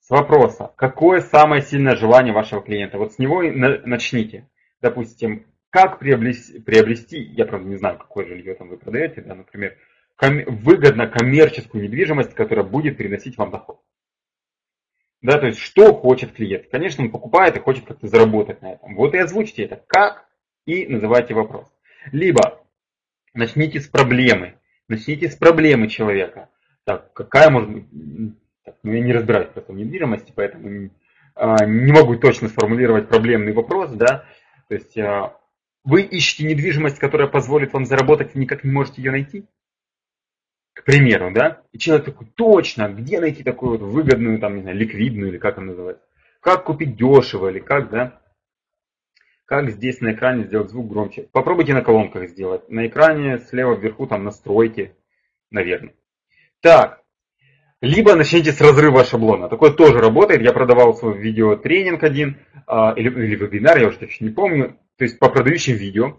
С 0.00 0.10
вопроса, 0.10 0.72
какое 0.76 1.20
самое 1.20 1.62
сильное 1.62 1.96
желание 1.96 2.34
вашего 2.34 2.60
клиента? 2.62 2.98
Вот 2.98 3.12
с 3.12 3.18
него 3.18 3.42
и 3.42 3.50
начните. 3.50 4.48
Допустим, 4.80 5.46
как 5.70 6.00
приобрести, 6.00 6.58
приобрести, 6.58 7.20
я 7.20 7.46
правда 7.46 7.68
не 7.68 7.76
знаю, 7.76 7.98
какое 7.98 8.26
жилье 8.26 8.54
там 8.54 8.68
вы 8.68 8.76
продаете, 8.76 9.22
да, 9.22 9.34
например, 9.34 9.78
ком, 10.16 10.42
выгодно 10.44 11.06
коммерческую 11.06 11.84
недвижимость, 11.84 12.34
которая 12.34 12.64
будет 12.64 12.96
приносить 12.96 13.38
вам 13.38 13.52
доход. 13.52 13.80
Да, 15.22 15.38
то 15.38 15.46
есть 15.46 15.60
что 15.60 15.94
хочет 15.94 16.32
клиент? 16.32 16.66
Конечно, 16.70 17.04
он 17.04 17.10
покупает 17.10 17.56
и 17.56 17.60
хочет 17.60 17.86
как-то 17.86 18.08
заработать 18.08 18.60
на 18.60 18.72
этом. 18.72 18.96
Вот 18.96 19.14
и 19.14 19.18
озвучьте 19.18 19.62
это 19.62 19.80
как 19.86 20.26
и 20.66 20.86
называйте 20.86 21.32
вопрос. 21.32 21.72
Либо 22.10 22.60
начните 23.32 23.80
с 23.80 23.86
проблемы. 23.86 24.54
Начните 24.88 25.30
с 25.30 25.36
проблемы 25.36 25.88
человека. 25.88 26.48
Так, 26.84 27.12
какая 27.12 27.50
может 27.50 27.70
быть... 27.70 27.84
Так, 28.64 28.76
ну, 28.82 28.92
я 28.92 29.00
не 29.00 29.12
разбираюсь 29.12 29.48
просто 29.48 29.72
в 29.72 29.76
недвижимости, 29.76 30.32
поэтому 30.34 30.90
а, 31.34 31.64
не 31.64 31.92
могу 31.92 32.16
точно 32.16 32.48
сформулировать 32.48 33.08
проблемный 33.08 33.52
вопрос, 33.52 33.92
да. 33.92 34.24
То 34.68 34.74
есть 34.74 34.96
а, 34.98 35.36
вы 35.84 36.02
ищете 36.02 36.44
недвижимость, 36.44 36.98
которая 36.98 37.28
позволит 37.28 37.72
вам 37.72 37.86
заработать, 37.86 38.34
и 38.34 38.38
никак 38.38 38.64
не 38.64 38.70
можете 38.70 39.02
ее 39.02 39.12
найти? 39.12 39.44
Примеру, 40.84 41.30
да, 41.32 41.62
и 41.72 41.78
человек 41.78 42.06
такой, 42.06 42.26
точно, 42.34 42.88
где 42.88 43.20
найти 43.20 43.42
такую 43.42 43.78
вот 43.78 43.82
выгодную, 43.82 44.38
там, 44.38 44.56
не 44.56 44.62
знаю, 44.62 44.76
ликвидную, 44.76 45.30
или 45.30 45.38
как 45.38 45.58
она 45.58 45.68
называется, 45.68 46.04
как 46.40 46.64
купить 46.64 46.96
дешево, 46.96 47.48
или 47.48 47.58
как, 47.58 47.90
да, 47.90 48.20
как 49.52 49.70
здесь 49.70 50.00
на 50.00 50.12
экране 50.12 50.44
сделать 50.44 50.70
звук 50.70 50.88
громче. 50.88 51.28
Попробуйте 51.30 51.74
на 51.74 51.82
колонках 51.82 52.28
сделать. 52.30 52.68
На 52.70 52.86
экране 52.86 53.38
слева 53.38 53.74
вверху 53.74 54.06
там 54.06 54.24
настройки, 54.24 54.96
наверное. 55.50 55.94
Так, 56.60 57.02
либо 57.82 58.14
начните 58.14 58.52
с 58.52 58.60
разрыва 58.60 59.04
шаблона. 59.04 59.48
Такое 59.48 59.72
тоже 59.72 59.98
работает. 59.98 60.40
Я 60.40 60.52
продавал 60.52 60.94
свой 60.94 61.18
видеотренинг 61.18 62.02
один, 62.02 62.38
а, 62.66 62.94
или, 62.96 63.10
или 63.10 63.36
вебинар, 63.36 63.78
я 63.78 63.88
уже 63.88 63.98
точно 63.98 64.26
не 64.26 64.30
помню. 64.30 64.78
То 64.96 65.04
есть 65.04 65.18
по 65.18 65.28
продающим 65.28 65.74
видео. 65.74 66.18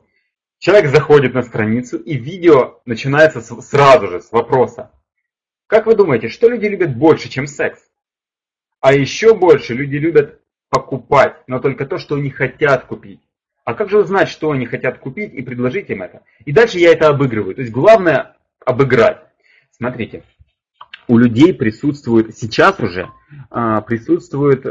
Человек 0.63 0.91
заходит 0.91 1.33
на 1.33 1.43
страницу, 1.43 1.97
и 1.97 2.15
видео 2.15 2.79
начинается 2.85 3.41
сразу 3.41 4.07
же 4.07 4.21
с 4.21 4.31
вопроса. 4.31 4.91
Как 5.67 5.85
вы 5.85 5.93
думаете, 5.93 6.29
что 6.29 6.47
люди 6.47 6.67
любят 6.67 6.95
больше, 6.95 7.27
чем 7.27 7.47
секс? 7.47 7.81
А 8.79 8.93
еще 8.93 9.35
больше 9.35 9.73
люди 9.73 9.97
любят 9.97 10.39
покупать, 10.69 11.35
но 11.47 11.59
только 11.59 11.85
то, 11.85 11.97
что 11.97 12.15
они 12.15 12.29
хотят 12.29 12.85
купить. 12.85 13.19
А 13.65 13.73
как 13.73 13.89
же 13.89 13.99
узнать, 13.99 14.29
что 14.29 14.51
они 14.51 14.65
хотят 14.65 14.99
купить 14.99 15.33
и 15.33 15.41
предложить 15.41 15.89
им 15.89 16.01
это? 16.01 16.21
И 16.45 16.53
дальше 16.53 16.79
я 16.79 16.93
это 16.93 17.09
обыгрываю. 17.09 17.55
То 17.55 17.61
есть 17.61 17.73
главное 17.73 18.37
обыграть. 18.65 19.21
Смотрите, 19.71 20.23
у 21.09 21.17
людей 21.17 21.53
присутствует, 21.53 22.37
сейчас 22.37 22.79
уже 22.79 23.09
а, 23.49 23.81
присутствует 23.81 24.65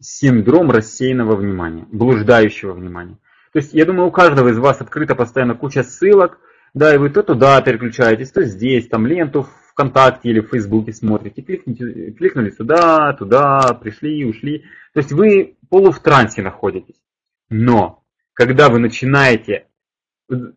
синдром 0.00 0.72
рассеянного 0.72 1.36
внимания, 1.36 1.86
блуждающего 1.92 2.72
внимания. 2.72 3.16
То 3.52 3.58
есть 3.58 3.72
я 3.74 3.84
думаю, 3.84 4.08
у 4.08 4.12
каждого 4.12 4.48
из 4.48 4.58
вас 4.58 4.80
открыта 4.80 5.14
постоянно 5.14 5.54
куча 5.54 5.82
ссылок, 5.82 6.38
да, 6.74 6.94
и 6.94 6.98
вы 6.98 7.10
то 7.10 7.22
туда 7.22 7.60
переключаетесь, 7.62 8.30
то 8.30 8.42
здесь, 8.44 8.88
там 8.88 9.06
ленту 9.06 9.46
ВКонтакте 9.70 10.28
или 10.28 10.40
в 10.40 10.48
Фейсбуке 10.48 10.92
смотрите, 10.92 11.42
кликните, 11.42 12.10
кликнули 12.12 12.50
сюда, 12.50 13.12
туда, 13.14 13.78
пришли, 13.80 14.24
ушли. 14.24 14.64
То 14.92 15.00
есть 15.00 15.12
вы 15.12 15.56
полу 15.70 15.92
в 15.92 16.00
трансе 16.00 16.42
находитесь. 16.42 17.00
Но 17.48 18.04
когда 18.34 18.68
вы 18.68 18.78
начинаете, 18.78 19.68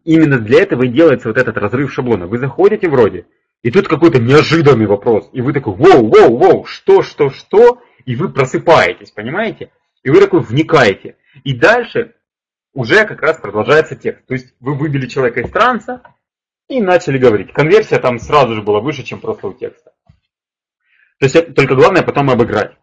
именно 0.03 0.39
для 0.39 0.61
этого 0.61 0.83
и 0.83 0.89
делается 0.89 1.29
вот 1.29 1.37
этот 1.37 1.57
разрыв 1.57 1.91
шаблона. 1.93 2.27
Вы 2.27 2.37
заходите 2.37 2.89
вроде, 2.89 3.25
и 3.63 3.71
тут 3.71 3.87
какой-то 3.87 4.19
неожиданный 4.19 4.85
вопрос, 4.85 5.29
и 5.33 5.41
вы 5.41 5.53
такой, 5.53 5.75
воу, 5.75 6.07
воу, 6.07 6.37
воу, 6.37 6.65
что, 6.65 7.01
что, 7.01 7.29
что, 7.29 7.81
и 8.05 8.15
вы 8.15 8.29
просыпаетесь, 8.29 9.11
понимаете? 9.11 9.71
И 10.03 10.09
вы 10.09 10.19
такой 10.19 10.41
вникаете. 10.41 11.15
И 11.43 11.53
дальше 11.53 12.15
уже 12.74 13.05
как 13.05 13.22
раз 13.22 13.38
продолжается 13.38 13.95
текст. 13.95 14.26
То 14.26 14.34
есть 14.34 14.53
вы 14.59 14.76
выбили 14.76 15.07
человека 15.07 15.41
из 15.41 15.51
транса 15.51 16.01
и 16.67 16.82
начали 16.82 17.17
говорить. 17.17 17.53
Конверсия 17.53 17.99
там 17.99 18.19
сразу 18.19 18.55
же 18.55 18.61
была 18.61 18.80
выше, 18.80 19.03
чем 19.03 19.19
просто 19.19 19.47
у 19.47 19.53
текста. 19.53 19.91
То 21.19 21.26
есть 21.26 21.53
только 21.55 21.76
главное 21.76 22.03
потом 22.03 22.30
обыграть. 22.30 22.76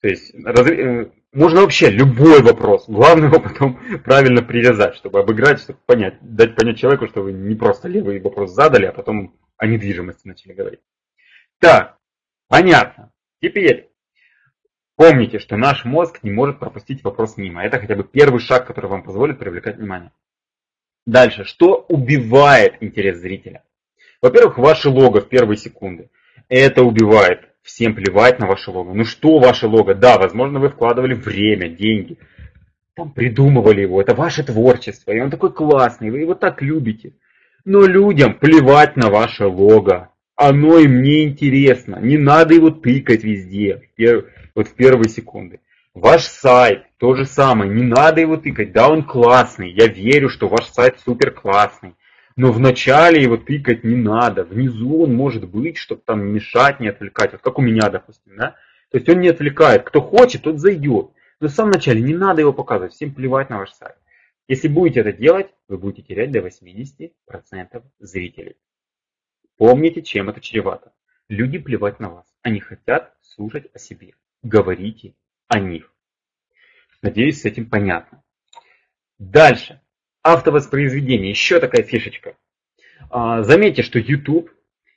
То 0.00 0.08
есть 0.08 0.34
э, 0.34 1.10
можно 1.32 1.60
вообще 1.62 1.90
любой 1.90 2.42
вопрос. 2.42 2.84
Главное 2.88 3.28
его 3.28 3.40
потом 3.40 3.80
правильно 4.04 4.42
привязать, 4.42 4.96
чтобы 4.96 5.20
обыграть, 5.20 5.60
чтобы 5.60 5.78
понять, 5.86 6.18
дать 6.20 6.54
понять 6.54 6.78
человеку, 6.78 7.06
что 7.06 7.22
вы 7.22 7.32
не 7.32 7.54
просто 7.54 7.88
левый 7.88 8.20
вопрос 8.20 8.52
задали, 8.52 8.86
а 8.86 8.92
потом 8.92 9.34
о 9.56 9.66
недвижимости 9.66 10.26
начали 10.26 10.52
говорить. 10.52 10.80
Так, 11.58 11.96
понятно. 12.48 13.12
Теперь 13.40 13.91
помните, 15.02 15.40
что 15.40 15.56
наш 15.56 15.84
мозг 15.84 16.20
не 16.22 16.30
может 16.30 16.60
пропустить 16.60 17.02
вопрос 17.02 17.36
мимо. 17.36 17.64
Это 17.64 17.80
хотя 17.80 17.96
бы 17.96 18.04
первый 18.04 18.38
шаг, 18.38 18.68
который 18.68 18.88
вам 18.88 19.02
позволит 19.02 19.40
привлекать 19.40 19.76
внимание. 19.76 20.12
Дальше, 21.06 21.42
что 21.44 21.84
убивает 21.88 22.76
интерес 22.80 23.18
зрителя? 23.18 23.64
Во-первых, 24.20 24.58
ваше 24.58 24.90
лого 24.90 25.20
в 25.20 25.28
первые 25.28 25.56
секунды. 25.56 26.08
Это 26.48 26.84
убивает 26.84 27.48
всем 27.62 27.96
плевать 27.96 28.38
на 28.38 28.46
ваше 28.46 28.70
лого. 28.70 28.94
Ну 28.94 29.04
что 29.04 29.40
ваше 29.40 29.66
лого? 29.66 29.96
Да, 29.96 30.18
возможно, 30.18 30.60
вы 30.60 30.68
вкладывали 30.68 31.14
время, 31.14 31.68
деньги, 31.68 32.16
там 32.94 33.10
придумывали 33.10 33.80
его, 33.80 34.00
это 34.00 34.14
ваше 34.14 34.44
творчество, 34.44 35.10
и 35.10 35.18
он 35.18 35.30
такой 35.30 35.52
классный, 35.52 36.12
вы 36.12 36.20
его 36.20 36.34
так 36.34 36.62
любите. 36.62 37.14
Но 37.64 37.80
людям 37.86 38.38
плевать 38.38 38.96
на 38.96 39.10
ваше 39.10 39.46
лого. 39.46 40.11
Оно 40.36 40.78
им 40.78 41.02
не 41.02 41.24
интересно. 41.24 41.96
Не 42.00 42.18
надо 42.18 42.54
его 42.54 42.70
тыкать 42.70 43.24
везде, 43.24 43.82
вот 44.54 44.68
в 44.68 44.74
первые 44.74 45.08
секунды. 45.08 45.60
Ваш 45.94 46.22
сайт, 46.22 46.84
то 46.96 47.14
же 47.14 47.26
самое, 47.26 47.70
не 47.70 47.82
надо 47.82 48.22
его 48.22 48.38
тыкать. 48.38 48.72
Да, 48.72 48.88
он 48.88 49.04
классный, 49.04 49.70
я 49.70 49.88
верю, 49.88 50.30
что 50.30 50.48
ваш 50.48 50.66
сайт 50.66 50.98
супер 51.04 51.32
классный. 51.32 51.94
Но 52.34 52.50
вначале 52.50 53.22
его 53.22 53.36
тыкать 53.36 53.84
не 53.84 53.94
надо. 53.94 54.44
Внизу 54.44 55.02
он 55.02 55.14
может 55.14 55.46
быть, 55.46 55.76
чтобы 55.76 56.00
там 56.04 56.24
мешать, 56.24 56.80
не 56.80 56.88
отвлекать. 56.88 57.32
Вот 57.32 57.42
как 57.42 57.58
у 57.58 57.62
меня, 57.62 57.90
допустим, 57.90 58.36
да? 58.36 58.56
То 58.90 58.98
есть 58.98 59.08
он 59.08 59.20
не 59.20 59.28
отвлекает. 59.28 59.82
Кто 59.84 60.00
хочет, 60.00 60.42
тот 60.42 60.58
зайдет. 60.58 61.10
Но 61.40 61.48
в 61.48 61.50
самом 61.50 61.72
начале 61.72 62.00
не 62.00 62.14
надо 62.14 62.40
его 62.40 62.54
показывать. 62.54 62.94
Всем 62.94 63.12
плевать 63.12 63.50
на 63.50 63.58
ваш 63.58 63.72
сайт. 63.72 63.96
Если 64.48 64.68
будете 64.68 65.00
это 65.00 65.12
делать, 65.12 65.48
вы 65.68 65.76
будете 65.76 66.02
терять 66.02 66.30
до 66.30 66.38
80% 66.38 67.10
зрителей. 67.98 68.56
Помните, 69.62 70.02
чем 70.02 70.28
это 70.28 70.40
чревато. 70.40 70.92
Люди 71.28 71.56
плевать 71.56 72.00
на 72.00 72.10
вас. 72.10 72.26
Они 72.42 72.58
хотят 72.58 73.14
слушать 73.20 73.68
о 73.72 73.78
себе. 73.78 74.14
Говорите 74.42 75.14
о 75.46 75.60
них. 75.60 75.88
Надеюсь, 77.00 77.42
с 77.42 77.44
этим 77.44 77.70
понятно. 77.70 78.24
Дальше. 79.20 79.80
Автовоспроизведение. 80.24 81.30
Еще 81.30 81.60
такая 81.60 81.84
фишечка. 81.84 82.34
А, 83.08 83.44
заметьте, 83.44 83.82
что 83.82 84.00
YouTube 84.00 84.50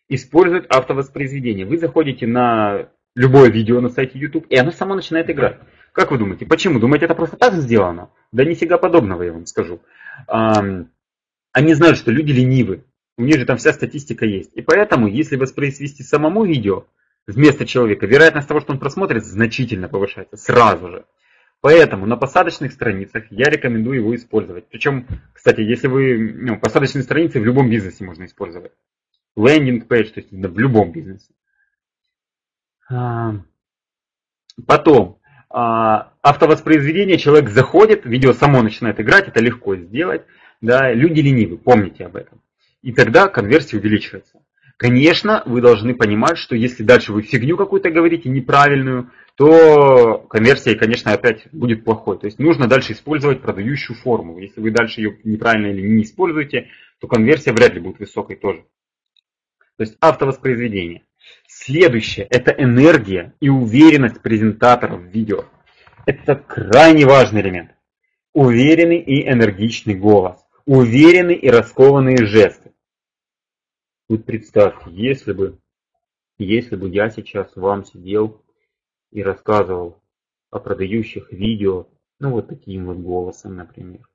использует 0.10 0.66
автовоспроизведение. 0.74 1.68
Вы 1.68 1.78
заходите 1.78 2.26
на 2.26 2.90
любое 3.14 3.52
видео 3.52 3.82
на 3.82 3.90
сайте 3.90 4.18
YouTube, 4.18 4.48
и 4.50 4.56
оно 4.56 4.72
само 4.72 4.96
начинает 4.96 5.30
играть. 5.30 5.60
Как 5.92 6.10
вы 6.10 6.18
думаете, 6.18 6.48
почему? 6.48 6.80
Думаете, 6.80 7.06
это 7.06 7.14
просто 7.14 7.38
так 7.38 7.54
сделано? 7.54 8.10
Да 8.32 8.44
нифига 8.44 8.80
подобного, 8.80 9.22
я 9.22 9.32
вам 9.32 9.46
скажу. 9.46 9.84
Они 10.26 11.74
знают, 11.76 12.00
что 12.00 12.10
люди 12.10 12.32
ленивы. 12.32 12.84
У 13.18 13.24
них 13.24 13.40
же 13.40 13.46
там 13.46 13.58
вся 13.58 13.72
статистика 13.74 14.26
есть. 14.26 14.52
И 14.54 14.62
поэтому, 14.62 15.08
если 15.08 15.38
воспроизвести 15.38 16.04
самому 16.04 16.44
видео 16.44 16.86
вместо 17.28 17.66
человека, 17.66 18.06
вероятность 18.06 18.48
того, 18.48 18.60
что 18.60 18.74
он 18.74 18.80
просмотрит, 18.80 19.26
значительно 19.26 19.88
повышается 19.88 20.38
сразу 20.38 20.90
же. 20.90 21.06
Поэтому 21.62 22.06
на 22.06 22.18
посадочных 22.18 22.74
страницах 22.74 23.24
я 23.32 23.50
рекомендую 23.50 23.98
его 23.98 24.16
использовать. 24.16 24.68
Причем, 24.68 25.08
кстати, 25.34 25.62
если 25.62 25.88
вы 25.88 26.34
ну, 26.36 26.60
посадочные 26.60 27.04
страницы 27.04 27.40
в 27.40 27.46
любом 27.46 27.70
бизнесе 27.70 28.04
можно 28.04 28.26
использовать. 28.26 28.72
Лендинг 29.36 29.88
пейдж, 29.88 30.12
то 30.12 30.20
есть 30.20 30.32
в 30.32 30.60
любом 30.60 30.92
бизнесе. 30.92 31.34
А, 32.90 33.36
потом, 34.68 35.20
а, 35.50 36.14
автовоспроизведение, 36.22 37.18
человек 37.18 37.50
заходит, 37.50 38.06
видео 38.06 38.34
само 38.34 38.62
начинает 38.62 39.00
играть, 39.00 39.28
это 39.28 39.40
легко 39.40 39.76
сделать. 39.76 40.24
Да, 40.62 40.94
люди 40.94 41.22
ленивы, 41.22 41.58
помните 41.58 42.06
об 42.06 42.16
этом. 42.16 42.42
И 42.86 42.92
тогда 42.92 43.28
конверсия 43.28 43.78
увеличивается. 43.78 44.44
Конечно, 44.78 45.42
вы 45.48 45.60
должны 45.60 45.96
понимать, 45.96 46.38
что 46.38 46.56
если 46.56 46.84
дальше 46.84 47.14
вы 47.14 47.24
фигню 47.24 47.58
какую-то 47.58 47.90
говорите, 47.90 48.30
неправильную, 48.30 49.10
то 49.36 50.20
конверсия, 50.30 50.76
конечно, 50.76 51.12
опять 51.12 51.48
будет 51.52 51.84
плохой. 51.84 52.20
То 52.20 52.28
есть 52.28 52.38
нужно 52.38 52.68
дальше 52.68 52.94
использовать 52.94 53.42
продающую 53.42 53.98
форму. 53.98 54.38
Если 54.38 54.62
вы 54.62 54.70
дальше 54.70 55.02
ее 55.02 55.18
неправильно 55.24 55.72
или 55.72 55.82
не 55.82 56.04
используете, 56.04 56.68
то 57.00 57.08
конверсия 57.08 57.54
вряд 57.54 57.74
ли 57.74 57.80
будет 57.80 57.98
высокой 57.98 58.36
тоже. 58.36 58.66
То 59.78 59.82
есть 59.82 59.98
автовоспроизведение. 60.00 61.06
Следующее– 61.48 62.28
это 62.30 62.52
энергия 62.52 63.34
и 63.40 63.50
уверенность 63.50 64.22
презентатора 64.22 64.96
в 64.96 65.06
видео. 65.06 65.46
Это 66.06 66.36
крайне 66.36 67.08
важный 67.08 67.42
элемент. 67.42 67.72
Уверенный 68.34 69.00
и 69.00 69.28
энергичный 69.28 69.96
голос. 69.96 70.38
Уверенный 70.68 71.34
и 71.34 71.50
раскованные 71.50 72.28
жесты. 72.28 72.65
Вот 74.08 74.24
представьте, 74.24 74.92
если 74.92 75.34
бы, 75.34 75.58
если 76.38 76.76
бы 76.76 76.90
я 76.90 77.10
сейчас 77.10 77.56
вам 77.56 77.84
сидел 77.86 78.44
и 79.10 79.24
рассказывал 79.24 80.00
о 80.52 80.60
продающих 80.60 81.32
видео, 81.32 81.88
ну 82.20 82.30
вот 82.30 82.48
таким 82.48 82.86
вот 82.86 82.98
голосом, 82.98 83.56
например, 83.56 84.08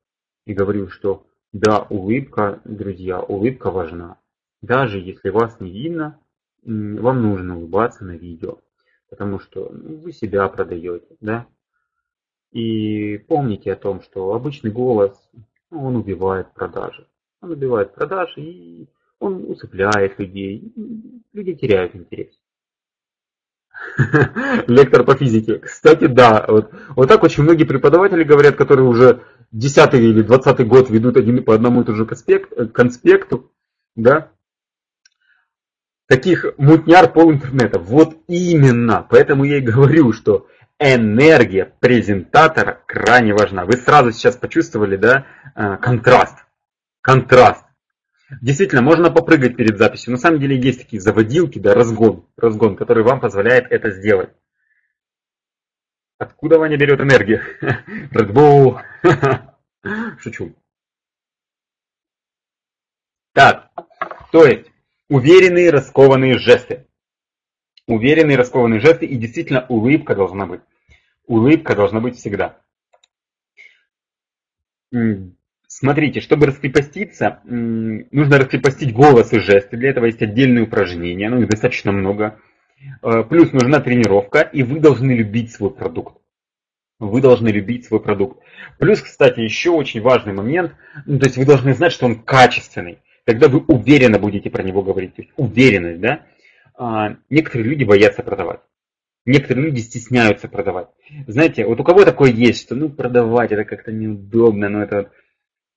и 0.46 0.54
говорил, 0.54 0.88
что 0.90 1.26
да, 1.52 1.82
улыбка, 1.90 2.60
друзья, 2.64 3.20
улыбка 3.20 3.72
важна. 3.72 4.20
Даже 4.62 5.00
если 5.00 5.30
вас 5.30 5.58
не 5.58 5.72
видно, 5.72 6.20
вам 6.62 7.22
нужно 7.22 7.58
улыбаться 7.58 8.04
на 8.04 8.16
видео, 8.16 8.60
потому 9.08 9.40
что 9.40 9.70
ну, 9.70 9.96
вы 9.96 10.12
себя 10.12 10.48
продаете, 10.48 11.16
да. 11.20 11.48
И 12.52 13.18
помните 13.18 13.72
о 13.72 13.76
том, 13.76 14.02
что 14.02 14.34
обычный 14.34 14.70
голос, 14.70 15.18
он 15.72 15.96
убивает 15.96 16.54
продажи. 16.54 17.08
Он 17.40 17.50
убивает 17.50 17.92
продажи 17.92 18.40
и 18.40 18.88
он 19.20 19.44
усыпляет 19.48 20.18
людей. 20.18 20.72
Люди 21.32 21.54
теряют 21.54 21.94
интерес. 21.94 22.34
Лектор 24.66 25.04
по 25.04 25.14
физике. 25.14 25.58
Кстати, 25.58 26.06
да, 26.06 26.44
вот, 26.48 26.72
вот 26.96 27.08
так 27.08 27.22
очень 27.22 27.44
многие 27.44 27.64
преподаватели 27.64 28.24
говорят, 28.24 28.56
которые 28.56 28.88
уже 28.88 29.22
10 29.52 29.94
или 29.94 30.22
20 30.22 30.66
год 30.66 30.90
ведут 30.90 31.16
один 31.16 31.44
по 31.44 31.54
одному 31.54 31.82
и 31.82 31.84
тому 31.84 31.98
же 31.98 32.06
конспект, 32.06 32.72
конспекту, 32.72 33.52
да. 33.94 34.30
таких 36.08 36.46
мутняр 36.56 37.12
пол 37.12 37.32
интернета. 37.32 37.78
Вот 37.78 38.16
именно. 38.26 39.06
Поэтому 39.08 39.44
я 39.44 39.58
и 39.58 39.62
говорю, 39.62 40.12
что 40.12 40.46
энергия 40.78 41.74
презентатора 41.80 42.82
крайне 42.86 43.34
важна. 43.34 43.66
Вы 43.66 43.72
сразу 43.74 44.12
сейчас 44.12 44.36
почувствовали, 44.36 44.96
да, 44.96 45.26
э, 45.54 45.76
контраст. 45.76 46.36
Контраст. 47.02 47.64
Действительно, 48.40 48.82
можно 48.82 49.10
попрыгать 49.10 49.56
перед 49.56 49.76
записью. 49.76 50.12
На 50.12 50.18
самом 50.18 50.38
деле 50.38 50.58
есть 50.58 50.80
такие 50.80 51.00
заводилки, 51.00 51.58
да, 51.58 51.74
разгон, 51.74 52.26
разгон, 52.36 52.76
который 52.76 53.02
вам 53.02 53.20
позволяет 53.20 53.70
это 53.70 53.90
сделать. 53.90 54.30
Откуда 56.18 56.58
Ваня 56.58 56.76
берет 56.76 57.00
энергию? 57.00 57.40
Red 58.12 58.32
Bull. 58.32 58.80
Шучу. 60.18 60.54
Так, 63.32 63.70
то 64.30 64.44
есть 64.44 64.70
уверенные 65.08 65.70
раскованные 65.70 66.38
жесты. 66.38 66.86
Уверенные 67.86 68.36
раскованные 68.36 68.80
жесты 68.80 69.06
и 69.06 69.16
действительно 69.16 69.66
улыбка 69.68 70.14
должна 70.14 70.46
быть. 70.46 70.60
Улыбка 71.26 71.74
должна 71.74 72.00
быть 72.00 72.16
всегда. 72.16 72.60
Смотрите, 75.80 76.20
чтобы 76.20 76.44
раскрепоститься, 76.44 77.40
нужно 77.44 78.36
раскрепостить 78.36 78.92
голос 78.92 79.32
и 79.32 79.38
жесты. 79.38 79.78
Для 79.78 79.88
этого 79.88 80.04
есть 80.04 80.20
отдельные 80.20 80.64
упражнения, 80.64 81.30
ну 81.30 81.40
их 81.40 81.48
достаточно 81.48 81.90
много. 81.90 82.38
Э, 83.02 83.24
плюс 83.24 83.50
нужна 83.54 83.80
тренировка, 83.80 84.42
и 84.42 84.62
вы 84.62 84.78
должны 84.78 85.12
любить 85.12 85.52
свой 85.52 85.70
продукт. 85.70 86.18
Вы 86.98 87.22
должны 87.22 87.48
любить 87.48 87.86
свой 87.86 87.98
продукт. 87.98 88.42
Плюс, 88.78 89.00
кстати, 89.00 89.40
еще 89.40 89.70
очень 89.70 90.02
важный 90.02 90.34
момент, 90.34 90.74
ну, 91.06 91.18
то 91.18 91.24
есть 91.24 91.38
вы 91.38 91.46
должны 91.46 91.72
знать, 91.72 91.92
что 91.92 92.04
он 92.04 92.16
качественный. 92.16 92.98
Тогда 93.24 93.48
вы 93.48 93.60
уверенно 93.60 94.18
будете 94.18 94.50
про 94.50 94.62
него 94.62 94.82
говорить. 94.82 95.14
То 95.14 95.22
есть 95.22 95.32
уверенность, 95.38 96.00
да? 96.02 96.26
А, 96.76 97.16
некоторые 97.30 97.70
люди 97.70 97.84
боятся 97.84 98.22
продавать. 98.22 98.60
Некоторые 99.24 99.64
люди 99.64 99.80
стесняются 99.80 100.46
продавать. 100.46 100.88
Знаете, 101.26 101.64
вот 101.64 101.80
у 101.80 101.84
кого 101.84 102.04
такое 102.04 102.32
есть, 102.32 102.60
что 102.60 102.74
ну 102.74 102.90
продавать 102.90 103.52
это 103.52 103.64
как-то 103.64 103.92
неудобно, 103.92 104.68
но 104.68 104.82
это 104.82 105.10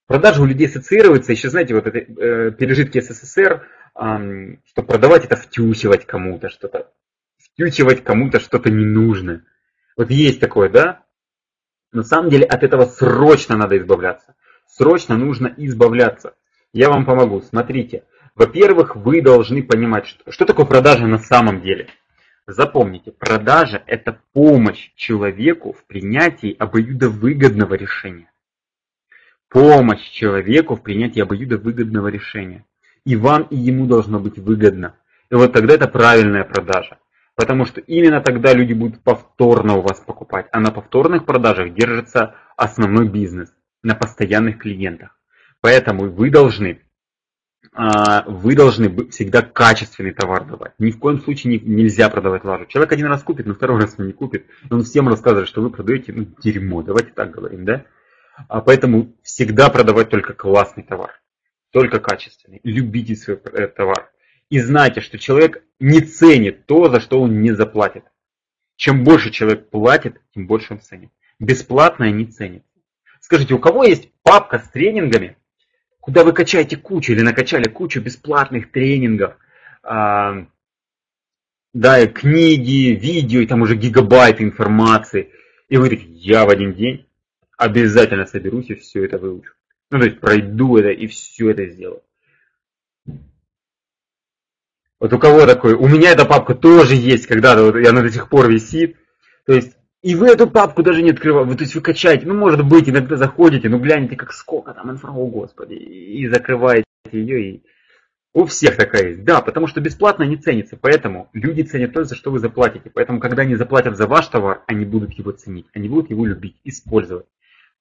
Продажа 0.05 0.41
у 0.41 0.45
людей 0.45 0.67
ассоциируется, 0.67 1.31
еще 1.31 1.49
знаете, 1.49 1.73
вот 1.73 1.87
это 1.87 1.99
э, 1.99 2.51
пережитки 2.51 2.99
СССР, 2.99 3.65
э, 3.95 4.57
что 4.65 4.83
продавать 4.83 5.25
это 5.25 5.37
втючивать 5.37 6.05
кому-то 6.05 6.49
что-то. 6.49 6.91
Втючивать 7.37 8.03
кому-то 8.03 8.39
что-то 8.41 8.69
ненужное. 8.69 9.45
Вот 9.95 10.09
есть 10.09 10.41
такое, 10.41 10.69
да? 10.69 11.03
На 11.93 12.03
самом 12.03 12.29
деле 12.29 12.45
от 12.45 12.63
этого 12.63 12.85
срочно 12.85 13.55
надо 13.55 13.77
избавляться. 13.77 14.35
Срочно 14.67 15.15
нужно 15.15 15.53
избавляться. 15.55 16.33
Я 16.73 16.89
вам 16.89 17.05
помогу. 17.05 17.41
Смотрите. 17.41 18.03
Во-первых, 18.35 18.95
вы 18.95 19.21
должны 19.21 19.63
понимать, 19.63 20.07
что, 20.07 20.31
что 20.31 20.45
такое 20.45 20.65
продажа 20.65 21.05
на 21.07 21.19
самом 21.19 21.61
деле. 21.61 21.87
Запомните, 22.45 23.11
продажа– 23.11 23.83
это 23.87 24.19
помощь 24.33 24.91
человеку 24.95 25.71
в 25.71 25.85
принятии 25.85 26.53
обоюдовыгодного 26.59 27.75
решения 27.75 28.32
помощь 29.53 30.09
человеку 30.09 30.75
в 30.75 30.81
принятии 30.81 31.21
обоюдовыгодного 31.21 32.07
решения. 32.07 32.65
И 33.05 33.15
вам, 33.15 33.43
и 33.43 33.55
ему 33.55 33.85
должно 33.85 34.19
быть 34.19 34.39
выгодно. 34.39 34.95
И 35.29 35.35
вот 35.35 35.53
тогда 35.53 35.75
это 35.75 35.87
правильная 35.87 36.43
продажа. 36.43 36.97
Потому 37.35 37.65
что 37.65 37.79
именно 37.79 38.21
тогда 38.21 38.53
люди 38.53 38.73
будут 38.73 39.01
повторно 39.01 39.75
у 39.75 39.81
вас 39.81 39.99
покупать. 39.99 40.47
А 40.51 40.59
на 40.59 40.71
повторных 40.71 41.25
продажах 41.25 41.73
держится 41.73 42.35
основной 42.57 43.07
бизнес. 43.07 43.53
На 43.83 43.95
постоянных 43.95 44.59
клиентах. 44.59 45.19
Поэтому 45.61 46.09
вы 46.09 46.29
должны, 46.29 46.81
а, 47.73 48.23
вы 48.27 48.55
должны 48.55 49.09
всегда 49.09 49.41
качественный 49.41 50.13
товар 50.13 50.45
давать. 50.45 50.73
Ни 50.79 50.91
в 50.91 50.99
коем 50.99 51.19
случае 51.19 51.59
нельзя 51.59 52.09
продавать 52.09 52.45
лажу. 52.45 52.65
Человек 52.67 52.93
один 52.93 53.07
раз 53.07 53.23
купит, 53.23 53.45
но 53.45 53.53
второй 53.53 53.81
раз 53.81 53.97
не 53.97 54.13
купит. 54.13 54.45
Он 54.71 54.83
всем 54.83 55.09
рассказывает, 55.09 55.49
что 55.49 55.61
вы 55.61 55.69
продаете 55.69 56.13
ну, 56.13 56.25
дерьмо. 56.41 56.81
Давайте 56.81 57.11
так 57.11 57.31
говорим, 57.31 57.65
да? 57.65 57.85
А 58.47 58.61
поэтому 58.61 59.13
всегда 59.21 59.69
продавать 59.69 60.09
только 60.09 60.33
классный 60.33 60.83
товар, 60.83 61.21
только 61.71 61.99
качественный. 61.99 62.59
Любите 62.63 63.15
свой 63.15 63.37
э, 63.37 63.67
товар. 63.67 64.11
И 64.49 64.59
знайте, 64.59 65.01
что 65.01 65.17
человек 65.17 65.63
не 65.79 66.01
ценит 66.01 66.65
то, 66.65 66.89
за 66.89 66.99
что 66.99 67.21
он 67.21 67.41
не 67.41 67.51
заплатит. 67.51 68.05
Чем 68.75 69.03
больше 69.03 69.31
человек 69.31 69.69
платит, 69.69 70.19
тем 70.33 70.47
больше 70.47 70.73
он 70.73 70.81
ценит. 70.81 71.11
Бесплатное 71.39 72.11
не 72.11 72.25
ценит. 72.25 72.63
Скажите, 73.19 73.53
у 73.53 73.59
кого 73.59 73.83
есть 73.83 74.09
папка 74.23 74.59
с 74.59 74.69
тренингами, 74.69 75.37
куда 75.99 76.23
вы 76.23 76.33
качаете 76.33 76.75
кучу 76.75 77.13
или 77.13 77.21
накачали 77.21 77.69
кучу 77.69 78.01
бесплатных 78.01 78.71
тренингов, 78.71 79.37
а, 79.83 80.45
да, 81.73 82.05
книги, 82.07 82.93
видео, 82.93 83.41
и 83.41 83.47
там 83.47 83.61
уже 83.61 83.75
гигабайты 83.75 84.43
информации, 84.43 85.31
и 85.69 85.77
вы 85.77 85.89
такие, 85.89 86.13
я 86.15 86.45
в 86.45 86.49
один 86.49 86.73
день 86.73 87.07
обязательно 87.63 88.25
соберусь 88.25 88.69
и 88.69 88.75
все 88.75 89.05
это 89.05 89.17
выучу. 89.17 89.53
Ну, 89.91 89.99
то 89.99 90.05
есть 90.05 90.19
пройду 90.19 90.77
это 90.77 90.89
и 90.89 91.07
все 91.07 91.51
это 91.51 91.65
сделаю. 91.67 92.01
Вот 94.99 95.11
у 95.11 95.19
кого 95.19 95.45
такой, 95.45 95.73
у 95.73 95.87
меня 95.87 96.11
эта 96.11 96.25
папка 96.25 96.55
тоже 96.55 96.95
есть 96.95 97.27
когда-то, 97.27 97.63
вот, 97.63 97.75
и 97.75 97.85
она 97.85 98.01
до 98.01 98.11
сих 98.11 98.29
пор 98.29 98.49
висит. 98.49 98.95
То 99.45 99.53
есть, 99.53 99.75
и 100.01 100.15
вы 100.15 100.27
эту 100.27 100.49
папку 100.49 100.81
даже 100.81 101.01
не 101.01 101.11
открываете, 101.11 101.57
то 101.57 101.63
есть 101.63 101.75
вы 101.75 101.81
качаете, 101.81 102.25
ну, 102.25 102.33
может 102.33 102.65
быть, 102.65 102.87
иногда 102.87 103.17
заходите, 103.17 103.67
ну, 103.67 103.79
глянете, 103.79 104.15
как 104.15 104.31
сколько 104.31 104.73
там 104.73 104.91
инфра, 104.91 105.11
о, 105.11 105.27
господи, 105.27 105.73
и 105.73 106.27
закрываете 106.27 106.85
ее, 107.11 107.41
и 107.41 107.63
у 108.33 108.45
всех 108.45 108.77
такая 108.77 109.09
есть. 109.09 109.23
Да, 109.23 109.41
потому 109.41 109.67
что 109.67 109.79
бесплатно 109.79 110.23
не 110.23 110.37
ценится. 110.37 110.75
Поэтому 110.75 111.29
люди 111.33 111.61
ценят 111.61 111.93
то, 111.93 112.03
за 112.03 112.15
что 112.15 112.31
вы 112.31 112.39
заплатите. 112.39 112.89
Поэтому, 112.89 113.19
когда 113.19 113.43
они 113.43 113.55
заплатят 113.55 113.95
за 113.95 114.07
ваш 114.07 114.27
товар, 114.27 114.63
они 114.67 114.85
будут 114.85 115.13
его 115.13 115.31
ценить. 115.31 115.67
Они 115.73 115.87
будут 115.87 116.09
его 116.09 116.25
любить, 116.25 116.57
использовать. 116.63 117.27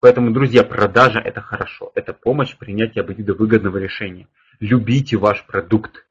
Поэтому, 0.03 0.33
друзья, 0.33 0.65
продажа– 0.65 1.21
это 1.25 1.41
хорошо. 1.41 1.93
Это 1.95 2.13
помощь 2.13 2.55
в 2.55 2.59
принятии 2.59 2.99
обоюдовыгодного 2.99 3.77
решения. 3.77 4.27
Любите 4.59 5.17
ваш 5.17 5.47
продукт. 5.47 6.09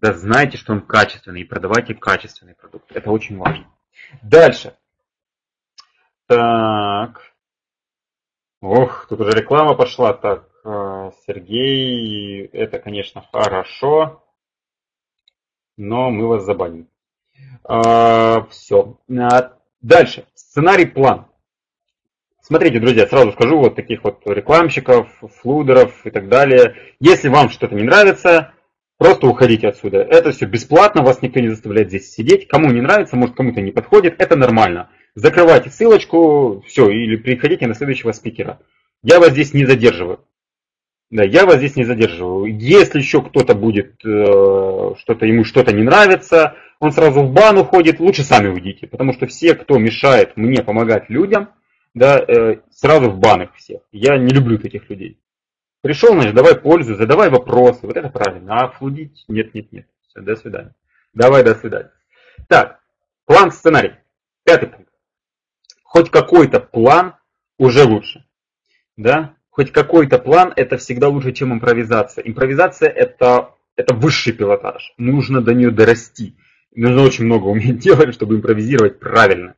Да 0.00 0.14
знайте, 0.14 0.56
что 0.56 0.72
он 0.72 0.80
качественный, 0.80 1.42
и 1.42 1.44
продавайте 1.44 1.92
качественный 1.92 2.54
продукт. 2.54 2.90
Это 2.90 3.10
очень 3.10 3.36
важно. 3.36 3.66
Дальше. 4.22 4.74
Так. 6.26 7.20
Ох, 8.62 9.06
тут 9.10 9.20
уже 9.20 9.32
реклама 9.32 9.74
пошла. 9.74 10.14
Так, 10.14 10.48
э, 10.64 11.10
Сергей, 11.26 12.46
это, 12.46 12.78
конечно, 12.78 13.22
хорошо, 13.30 14.24
но 15.76 16.08
мы 16.08 16.28
вас 16.28 16.44
забаним. 16.44 16.88
А, 17.62 18.46
все. 18.46 18.98
А, 19.10 19.52
дальше. 19.82 20.24
Сценарий, 20.32 20.86
план. 20.86 21.26
Смотрите, 22.44 22.80
друзья, 22.80 23.06
сразу 23.06 23.30
скажу, 23.30 23.56
вот 23.56 23.76
таких 23.76 24.02
вот 24.02 24.22
рекламщиков, 24.26 25.08
флудеров 25.40 26.04
и 26.04 26.10
так 26.10 26.28
далее. 26.28 26.74
Если 26.98 27.28
вам 27.28 27.50
что-то 27.50 27.76
не 27.76 27.84
нравится, 27.84 28.52
просто 28.98 29.28
уходите 29.28 29.68
отсюда. 29.68 29.98
Это 29.98 30.32
все 30.32 30.46
бесплатно, 30.46 31.02
вас 31.02 31.22
никто 31.22 31.38
не 31.38 31.50
заставляет 31.50 31.90
здесь 31.90 32.12
сидеть. 32.12 32.48
Кому 32.48 32.68
не 32.72 32.80
нравится, 32.80 33.14
может 33.14 33.36
кому-то 33.36 33.60
не 33.60 33.70
подходит, 33.70 34.16
это 34.18 34.34
нормально. 34.34 34.90
Закрывайте 35.14 35.70
ссылочку, 35.70 36.64
все, 36.66 36.90
или 36.90 37.14
приходите 37.14 37.68
на 37.68 37.74
следующего 37.74 38.10
спикера. 38.10 38.58
Я 39.04 39.20
вас 39.20 39.30
здесь 39.30 39.54
не 39.54 39.64
задерживаю. 39.64 40.24
Да, 41.10 41.22
я 41.22 41.46
вас 41.46 41.58
здесь 41.58 41.76
не 41.76 41.84
задерживаю. 41.84 42.58
Если 42.58 42.98
еще 42.98 43.22
кто-то 43.22 43.54
будет, 43.54 44.04
э, 44.04 44.94
что-то 44.98 45.26
ему 45.26 45.44
что-то 45.44 45.72
не 45.72 45.84
нравится, 45.84 46.56
он 46.80 46.90
сразу 46.90 47.22
в 47.22 47.32
бан 47.32 47.56
уходит, 47.58 48.00
лучше 48.00 48.24
сами 48.24 48.48
уйдите. 48.48 48.88
Потому 48.88 49.12
что 49.12 49.28
все, 49.28 49.54
кто 49.54 49.78
мешает 49.78 50.36
мне 50.36 50.64
помогать 50.64 51.08
людям, 51.08 51.50
да, 51.94 52.18
э, 52.18 52.60
сразу 52.70 53.10
в 53.10 53.18
бан 53.18 53.42
их 53.42 53.54
всех. 53.56 53.82
Я 53.92 54.16
не 54.16 54.30
люблю 54.30 54.58
таких 54.58 54.88
людей. 54.88 55.18
Пришел, 55.82 56.12
значит, 56.12 56.34
давай 56.34 56.54
пользу, 56.54 56.94
задавай 56.94 57.28
вопросы, 57.28 57.86
вот 57.86 57.96
это 57.96 58.08
правильно. 58.08 58.56
А 58.60 58.68
флудить? 58.68 59.24
Нет, 59.28 59.52
нет, 59.54 59.72
нет. 59.72 59.86
Все, 60.08 60.20
до 60.20 60.36
свидания. 60.36 60.74
Давай, 61.12 61.42
до 61.42 61.54
свидания. 61.54 61.92
Так, 62.48 62.80
план, 63.26 63.50
сценарий. 63.50 63.94
Пятый 64.44 64.68
пункт. 64.68 64.92
Хоть 65.82 66.10
какой-то 66.10 66.60
план 66.60 67.16
уже 67.58 67.84
лучше. 67.84 68.24
Да? 68.96 69.34
Хоть 69.50 69.72
какой-то 69.72 70.18
план 70.18 70.52
это 70.56 70.78
всегда 70.78 71.08
лучше, 71.08 71.32
чем 71.32 71.52
импровизация. 71.52 72.22
Импровизация 72.24 72.88
это, 72.88 73.54
это 73.76 73.94
высший 73.94 74.32
пилотаж. 74.32 74.94
Нужно 74.96 75.42
до 75.42 75.52
нее 75.52 75.70
дорасти. 75.70 76.36
Нужно 76.74 77.02
очень 77.02 77.26
много 77.26 77.46
уметь 77.46 77.78
делать, 77.80 78.14
чтобы 78.14 78.36
импровизировать 78.36 78.98
правильно. 78.98 79.56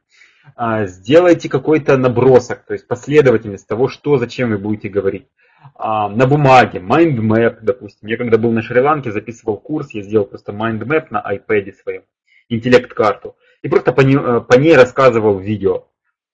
А, 0.57 0.87
сделайте 0.87 1.49
какой-то 1.49 1.97
набросок, 1.97 2.65
то 2.65 2.75
есть 2.75 2.87
последовательность 2.87 3.67
того, 3.67 3.89
что, 3.89 4.19
зачем 4.19 4.51
вы 4.51 4.59
будете 4.59 4.89
говорить. 4.89 5.27
А, 5.75 6.09
на 6.09 6.27
бумаге, 6.27 6.79
mind 6.79 7.17
map, 7.19 7.59
допустим. 7.63 8.09
Я 8.09 8.17
когда 8.17 8.39
был 8.39 8.53
на 8.53 8.63
Шри-Ланке, 8.63 9.11
записывал 9.11 9.57
курс, 9.57 9.93
я 9.93 10.03
сделал 10.03 10.27
просто 10.27 10.53
mind 10.53 10.81
map 10.81 11.07
на 11.11 11.23
iPad 11.23 11.73
своем, 11.73 12.03
интеллект-карту. 12.49 13.37
И 13.63 13.69
просто 13.69 13.93
по 13.93 14.03
ней, 14.03 14.17
э, 14.17 14.41
по 14.41 14.59
ней 14.59 14.77
рассказывал 14.77 15.39
видео. 15.39 15.89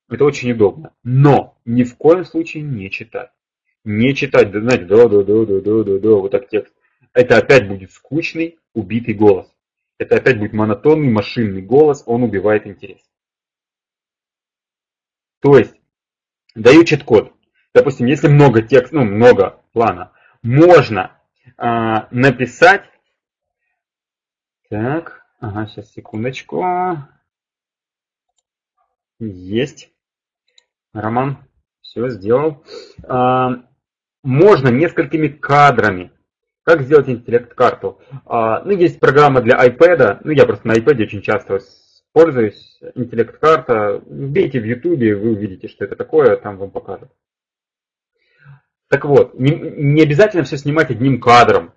Это 0.09 0.25
очень 0.25 0.51
удобно. 0.51 0.93
Но 1.05 1.57
ни 1.65 1.85
в 1.85 1.97
коем 1.97 2.25
случае 2.25 2.65
не 2.65 2.91
читать. 2.91 3.31
Не 3.85 4.15
читать, 4.15 4.51
да, 4.51 4.61
знаете, 4.61 4.85
да, 4.85 5.09
да, 5.09 5.23
да, 5.23 5.45
да, 5.45 5.61
да, 5.61 5.85
да, 5.85 5.99
да, 5.99 6.11
вот 6.11 6.33
так 6.33 6.49
текст. 6.49 6.75
Это 7.15 7.39
опять 7.39 7.69
будет 7.69 7.93
скучный, 7.93 8.59
убитый 8.75 9.15
голос. 9.15 9.47
Это 9.99 10.17
опять 10.17 10.39
будет 10.39 10.53
монотонный 10.53 11.11
машинный 11.11 11.63
голос, 11.63 12.03
он 12.07 12.25
убивает 12.25 12.67
интерес. 12.67 13.01
То 15.41 15.59
есть, 15.59 15.75
даю 16.55 16.85
чит-код. 16.85 17.33
Допустим, 17.75 18.07
если 18.07 18.29
много 18.29 18.63
текста, 18.63 18.97
ну, 18.97 19.05
много 19.05 19.63
плана, 19.73 20.13
можно 20.43 21.13
а, 21.57 22.09
написать. 22.11 22.85
Так, 24.69 25.25
ага, 25.41 25.67
сейчас 25.67 25.91
секундочку. 25.93 26.65
Есть. 29.19 29.91
Роман, 30.93 31.39
все 31.83 32.09
сделал. 32.09 32.65
А, 33.05 33.63
можно 34.23 34.69
несколькими 34.69 35.29
кадрами. 35.29 36.13
Как 36.65 36.83
сделать 36.83 37.09
интеллект-карту? 37.09 38.01
А, 38.27 38.63
ну, 38.65 38.73
есть 38.73 39.01
программа 39.01 39.41
для 39.41 39.57
iPad. 39.67 40.21
Ну, 40.25 40.33
я 40.33 40.45
просто 40.45 40.69
на 40.69 40.73
iPad 40.73 41.03
очень 41.03 41.23
часто 41.23 41.61
пользуюсь. 42.13 42.79
Интеллект-карта. 42.95 44.03
Вбейте 44.07 44.61
в 44.61 44.65
YouTube, 44.65 44.99
вы 44.99 45.33
увидите, 45.33 45.69
что 45.69 45.85
это 45.85 45.97
такое, 45.97 46.37
там 46.37 46.57
вам 46.57 46.71
покажут. 46.71 47.11
Так 48.89 49.05
вот, 49.05 49.39
не, 49.39 49.51
не 49.51 50.03
обязательно 50.03 50.43
все 50.43 50.57
снимать 50.57 50.91
одним 50.91 51.21
кадром. 51.21 51.73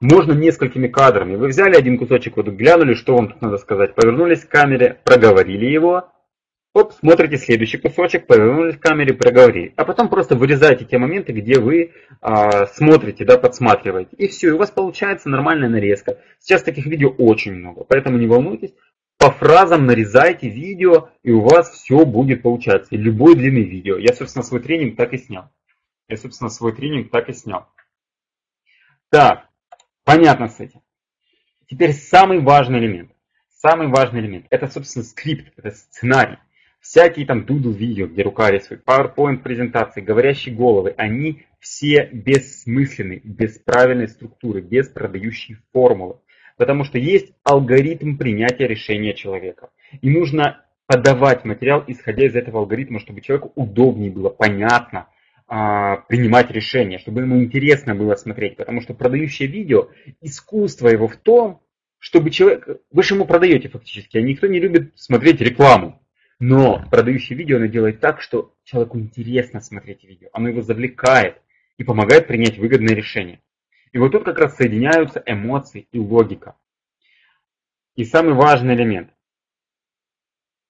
Можно 0.00 0.32
несколькими 0.32 0.88
кадрами. 0.88 1.36
Вы 1.36 1.48
взяли 1.48 1.76
один 1.76 1.98
кусочек, 1.98 2.36
вот 2.36 2.46
глянули, 2.48 2.94
что 2.94 3.16
вам 3.16 3.28
тут 3.28 3.40
надо 3.40 3.58
сказать, 3.58 3.94
повернулись 3.94 4.44
к 4.44 4.48
камере, 4.48 5.00
проговорили 5.04 5.66
его, 5.66 6.12
Оп, 6.74 6.94
смотрите 6.94 7.36
следующий 7.36 7.76
кусочек, 7.76 8.26
повернулись 8.26 8.78
к 8.78 8.80
камере, 8.80 9.12
проговорили. 9.12 9.74
А 9.76 9.84
потом 9.84 10.08
просто 10.08 10.36
вырезаете 10.36 10.86
те 10.86 10.96
моменты, 10.96 11.32
где 11.32 11.60
вы 11.60 11.92
а, 12.22 12.64
смотрите, 12.64 13.26
да, 13.26 13.36
подсматриваете. 13.36 14.16
И 14.16 14.26
все, 14.28 14.48
и 14.48 14.50
у 14.52 14.56
вас 14.56 14.70
получается 14.70 15.28
нормальная 15.28 15.68
нарезка. 15.68 16.18
Сейчас 16.38 16.62
таких 16.62 16.86
видео 16.86 17.10
очень 17.10 17.52
много, 17.52 17.84
поэтому 17.84 18.16
не 18.16 18.26
волнуйтесь. 18.26 18.72
По 19.22 19.30
фразам 19.30 19.86
нарезайте 19.86 20.48
видео, 20.48 21.10
и 21.22 21.30
у 21.30 21.42
вас 21.42 21.70
все 21.70 22.04
будет 22.04 22.42
получаться. 22.42 22.96
Любой 22.96 23.36
длины 23.36 23.62
видео. 23.62 23.96
Я, 23.96 24.14
собственно, 24.14 24.42
свой 24.42 24.60
тренинг 24.60 24.96
так 24.96 25.12
и 25.12 25.18
снял. 25.18 25.48
Я, 26.08 26.16
собственно, 26.16 26.50
свой 26.50 26.72
тренинг 26.74 27.12
так 27.12 27.28
и 27.28 27.32
снял. 27.32 27.68
Так, 29.10 29.48
понятно 30.02 30.48
с 30.48 30.58
этим. 30.58 30.80
Теперь 31.70 31.92
самый 31.92 32.40
важный 32.40 32.80
элемент. 32.80 33.12
Самый 33.48 33.86
важный 33.86 34.18
элемент. 34.22 34.46
Это, 34.50 34.66
собственно, 34.66 35.04
скрипт, 35.04 35.52
это 35.56 35.70
сценарий. 35.70 36.38
Всякие 36.80 37.24
там 37.24 37.44
Doodle 37.44 37.74
видео, 37.74 38.08
где 38.08 38.24
рука 38.24 38.50
рисует, 38.50 38.82
PowerPoint 38.84 39.36
презентации, 39.38 40.00
говорящие 40.00 40.52
головы, 40.52 40.96
они 40.96 41.46
все 41.60 42.10
бессмысленны, 42.12 43.20
без 43.22 43.56
правильной 43.60 44.08
структуры, 44.08 44.62
без 44.62 44.88
продающей 44.88 45.58
формулы. 45.72 46.16
Потому 46.62 46.84
что 46.84 46.96
есть 46.96 47.32
алгоритм 47.42 48.16
принятия 48.16 48.68
решения 48.68 49.14
человека. 49.14 49.70
И 50.00 50.08
нужно 50.08 50.64
подавать 50.86 51.44
материал, 51.44 51.82
исходя 51.88 52.24
из 52.24 52.36
этого 52.36 52.60
алгоритма, 52.60 53.00
чтобы 53.00 53.20
человеку 53.20 53.50
удобнее 53.56 54.12
было, 54.12 54.28
понятно, 54.28 55.08
а, 55.48 55.96
принимать 56.08 56.52
решения, 56.52 57.00
чтобы 57.00 57.22
ему 57.22 57.42
интересно 57.42 57.96
было 57.96 58.14
смотреть. 58.14 58.56
Потому 58.56 58.80
что 58.80 58.94
продающее 58.94 59.48
видео, 59.48 59.88
искусство 60.20 60.86
его 60.86 61.08
в 61.08 61.16
том, 61.16 61.62
чтобы 61.98 62.30
человек, 62.30 62.68
вы 62.92 63.02
же 63.02 63.16
ему 63.16 63.24
продаете 63.24 63.68
фактически, 63.68 64.18
а 64.18 64.22
никто 64.22 64.46
не 64.46 64.60
любит 64.60 64.92
смотреть 64.94 65.40
рекламу. 65.40 66.00
Но 66.38 66.84
продающее 66.92 67.36
видео 67.36 67.56
оно 67.56 67.66
делает 67.66 67.98
так, 67.98 68.20
что 68.20 68.54
человеку 68.62 69.00
интересно 69.00 69.60
смотреть 69.60 70.04
видео, 70.04 70.28
оно 70.32 70.50
его 70.50 70.62
завлекает 70.62 71.38
и 71.76 71.82
помогает 71.82 72.28
принять 72.28 72.56
выгодное 72.56 72.94
решение. 72.94 73.40
И 73.92 73.98
вот 73.98 74.12
тут 74.12 74.24
как 74.24 74.38
раз 74.38 74.56
соединяются 74.56 75.22
эмоции 75.24 75.86
и 75.92 75.98
логика. 75.98 76.56
И 77.94 78.04
самый 78.04 78.34
важный 78.34 78.74
элемент. 78.74 79.10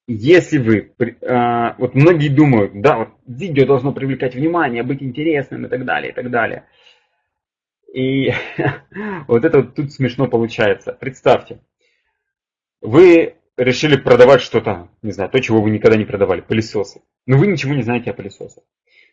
Если 0.09 0.59
вы, 0.59 0.93
э, 0.99 1.75
вот 1.79 1.95
многие 1.95 2.29
думают, 2.29 2.81
да, 2.81 2.99
вот 2.99 3.09
видео 3.27 3.65
должно 3.65 3.93
привлекать 3.93 4.35
внимание, 4.35 4.83
быть 4.83 5.03
интересным 5.03 5.67
и 5.67 5.69
так 5.69 5.85
далее, 5.85 6.11
и 6.11 6.15
так 6.15 6.31
далее. 6.31 6.67
И 7.95 8.33
вот 9.29 9.45
это 9.45 9.59
вот 9.59 9.77
тут 9.77 9.93
смешно 9.93 10.27
получается. 10.27 10.93
Представьте, 10.93 11.61
вы 12.81 13.37
решили 13.57 13.97
продавать 13.97 14.41
что-то, 14.41 14.89
не 15.03 15.13
знаю, 15.13 15.31
то, 15.31 15.41
чего 15.41 15.63
вы 15.63 15.71
никогда 15.71 15.97
не 15.97 16.05
продавали, 16.05 16.41
пылесосы. 16.41 17.03
Но 17.27 17.39
вы 17.39 17.47
ничего 17.47 17.75
не 17.75 17.83
знаете 17.83 18.11
о 18.11 18.15
пылесосах. 18.15 18.65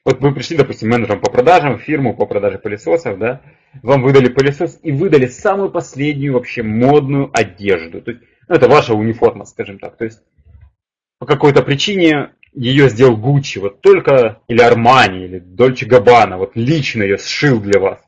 Вот 0.06 0.22
вы 0.22 0.34
пришли, 0.34 0.58
допустим, 0.58 0.90
менеджером 0.90 1.20
по 1.20 1.30
продажам, 1.30 1.78
в 1.78 1.82
фирму 1.82 2.16
по 2.16 2.26
продаже 2.26 2.58
пылесосов, 2.58 3.20
да, 3.20 3.42
вам 3.84 4.02
выдали 4.02 4.30
пылесос 4.30 4.80
и 4.82 4.92
выдали 4.92 5.28
самую 5.28 5.72
последнюю 5.72 6.34
вообще 6.34 6.64
модную 6.64 7.30
одежду. 7.34 8.02
То 8.02 8.12
есть, 8.12 8.24
ну, 8.48 8.56
это 8.56 8.68
ваша 8.68 8.94
униформа, 8.94 9.46
скажем 9.46 9.78
так. 9.78 9.98
То 9.98 10.06
есть, 10.06 10.22
по 11.20 11.26
какой-то 11.26 11.62
причине 11.62 12.32
ее 12.54 12.90
сделал 12.90 13.18
Гуччи, 13.18 13.60
вот 13.60 13.82
только, 13.82 14.42
или 14.48 14.62
Армани, 14.62 15.26
или 15.26 15.40
Дольче 15.40 15.86
Габбана, 15.86 16.38
вот 16.38 16.56
лично 16.56 17.04
ее 17.04 17.18
сшил 17.18 17.60
для 17.60 17.80
вас. 17.80 18.00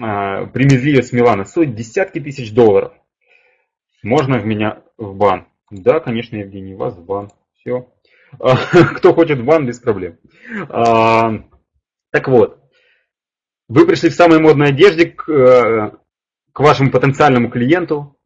А, 0.00 0.46
привезли 0.46 0.92
ее 0.92 1.02
с 1.02 1.12
Милана, 1.12 1.44
стоит 1.44 1.74
десятки 1.74 2.20
тысяч 2.20 2.52
долларов. 2.52 2.92
Можно 4.02 4.38
в 4.38 4.46
меня 4.46 4.82
в 4.96 5.14
бан? 5.14 5.48
Да, 5.70 6.00
конечно, 6.00 6.36
Евгений, 6.36 6.74
вас 6.74 6.94
в 6.94 7.04
бан. 7.04 7.30
Все. 7.56 7.88
Кто 8.96 9.14
хочет 9.14 9.38
в 9.38 9.44
бан, 9.44 9.66
без 9.66 9.78
проблем. 9.78 10.18
А, 10.68 11.44
так 12.10 12.28
вот, 12.28 12.60
вы 13.68 13.86
пришли 13.86 14.10
в 14.10 14.14
самой 14.14 14.40
модной 14.40 14.68
одежде 14.68 15.06
к, 15.06 15.28
э, 15.28 15.92
к 16.52 16.60
вашему 16.60 16.90
потенциальному 16.90 17.50
клиенту, 17.50 18.16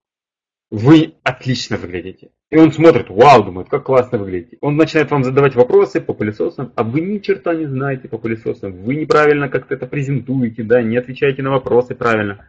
вы 0.71 1.15
отлично 1.23 1.77
выглядите. 1.77 2.31
И 2.51 2.57
он 2.57 2.73
смотрит, 2.73 3.11
вау, 3.11 3.45
думает, 3.45 3.69
как 3.69 3.85
классно 3.85 4.19
выглядите. 4.19 4.59
Он 4.61 4.77
начинает 4.77 5.11
вам 5.11 5.25
задавать 5.25 5.55
вопросы 5.55 6.01
по 6.01 6.15
пылесосам, 6.15 6.73
а 6.77 6.83
вы 6.83 7.01
ни 7.01 7.19
черта 7.19 7.55
не 7.55 7.67
знаете 7.67 8.09
по 8.09 8.19
пылесосам. 8.19 8.83
Вы 8.83 8.97
неправильно 8.97 9.49
как-то 9.49 9.75
это 9.75 9.87
презентуете, 9.87 10.63
да, 10.63 10.83
не 10.83 10.97
отвечаете 10.97 11.43
на 11.43 11.51
вопросы 11.51 11.95
правильно 11.95 12.47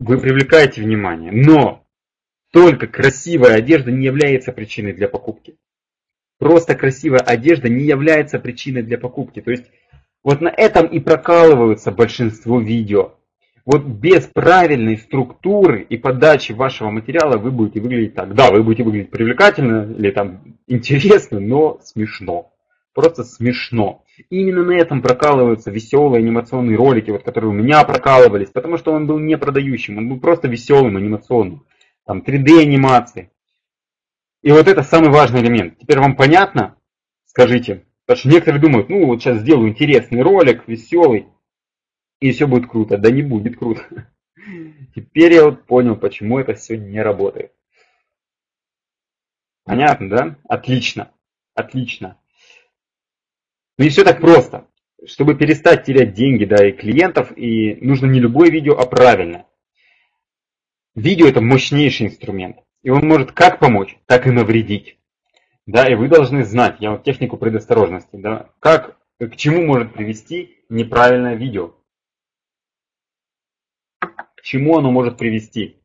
вы 0.00 0.18
привлекаете 0.18 0.82
внимание, 0.82 1.30
но 1.30 1.86
только 2.52 2.88
красивая 2.88 3.56
одежда 3.56 3.92
не 3.92 4.06
является 4.06 4.50
причиной 4.50 4.94
для 4.94 5.08
покупки. 5.08 5.56
Просто 6.40 6.74
красивая 6.74 7.20
одежда 7.20 7.68
не 7.68 7.84
является 7.84 8.38
причиной 8.40 8.82
для 8.82 8.96
покупки. 8.96 9.42
То 9.42 9.50
есть 9.50 9.66
вот 10.24 10.40
на 10.40 10.48
этом 10.48 10.86
и 10.86 10.98
прокалываются 10.98 11.92
большинство 11.92 12.58
видео. 12.58 13.12
Вот 13.66 13.84
без 13.84 14.26
правильной 14.26 14.96
структуры 14.96 15.82
и 15.82 15.98
подачи 15.98 16.52
вашего 16.52 16.90
материала 16.90 17.36
вы 17.36 17.50
будете 17.50 17.80
выглядеть 17.80 18.14
так. 18.14 18.34
Да, 18.34 18.50
вы 18.50 18.62
будете 18.62 18.84
выглядеть 18.84 19.10
привлекательно 19.10 19.92
или 19.92 20.10
там 20.12 20.56
интересно, 20.66 21.40
но 21.40 21.78
смешно. 21.84 22.50
Просто 22.94 23.22
смешно. 23.22 24.02
И 24.30 24.40
именно 24.40 24.64
на 24.64 24.72
этом 24.72 25.02
прокалываются 25.02 25.70
веселые 25.70 26.20
анимационные 26.20 26.78
ролики, 26.78 27.10
вот, 27.10 27.22
которые 27.22 27.50
у 27.50 27.54
меня 27.54 27.84
прокалывались, 27.84 28.48
потому 28.48 28.78
что 28.78 28.92
он 28.92 29.06
был 29.06 29.18
не 29.18 29.36
продающим, 29.36 29.98
он 29.98 30.08
был 30.08 30.18
просто 30.18 30.48
веселым 30.48 30.96
анимационным. 30.96 31.66
Там 32.06 32.24
3D 32.26 32.62
анимации. 32.62 33.30
И 34.42 34.52
вот 34.52 34.68
это 34.68 34.82
самый 34.82 35.10
важный 35.10 35.40
элемент. 35.40 35.78
Теперь 35.78 35.98
вам 35.98 36.16
понятно? 36.16 36.76
Скажите. 37.26 37.84
Потому 38.06 38.18
что 38.18 38.28
некоторые 38.28 38.60
думают, 38.60 38.88
ну 38.88 39.06
вот 39.06 39.20
сейчас 39.20 39.38
сделаю 39.38 39.68
интересный 39.68 40.22
ролик, 40.22 40.66
веселый, 40.66 41.28
и 42.20 42.32
все 42.32 42.46
будет 42.46 42.68
круто. 42.68 42.98
Да 42.98 43.10
не 43.10 43.22
будет 43.22 43.58
круто. 43.58 43.82
Теперь 44.94 45.34
я 45.34 45.44
вот 45.44 45.66
понял, 45.66 45.96
почему 45.96 46.38
это 46.38 46.54
все 46.54 46.76
не 46.76 47.00
работает. 47.00 47.52
Понятно, 49.64 50.08
да? 50.08 50.36
Отлично. 50.48 51.12
Отлично. 51.54 52.08
Но 52.08 52.16
ну, 53.78 53.84
не 53.84 53.90
все 53.90 54.04
так 54.04 54.20
просто. 54.20 54.66
Чтобы 55.06 55.34
перестать 55.34 55.84
терять 55.84 56.12
деньги 56.12 56.44
да, 56.44 56.66
и 56.66 56.72
клиентов, 56.72 57.36
и 57.36 57.76
нужно 57.76 58.06
не 58.06 58.20
любое 58.20 58.50
видео, 58.50 58.76
а 58.78 58.86
правильное. 58.86 59.46
Видео 60.94 61.28
это 61.28 61.40
мощнейший 61.40 62.08
инструмент. 62.08 62.56
И 62.82 62.90
он 62.90 63.06
может 63.06 63.32
как 63.32 63.58
помочь, 63.58 63.96
так 64.06 64.26
и 64.26 64.30
навредить. 64.30 64.98
Да, 65.66 65.86
и 65.86 65.94
вы 65.94 66.08
должны 66.08 66.44
знать, 66.44 66.76
я 66.80 66.92
вот 66.92 67.04
технику 67.04 67.36
предосторожности, 67.36 68.16
да, 68.16 68.50
как, 68.58 68.98
к 69.18 69.36
чему 69.36 69.64
может 69.64 69.92
привести 69.92 70.64
неправильное 70.68 71.34
видео. 71.34 71.74
К 74.00 74.42
чему 74.42 74.78
оно 74.78 74.90
может 74.90 75.18
привести. 75.18 75.76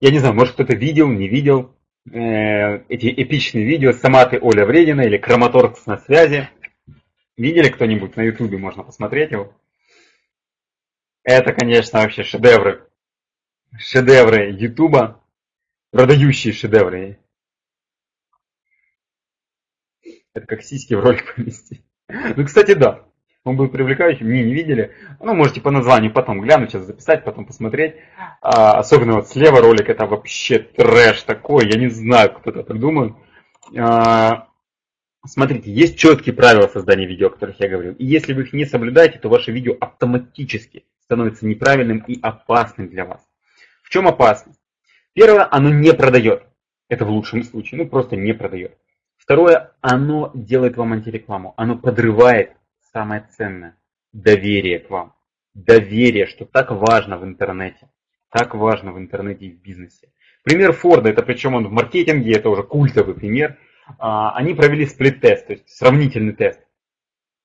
Я 0.00 0.10
не 0.10 0.18
знаю, 0.18 0.34
может 0.34 0.54
кто-то 0.54 0.74
видел, 0.74 1.08
не 1.08 1.28
видел, 1.28 1.74
Э, 2.12 2.84
эти 2.88 3.06
эпичные 3.06 3.64
видео 3.64 3.92
Саматы 3.92 4.38
Оля 4.40 4.66
Вредина 4.66 5.02
или 5.02 5.16
Краматоргс 5.16 5.86
на 5.86 5.96
связи. 5.98 6.50
Видели 7.36 7.68
кто-нибудь 7.68 8.16
на 8.16 8.22
ютубе, 8.22 8.58
можно 8.58 8.82
посмотреть 8.84 9.32
его. 9.32 9.52
Это, 11.22 11.52
конечно, 11.54 12.00
вообще 12.00 12.22
шедевры. 12.22 12.86
Шедевры 13.78 14.50
ютуба. 14.50 15.20
Продающие 15.90 16.52
шедевры. 16.52 17.18
Это 20.34 20.46
как 20.46 20.62
сиськи 20.62 20.94
в 20.94 21.00
ролик 21.00 21.34
поместить. 21.36 21.84
Ну, 22.08 22.44
кстати, 22.44 22.74
да. 22.74 23.04
Он 23.44 23.56
будет 23.56 23.72
привлекающим, 23.72 24.32
не, 24.32 24.42
не 24.42 24.54
видели. 24.54 24.94
Ну, 25.20 25.34
можете 25.34 25.60
по 25.60 25.70
названию 25.70 26.12
потом 26.12 26.40
глянуть, 26.40 26.70
сейчас 26.70 26.86
записать, 26.86 27.24
потом 27.24 27.44
посмотреть. 27.44 27.96
А, 28.40 28.78
особенно 28.78 29.16
вот 29.16 29.28
слева 29.28 29.60
ролик, 29.60 29.88
это 29.88 30.06
вообще 30.06 30.58
трэш 30.58 31.22
такой, 31.22 31.68
я 31.68 31.78
не 31.78 31.88
знаю, 31.88 32.32
кто 32.32 32.50
это 32.50 32.62
придумал. 32.62 33.16
А, 33.78 34.48
смотрите, 35.26 35.70
есть 35.70 35.98
четкие 35.98 36.34
правила 36.34 36.68
создания 36.68 37.06
видео, 37.06 37.26
о 37.26 37.30
которых 37.30 37.60
я 37.60 37.68
говорил. 37.68 37.92
И 37.92 38.06
если 38.06 38.32
вы 38.32 38.42
их 38.44 38.54
не 38.54 38.64
соблюдаете, 38.64 39.18
то 39.18 39.28
ваше 39.28 39.52
видео 39.52 39.76
автоматически 39.78 40.86
становится 41.02 41.46
неправильным 41.46 41.98
и 41.98 42.18
опасным 42.22 42.88
для 42.88 43.04
вас. 43.04 43.20
В 43.84 43.90
чем 43.90 44.08
опасность? 44.08 44.58
Первое, 45.12 45.46
оно 45.48 45.68
не 45.70 45.92
продает. 45.92 46.42
Это 46.88 47.04
в 47.04 47.10
лучшем 47.10 47.44
случае, 47.44 47.82
ну 47.82 47.88
просто 47.88 48.16
не 48.16 48.32
продает. 48.32 48.76
Второе, 49.16 49.72
оно 49.80 50.32
делает 50.34 50.76
вам 50.76 50.94
антирекламу, 50.94 51.54
оно 51.56 51.78
подрывает 51.78 52.56
самое 52.92 53.28
ценное– 53.36 53.76
доверие 54.12 54.80
к 54.80 54.90
вам. 54.90 55.14
Доверие, 55.54 56.26
что 56.26 56.44
так 56.46 56.70
важно 56.72 57.18
в 57.18 57.24
интернете. 57.24 57.88
Так 58.30 58.54
важно 58.54 58.92
в 58.92 58.98
интернете 58.98 59.46
и 59.46 59.52
в 59.52 59.60
бизнесе. 59.60 60.08
Пример 60.42 60.72
Форда, 60.72 61.10
это 61.10 61.22
причем 61.22 61.54
он 61.54 61.68
в 61.68 61.70
маркетинге, 61.70 62.32
это 62.32 62.48
уже 62.48 62.64
культовый 62.64 63.14
пример. 63.14 63.58
А, 63.98 64.34
они 64.34 64.54
провели 64.54 64.86
сплит-тест, 64.86 65.46
то 65.46 65.52
есть 65.52 65.68
сравнительный 65.68 66.32
тест. 66.32 66.60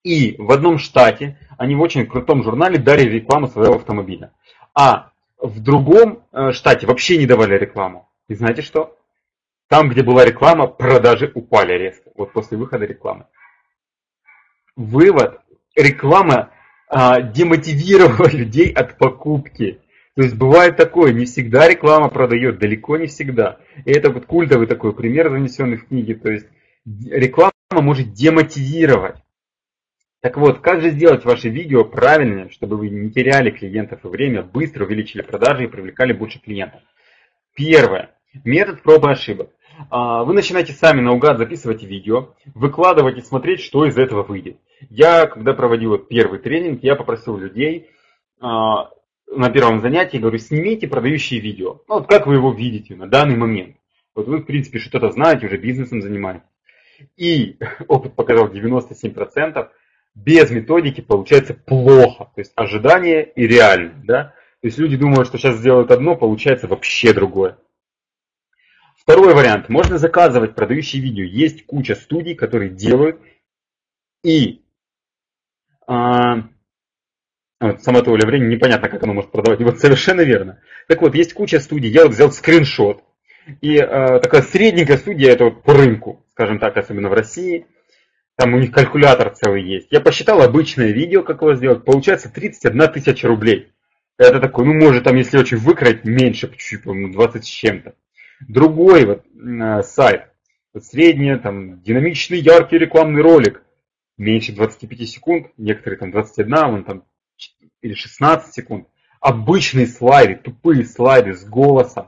И 0.04 0.36
в 0.38 0.52
одном 0.52 0.80
штате 0.80 1.38
они 1.58 1.76
в 1.76 1.82
очень 1.82 2.08
крутом 2.08 2.44
журнале 2.44 2.78
дали 2.78 3.04
рекламу 3.04 3.48
своего 3.48 3.76
автомобиля. 3.76 4.34
А 4.74 5.09
в 5.40 5.62
другом 5.62 6.24
э, 6.32 6.52
штате 6.52 6.86
вообще 6.88 7.18
не 7.18 7.26
давали 7.26 7.58
рекламу. 7.58 8.10
И 8.28 8.36
знаете 8.36 8.62
что? 8.62 8.98
Там, 9.70 9.90
где 9.90 10.04
была 10.04 10.26
реклама, 10.26 10.68
продажи 10.68 11.32
упали 11.34 11.74
резко. 11.74 12.12
Вот 12.16 12.34
после 12.34 12.58
выхода 12.58 12.86
рекламы. 12.86 13.26
Вывод. 14.76 15.42
Реклама 15.76 16.52
а, 16.88 17.22
демотивировала 17.22 18.28
людей 18.32 18.72
от 18.72 18.98
покупки. 18.98 19.80
То 20.16 20.24
есть 20.24 20.36
бывает 20.36 20.76
такое, 20.76 21.14
не 21.14 21.26
всегда 21.26 21.68
реклама 21.68 22.10
продает, 22.10 22.58
далеко 22.60 22.98
не 22.98 23.06
всегда. 23.06 23.60
И 23.86 23.92
это 23.92 24.10
вот 24.10 24.26
культовый 24.26 24.68
такой 24.68 24.94
пример, 24.94 25.30
занесенный 25.30 25.78
в 25.78 25.88
книге. 25.88 26.16
То 26.16 26.32
есть 26.32 26.48
реклама 26.86 27.54
может 27.72 28.12
демотивировать. 28.12 29.18
Так 30.22 30.36
вот, 30.36 30.60
как 30.60 30.82
же 30.82 30.90
сделать 30.90 31.24
ваше 31.24 31.48
видео 31.48 31.86
правильно, 31.86 32.50
чтобы 32.50 32.76
вы 32.76 32.90
не 32.90 33.10
теряли 33.10 33.52
клиентов 33.52 34.04
и 34.04 34.08
время, 34.10 34.44
быстро 34.44 34.86
увеличили 34.86 35.22
продажи 35.22 35.64
и 35.64 35.68
привлекали 35.68 36.12
больше 36.12 36.40
клиентов? 36.40 36.82
Первое. 37.56 38.12
Метод 38.44 38.84
проб 38.84 39.06
и 39.06 39.12
ошибок. 39.12 39.50
А, 39.90 40.26
вы 40.26 40.34
начинаете 40.34 40.74
сами 40.74 41.00
наугад 41.00 41.38
записывать 41.38 41.84
видео, 41.84 42.34
выкладывать 42.54 43.18
и 43.18 43.22
смотреть, 43.22 43.62
что 43.62 43.86
из 43.86 43.98
этого 43.98 44.24
выйдет. 44.24 44.58
Я, 44.90 45.26
когда 45.26 45.54
проводил 45.54 45.98
первый 45.98 46.40
тренинг, 46.40 46.84
я 46.84 46.96
попросил 46.96 47.38
людей 47.38 47.90
а, 48.42 48.90
на 49.28 49.50
первом 49.50 49.80
занятии, 49.80 50.18
говорю, 50.18 50.38
снимите 50.38 50.88
продающие 50.88 51.40
видео. 51.40 51.82
Ну, 51.88 51.96
вот 51.96 52.08
как 52.08 52.28
вы 52.28 52.36
его 52.36 52.52
видите 52.52 52.96
на 52.96 53.08
данный 53.08 53.38
момент. 53.38 53.78
Вот 54.16 54.28
вы, 54.28 54.40
в 54.40 54.46
принципе, 54.46 54.80
что-то 54.80 55.12
знаете, 55.12 55.46
уже 55.46 55.58
бизнесом 55.58 56.02
занимаетесь. 56.02 56.44
И 57.16 57.58
опыт 57.88 58.16
показал 58.16 58.50
97%, 58.50 59.70
без 60.16 60.50
методики 60.52 61.02
получается 61.02 61.54
плохо. 61.54 62.32
То 62.36 62.42
есть 62.42 62.52
ожидание 62.56 63.24
и 63.24 63.48
реальность. 63.48 64.06
Да? 64.06 64.34
То 64.62 64.68
есть 64.68 64.78
люди 64.78 64.98
думают, 64.98 65.28
что 65.28 65.38
сейчас 65.38 65.58
сделают 65.58 65.92
одно, 65.92 66.16
получается 66.16 66.68
вообще 66.68 67.14
другое. 67.14 67.58
Второй 68.98 69.34
вариант. 69.34 69.70
Можно 69.70 69.98
заказывать 69.98 70.56
продающие 70.56 71.02
видео. 71.02 71.24
Есть 71.24 71.66
куча 71.66 71.96
студий, 71.96 72.36
которые 72.36 72.70
делают. 72.70 73.20
И 74.24 74.62
а, 75.88 76.50
вот, 77.60 77.82
сама 77.82 78.02
то 78.02 78.12
времени 78.12 78.54
непонятно, 78.54 78.90
как 78.90 79.04
оно 79.04 79.14
может 79.14 79.32
продавать. 79.32 79.60
Вот 79.62 79.80
совершенно 79.80 80.22
верно. 80.22 80.62
Так 80.88 81.02
вот, 81.02 81.16
есть 81.16 81.34
куча 81.34 81.60
студий. 81.60 81.90
Я 81.90 82.04
вот 82.04 82.12
взял 82.12 82.32
скриншот. 82.32 83.04
И 83.62 83.80
а, 83.80 84.20
такая 84.20 84.42
средненькая 84.44 84.98
студия, 84.98 85.32
это 85.32 85.46
вот 85.46 85.64
по 85.64 85.74
рынку, 85.74 86.26
скажем 86.32 86.60
так, 86.60 86.78
особенно 86.78 87.10
в 87.10 87.14
России. 87.14 87.66
Там 88.40 88.54
у 88.54 88.58
них 88.58 88.72
калькулятор 88.72 89.32
целый 89.32 89.62
есть. 89.64 89.88
Я 89.92 90.00
посчитал 90.00 90.42
обычное 90.42 90.94
видео, 90.94 91.24
как 91.24 91.42
его 91.42 91.56
сделать. 91.56 91.84
Получается 91.84 92.32
31 92.34 92.94
тысяча 92.94 93.28
рублей. 93.28 93.74
Это 94.18 94.40
такой, 94.40 94.64
ну 94.64 94.74
может 94.76 95.04
там, 95.04 95.18
если 95.18 95.38
очень 95.38 95.58
выкроить, 95.58 96.06
меньше, 96.06 96.50
чуть-чуть, 96.50 96.84
20 96.84 97.44
с 97.44 97.48
чем-то. 97.48 97.96
Другой 98.48 99.06
вот 99.06 99.26
э, 99.26 99.84
сайт, 99.84 100.30
вот 100.74 100.86
средний, 100.86 101.36
там, 101.36 101.82
динамичный, 101.82 102.40
яркий 102.40 102.78
рекламный 102.78 103.22
ролик, 103.22 103.62
меньше 104.18 104.54
25 104.54 105.10
секунд, 105.10 105.48
некоторые 105.58 106.00
там 106.00 106.12
21, 106.12 106.56
вон 106.72 106.84
там, 106.86 107.04
или 107.82 107.94
16 107.94 108.54
секунд. 108.54 108.88
Обычные 109.20 109.86
слайды, 109.86 110.36
тупые 110.36 110.86
слайды 110.86 111.34
с 111.34 111.44
голосом. 111.44 112.08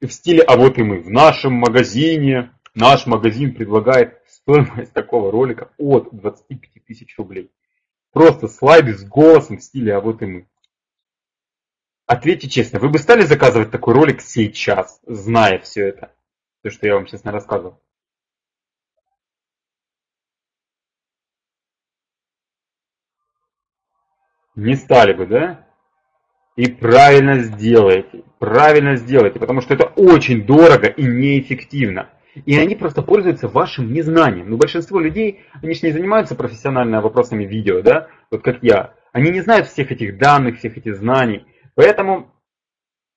И 0.00 0.06
в 0.06 0.12
стиле 0.12 0.42
«А 0.42 0.58
вот 0.58 0.76
и 0.76 0.82
мы 0.82 1.00
в 1.00 1.08
нашем 1.08 1.54
магазине». 1.54 2.50
Наш 2.74 3.06
магазин 3.06 3.54
предлагает 3.54 4.19
стоимость 4.42 4.92
такого 4.92 5.30
ролика 5.30 5.70
от 5.78 6.08
25 6.12 6.84
тысяч 6.84 7.16
рублей. 7.18 7.50
Просто 8.12 8.48
слайды 8.48 8.94
с 8.94 9.04
голосом 9.04 9.58
в 9.58 9.62
стиле 9.62 9.94
«А 9.94 10.00
вот 10.00 10.22
и 10.22 10.26
мы». 10.26 10.48
Ответьте 12.06 12.48
честно, 12.48 12.80
вы 12.80 12.88
бы 12.88 12.98
стали 12.98 13.22
заказывать 13.22 13.70
такой 13.70 13.94
ролик 13.94 14.20
сейчас, 14.20 15.00
зная 15.06 15.60
все 15.60 15.88
это? 15.88 16.12
То, 16.62 16.70
что 16.70 16.86
я 16.86 16.94
вам 16.94 17.06
честно 17.06 17.30
рассказывал. 17.30 17.80
Не 24.56 24.74
стали 24.74 25.12
бы, 25.12 25.26
да? 25.26 25.66
И 26.56 26.66
правильно 26.66 27.38
сделаете. 27.38 28.24
Правильно 28.38 28.96
сделаете, 28.96 29.38
потому 29.38 29.60
что 29.60 29.74
это 29.74 29.84
очень 29.84 30.44
дорого 30.44 30.88
и 30.88 31.02
неэффективно. 31.02 32.10
И 32.46 32.58
они 32.58 32.74
просто 32.74 33.02
пользуются 33.02 33.48
вашим 33.48 33.92
незнанием. 33.92 34.48
Но 34.48 34.56
большинство 34.56 35.00
людей, 35.00 35.40
они 35.62 35.74
же 35.74 35.86
не 35.86 35.92
занимаются 35.92 36.34
профессионально 36.34 37.00
вопросами 37.00 37.44
видео, 37.44 37.82
да? 37.82 38.08
Вот 38.30 38.42
как 38.42 38.62
я. 38.62 38.94
Они 39.12 39.30
не 39.30 39.40
знают 39.40 39.66
всех 39.66 39.90
этих 39.90 40.18
данных, 40.18 40.58
всех 40.58 40.76
этих 40.76 40.96
знаний. 40.96 41.44
Поэтому 41.74 42.32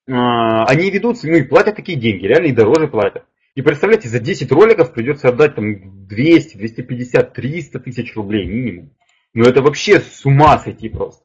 э, 0.07 0.11
они 0.13 0.89
ведутся, 0.89 1.27
ну 1.27 1.37
и 1.37 1.43
платят 1.43 1.75
такие 1.75 1.97
деньги, 1.97 2.25
реально 2.25 2.47
и 2.47 2.53
дороже 2.53 2.87
платят. 2.87 3.25
И 3.55 3.61
представляете, 3.61 4.09
за 4.09 4.19
10 4.19 4.51
роликов 4.51 4.93
придется 4.93 5.29
отдать 5.29 5.55
там 5.55 6.07
200, 6.07 6.57
250, 6.57 7.33
300 7.33 7.79
тысяч 7.79 8.15
рублей 8.15 8.45
минимум. 8.45 8.91
Ну 9.33 9.45
это 9.45 9.61
вообще 9.61 9.99
с 9.99 10.25
ума 10.25 10.57
сойти 10.57 10.89
просто. 10.89 11.23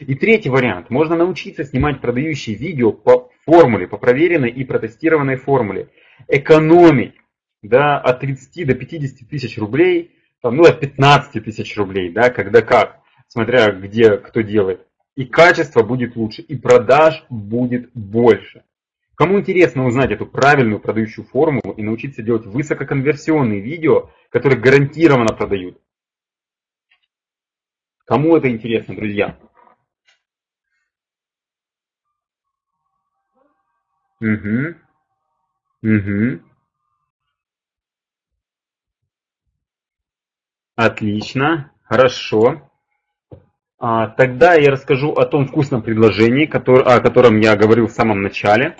И 0.00 0.14
третий 0.14 0.50
вариант. 0.50 0.90
Можно 0.90 1.16
научиться 1.16 1.64
снимать 1.64 2.00
продающие 2.00 2.54
видео 2.54 2.92
по 2.92 3.30
формуле, 3.44 3.88
по 3.88 3.96
проверенной 3.96 4.50
и 4.50 4.64
протестированной 4.64 5.36
формуле. 5.36 5.88
Экономить 6.28 7.14
да, 7.68 7.98
от 7.98 8.20
30 8.20 8.66
до 8.66 8.74
50 8.74 9.28
тысяч 9.28 9.58
рублей, 9.58 10.16
там, 10.42 10.56
ну 10.56 10.64
от 10.64 10.80
15 10.80 11.44
тысяч 11.44 11.76
рублей, 11.76 12.10
да, 12.10 12.30
когда 12.30 12.62
как, 12.62 13.00
смотря 13.28 13.70
где 13.72 14.16
кто 14.18 14.40
делает 14.40 14.86
и 15.16 15.24
качество 15.24 15.82
будет 15.82 16.14
лучше, 16.14 16.42
и 16.42 16.56
продаж 16.56 17.24
будет 17.30 17.90
больше. 17.94 18.64
Кому 19.16 19.40
интересно 19.40 19.86
узнать 19.86 20.10
эту 20.10 20.26
правильную 20.26 20.78
продающую 20.78 21.24
формулу 21.24 21.72
и 21.74 21.82
научиться 21.82 22.22
делать 22.22 22.44
высококонверсионные 22.44 23.60
видео, 23.60 24.10
которые 24.28 24.60
гарантированно 24.60 25.34
продают? 25.34 25.80
Кому 28.04 28.36
это 28.36 28.50
интересно, 28.50 28.94
друзья? 28.94 29.38
Угу. 34.20 34.74
Угу. 35.82 36.45
Отлично. 40.76 41.72
Хорошо. 41.84 42.70
А, 43.78 44.08
тогда 44.08 44.54
я 44.54 44.70
расскажу 44.70 45.12
о 45.12 45.24
том 45.24 45.46
вкусном 45.46 45.82
предложении, 45.82 46.44
о 46.44 47.00
котором 47.00 47.40
я 47.40 47.56
говорил 47.56 47.86
в 47.86 47.92
самом 47.92 48.22
начале. 48.22 48.76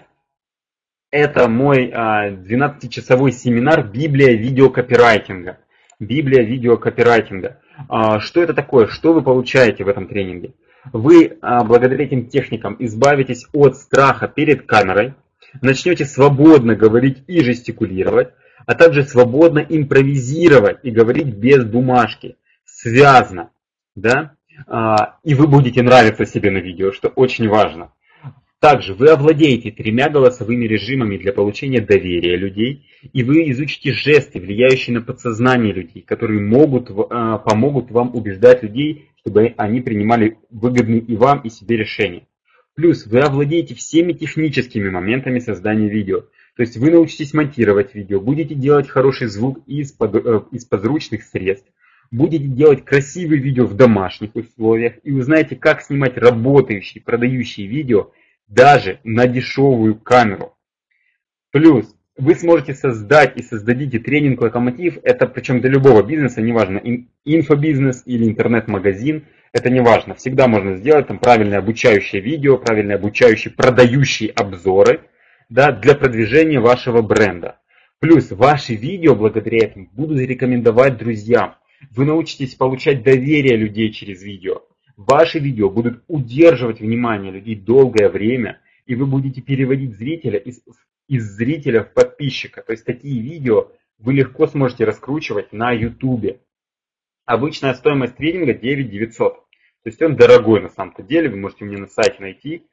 Это 1.10 1.48
мой 1.48 1.90
12-часовой 1.90 3.30
а, 3.30 3.32
семинар 3.32 3.82
«Библия 3.82 4.36
видеокопирайтинга». 4.36 5.58
Библия 5.98 6.42
видеокопирайтинга. 6.42 7.60
А, 7.88 8.20
что 8.20 8.42
это 8.42 8.52
такое? 8.52 8.88
Что 8.88 9.14
вы 9.14 9.22
получаете 9.22 9.84
в 9.84 9.88
этом 9.88 10.06
тренинге? 10.06 10.52
Вы 10.92 11.38
благодаря 11.40 12.04
этим 12.04 12.28
техникам 12.28 12.76
избавитесь 12.78 13.46
от 13.52 13.76
страха 13.76 14.28
перед 14.28 14.66
камерой, 14.66 15.14
начнете 15.60 16.04
свободно 16.04 16.76
говорить 16.76 17.24
и 17.26 17.40
жестикулировать, 17.40 18.32
а 18.66 18.74
также 18.74 19.04
свободно 19.04 19.60
импровизировать 19.60 20.80
и 20.82 20.90
говорить 20.90 21.28
без 21.28 21.64
бумажки, 21.64 22.36
связно. 22.64 23.50
Да? 23.94 24.34
А, 24.66 25.18
и 25.24 25.34
вы 25.34 25.46
будете 25.46 25.82
нравиться 25.82 26.26
себе 26.26 26.50
на 26.50 26.58
видео, 26.58 26.92
что 26.92 27.08
очень 27.08 27.48
важно. 27.48 27.92
Также 28.58 28.94
вы 28.94 29.08
овладеете 29.08 29.70
тремя 29.70 30.08
голосовыми 30.08 30.64
режимами 30.64 31.18
для 31.18 31.32
получения 31.32 31.80
доверия 31.80 32.36
людей, 32.36 32.86
и 33.12 33.22
вы 33.22 33.50
изучите 33.50 33.92
жесты, 33.92 34.40
влияющие 34.40 34.94
на 34.94 35.02
подсознание 35.02 35.72
людей, 35.72 36.02
которые 36.02 36.40
могут, 36.40 36.90
а, 37.10 37.38
помогут 37.38 37.90
вам 37.90 38.14
убеждать 38.14 38.62
людей, 38.62 39.10
чтобы 39.20 39.54
они 39.56 39.80
принимали 39.82 40.38
выгодные 40.50 41.00
и 41.00 41.16
вам, 41.16 41.40
и 41.40 41.50
себе 41.50 41.76
решения. 41.76 42.26
Плюс 42.74 43.06
вы 43.06 43.20
овладеете 43.20 43.74
всеми 43.74 44.12
техническими 44.12 44.88
моментами 44.88 45.38
создания 45.38 45.88
видео. 45.88 46.24
То 46.56 46.62
есть 46.62 46.78
вы 46.78 46.90
научитесь 46.90 47.34
монтировать 47.34 47.94
видео, 47.94 48.18
будете 48.18 48.54
делать 48.54 48.88
хороший 48.88 49.26
звук 49.26 49.60
из, 49.66 49.92
под, 49.92 50.16
э, 50.16 50.40
из 50.52 50.64
подручных 50.64 51.22
средств, 51.22 51.70
будете 52.10 52.46
делать 52.46 52.82
красивые 52.82 53.42
видео 53.42 53.66
в 53.66 53.74
домашних 53.74 54.34
условиях 54.34 54.94
и 55.02 55.12
узнаете, 55.12 55.54
как 55.54 55.82
снимать 55.82 56.16
работающие, 56.16 57.02
продающие 57.02 57.66
видео 57.66 58.10
даже 58.48 59.00
на 59.04 59.26
дешевую 59.26 59.96
камеру. 59.96 60.54
Плюс 61.50 61.94
вы 62.16 62.34
сможете 62.34 62.72
создать 62.72 63.36
и 63.36 63.42
создадите 63.42 63.98
тренинг 63.98 64.40
«Локомотив». 64.40 64.98
Это 65.02 65.26
причем 65.26 65.60
для 65.60 65.68
любого 65.68 66.02
бизнеса, 66.02 66.40
неважно, 66.40 66.80
инфобизнес 67.26 68.02
или 68.06 68.24
интернет-магазин, 68.24 69.26
это 69.52 69.68
не 69.68 69.80
важно. 69.80 70.14
Всегда 70.14 70.48
можно 70.48 70.76
сделать 70.76 71.08
там 71.08 71.18
правильное 71.18 71.58
обучающее 71.58 72.22
видео, 72.22 72.56
правильные 72.56 72.96
обучающие, 72.96 73.52
продающие 73.52 74.30
обзоры 74.30 75.02
да, 75.48 75.72
для 75.72 75.94
продвижения 75.94 76.60
вашего 76.60 77.02
бренда. 77.02 77.60
Плюс 77.98 78.30
ваши 78.30 78.74
видео 78.74 79.14
благодаря 79.14 79.66
этому 79.66 79.88
будут 79.92 80.18
рекомендовать 80.18 80.98
друзьям. 80.98 81.56
Вы 81.90 82.04
научитесь 82.04 82.54
получать 82.54 83.02
доверие 83.02 83.56
людей 83.56 83.90
через 83.92 84.22
видео. 84.22 84.62
Ваши 84.96 85.38
видео 85.38 85.70
будут 85.70 86.02
удерживать 86.08 86.80
внимание 86.80 87.30
людей 87.30 87.54
долгое 87.54 88.08
время, 88.08 88.60
и 88.86 88.94
вы 88.94 89.06
будете 89.06 89.40
переводить 89.40 89.96
зрителя 89.96 90.38
из, 90.38 90.62
из 91.08 91.24
зрителя 91.24 91.84
в 91.84 91.92
подписчика. 91.92 92.62
То 92.62 92.72
есть 92.72 92.84
такие 92.84 93.20
видео 93.20 93.72
вы 93.98 94.14
легко 94.14 94.46
сможете 94.46 94.84
раскручивать 94.84 95.52
на 95.52 95.72
YouTube. 95.72 96.40
Обычная 97.24 97.74
стоимость 97.74 98.16
тренинга 98.16 98.54
9 98.54 98.90
900. 98.90 99.34
То 99.34 99.40
есть 99.84 100.02
он 100.02 100.16
дорогой 100.16 100.60
на 100.62 100.68
самом-то 100.68 101.02
деле, 101.02 101.28
вы 101.28 101.36
можете 101.36 101.64
мне 101.64 101.78
на 101.78 101.86
сайте 101.86 102.16
найти. 102.20 102.66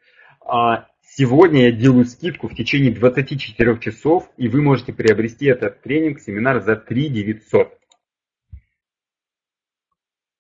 Сегодня 1.16 1.66
я 1.66 1.72
делаю 1.72 2.06
скидку 2.06 2.48
в 2.48 2.56
течение 2.56 2.92
24 2.92 3.78
часов, 3.78 4.32
и 4.36 4.48
вы 4.48 4.64
можете 4.64 4.94
приобрести 4.94 5.46
этот 5.46 5.80
тренинг, 5.84 6.20
семинар 6.20 6.60
за 6.64 6.76
3 6.76 7.10
900. 7.10 7.78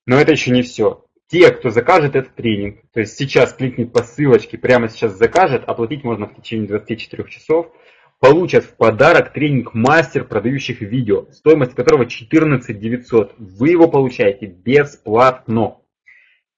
Но 0.07 0.15
это 0.19 0.31
еще 0.31 0.49
не 0.49 0.63
все. 0.63 1.05
Те, 1.27 1.51
кто 1.51 1.69
закажет 1.69 2.15
этот 2.15 2.33
тренинг, 2.33 2.81
то 2.91 3.01
есть 3.01 3.15
сейчас 3.15 3.53
кликнет 3.53 3.93
по 3.93 4.01
ссылочке, 4.01 4.57
прямо 4.57 4.89
сейчас 4.89 5.15
закажет, 5.15 5.63
оплатить 5.65 6.03
можно 6.03 6.25
в 6.25 6.35
течение 6.35 6.67
24 6.67 7.29
часов, 7.29 7.71
получат 8.19 8.63
в 8.63 8.75
подарок 8.75 9.31
тренинг 9.31 9.75
мастер 9.75 10.23
продающих 10.23 10.81
видео, 10.81 11.27
стоимость 11.33 11.75
которого 11.75 12.07
14 12.07 12.79
900. 12.79 13.35
Вы 13.37 13.69
его 13.69 13.87
получаете 13.87 14.47
бесплатно. 14.47 15.77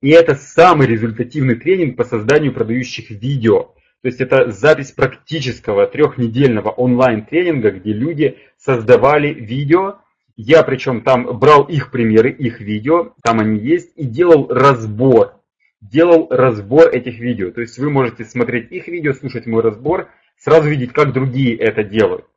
И 0.02 0.10
это 0.12 0.36
самый 0.36 0.88
результативный 0.88 1.56
тренинг 1.56 1.98
по 1.98 2.06
созданию 2.06 2.54
продающих 2.54 3.10
видео. 3.10 3.75
То 4.06 4.10
есть 4.10 4.22
это 4.22 4.52
запись 4.52 4.92
практического 4.92 5.88
трехнедельного 5.88 6.70
онлайн-тренинга, 6.70 7.72
где 7.72 7.92
люди 7.92 8.38
создавали 8.56 9.34
видео, 9.34 9.96
я 10.38 10.62
причем 10.62 11.02
там 11.02 11.40
брал 11.40 11.64
их 11.64 11.90
примеры, 11.90 12.30
их 12.30 12.60
видео, 12.60 13.16
там 13.24 13.40
они 13.40 13.58
есть, 13.58 13.94
и 13.96 14.06
делал 14.06 14.48
разбор. 14.48 15.42
Делал 15.82 16.28
разбор 16.30 16.90
этих 16.90 17.18
видео. 17.18 17.50
То 17.50 17.62
есть 17.62 17.80
вы 17.80 17.90
можете 17.90 18.26
смотреть 18.26 18.72
их 18.72 18.88
видео, 18.88 19.12
слушать 19.14 19.48
мой 19.48 19.64
разбор, 19.64 20.12
сразу 20.38 20.70
видеть, 20.70 20.94
как 20.94 21.12
другие 21.12 21.58
это 21.58 21.84
делают. 21.84 22.28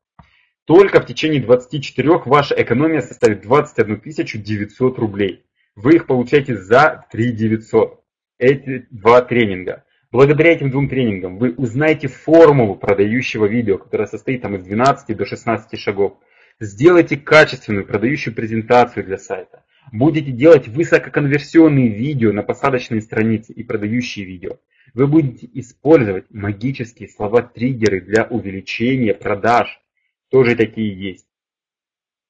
Только 0.64 1.02
в 1.02 1.06
течение 1.06 1.42
24 1.42 2.22
ваша 2.24 2.54
экономия 2.54 3.02
составит 3.02 3.42
21 3.42 4.00
900 4.42 4.98
рублей. 4.98 5.44
Вы 5.76 5.96
их 5.96 6.06
получаете 6.06 6.56
за 6.56 7.04
3 7.12 7.32
900. 7.32 8.00
Эти 8.38 8.86
два 8.90 9.20
тренинга. 9.20 9.84
Благодаря 10.10 10.52
этим 10.52 10.70
двум 10.70 10.88
тренингам 10.88 11.36
вы 11.36 11.52
узнаете 11.52 12.08
формулу 12.08 12.76
продающего 12.76 13.44
видео, 13.44 13.76
которая 13.76 14.06
состоит 14.06 14.40
там 14.40 14.56
из 14.56 14.64
12 14.64 15.14
до 15.14 15.26
16 15.26 15.78
шагов. 15.78 16.18
Сделайте 16.60 17.18
качественную 17.18 17.86
продающую 17.86 18.34
презентацию 18.34 19.04
для 19.04 19.18
сайта. 19.18 19.64
Будете 19.92 20.32
делать 20.32 20.66
высококонверсионные 20.66 21.88
видео 21.88 22.32
на 22.32 22.42
посадочные 22.42 23.02
страницы 23.02 23.52
и 23.52 23.62
продающие 23.62 24.24
видео. 24.24 24.58
Вы 24.94 25.06
будете 25.06 25.48
использовать 25.52 26.24
магические 26.30 27.10
слова-триггеры 27.10 28.00
для 28.00 28.24
увеличения 28.24 29.12
продаж. 29.12 29.78
Тоже 30.30 30.56
такие 30.56 30.98
есть. 30.98 31.27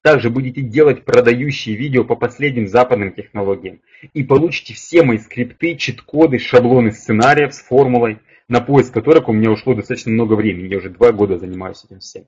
Также 0.08 0.30
будете 0.30 0.62
делать 0.62 1.04
продающие 1.04 1.76
видео 1.76 2.02
по 2.02 2.16
последним 2.16 2.66
западным 2.66 3.12
технологиям. 3.12 3.82
И 4.14 4.24
получите 4.24 4.72
все 4.72 5.02
мои 5.02 5.18
скрипты, 5.18 5.74
чит-коды, 5.74 6.38
шаблоны 6.38 6.92
сценариев 6.92 7.52
с 7.52 7.60
формулой, 7.60 8.20
на 8.48 8.62
поиск 8.62 8.94
которых 8.94 9.28
у 9.28 9.34
меня 9.34 9.50
ушло 9.50 9.74
достаточно 9.74 10.10
много 10.10 10.32
времени. 10.32 10.68
Я 10.68 10.78
уже 10.78 10.88
два 10.88 11.12
года 11.12 11.36
занимаюсь 11.36 11.84
этим 11.84 11.98
всем. 11.98 12.24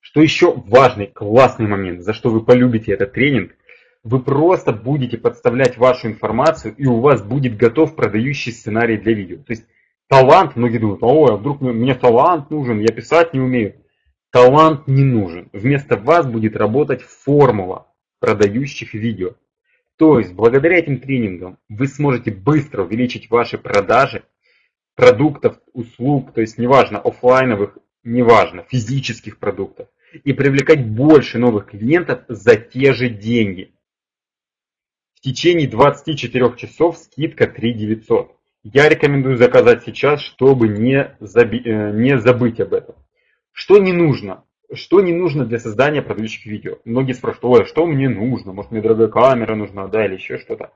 Что 0.00 0.20
еще 0.20 0.52
важный, 0.52 1.06
классный 1.06 1.68
момент, 1.68 2.02
за 2.02 2.12
что 2.12 2.30
вы 2.30 2.44
полюбите 2.44 2.90
этот 2.90 3.12
тренинг, 3.12 3.52
вы 4.02 4.20
просто 4.20 4.72
будете 4.72 5.16
подставлять 5.16 5.78
вашу 5.78 6.08
информацию, 6.08 6.74
и 6.76 6.86
у 6.86 6.98
вас 6.98 7.22
будет 7.22 7.56
готов 7.56 7.94
продающий 7.94 8.50
сценарий 8.50 8.96
для 8.96 9.12
видео. 9.12 9.36
То 9.36 9.52
есть 9.52 9.64
талант, 10.08 10.56
многие 10.56 10.78
думают, 10.78 11.04
ой, 11.04 11.34
а 11.34 11.36
вдруг 11.36 11.60
мне 11.60 11.94
талант 11.94 12.50
нужен, 12.50 12.80
я 12.80 12.88
писать 12.88 13.32
не 13.32 13.38
умею. 13.38 13.76
Талант 14.34 14.88
не 14.88 15.04
нужен. 15.04 15.48
Вместо 15.52 15.96
вас 15.96 16.26
будет 16.26 16.56
работать 16.56 17.02
формула 17.02 17.86
продающих 18.18 18.92
видео. 18.92 19.36
То 19.96 20.18
есть, 20.18 20.32
благодаря 20.32 20.76
этим 20.76 20.98
тренингам 20.98 21.58
вы 21.68 21.86
сможете 21.86 22.32
быстро 22.32 22.82
увеличить 22.82 23.30
ваши 23.30 23.58
продажи 23.58 24.24
продуктов, 24.96 25.60
услуг, 25.72 26.32
то 26.34 26.40
есть 26.40 26.58
неважно, 26.58 26.98
офлайновых 26.98 27.78
неважно, 28.02 28.64
физических 28.68 29.38
продуктов, 29.38 29.86
и 30.24 30.32
привлекать 30.32 30.84
больше 30.84 31.38
новых 31.38 31.66
клиентов 31.66 32.24
за 32.26 32.56
те 32.56 32.92
же 32.92 33.10
деньги. 33.10 33.72
В 35.14 35.20
течение 35.20 35.68
24 35.68 36.56
часов 36.56 36.98
скидка 36.98 37.46
3 37.46 37.72
900. 37.72 38.36
Я 38.64 38.88
рекомендую 38.88 39.36
заказать 39.36 39.84
сейчас, 39.84 40.20
чтобы 40.22 40.66
не, 40.66 41.16
заби 41.20 41.62
э, 41.64 41.92
не 41.92 42.18
забыть 42.18 42.58
об 42.58 42.74
этом. 42.74 42.96
Что 43.54 43.78
не 43.78 43.92
нужно? 43.92 44.42
Что 44.72 45.00
не 45.00 45.12
нужно 45.12 45.46
для 45.46 45.60
создания 45.60 46.02
продающих 46.02 46.44
видео? 46.44 46.78
Многие 46.84 47.12
спрашивают, 47.12 47.60
ой, 47.60 47.66
что 47.66 47.86
мне 47.86 48.08
нужно? 48.08 48.52
Может 48.52 48.72
мне 48.72 48.82
дорогая 48.82 49.06
камера 49.06 49.54
нужна, 49.54 49.86
да, 49.86 50.04
или 50.04 50.14
еще 50.14 50.38
что-то. 50.38 50.72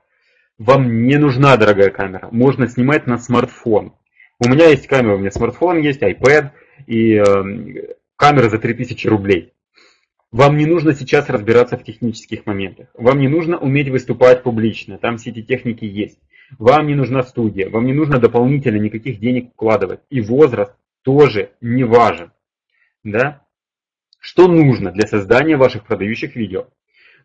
Вам 0.57 1.05
не 1.05 1.17
нужна 1.17 1.57
дорогая 1.57 1.89
камера. 1.89 2.29
Можно 2.31 2.67
снимать 2.67 3.05
на 3.05 3.17
смартфон. 3.17 3.93
У 4.39 4.47
меня 4.47 4.67
есть 4.69 4.87
камера, 4.87 5.15
у 5.15 5.17
меня 5.17 5.29
смартфон 5.29 5.79
есть, 5.79 6.01
iPad, 6.01 6.51
и 6.87 7.15
э, 7.15 7.93
камера 8.15 8.47
за 8.47 8.59
3000 8.59 9.07
рублей. 9.07 9.53
Вам 10.31 10.55
не 10.55 10.65
нужно 10.65 10.93
сейчас 10.93 11.29
разбираться 11.29 11.75
в 11.75 11.83
технических 11.83 12.45
моментах. 12.45 12.87
Вам 12.93 13.19
не 13.19 13.27
нужно 13.27 13.57
уметь 13.57 13.89
выступать 13.89 14.43
публично, 14.43 14.97
там 14.97 15.17
все 15.17 15.31
эти 15.31 15.41
техники 15.41 15.83
есть. 15.83 16.19
Вам 16.57 16.87
не 16.87 16.95
нужна 16.95 17.23
студия, 17.23 17.69
вам 17.69 17.85
не 17.85 17.93
нужно 17.93 18.19
дополнительно 18.19 18.77
никаких 18.77 19.19
денег 19.19 19.51
вкладывать. 19.51 19.99
И 20.09 20.21
возраст 20.21 20.73
тоже 21.03 21.51
не 21.59 21.83
важен. 21.83 22.31
Да? 23.03 23.45
Что 24.19 24.47
нужно 24.47 24.91
для 24.91 25.07
создания 25.07 25.57
ваших 25.57 25.85
продающих 25.85 26.35
видео? 26.35 26.67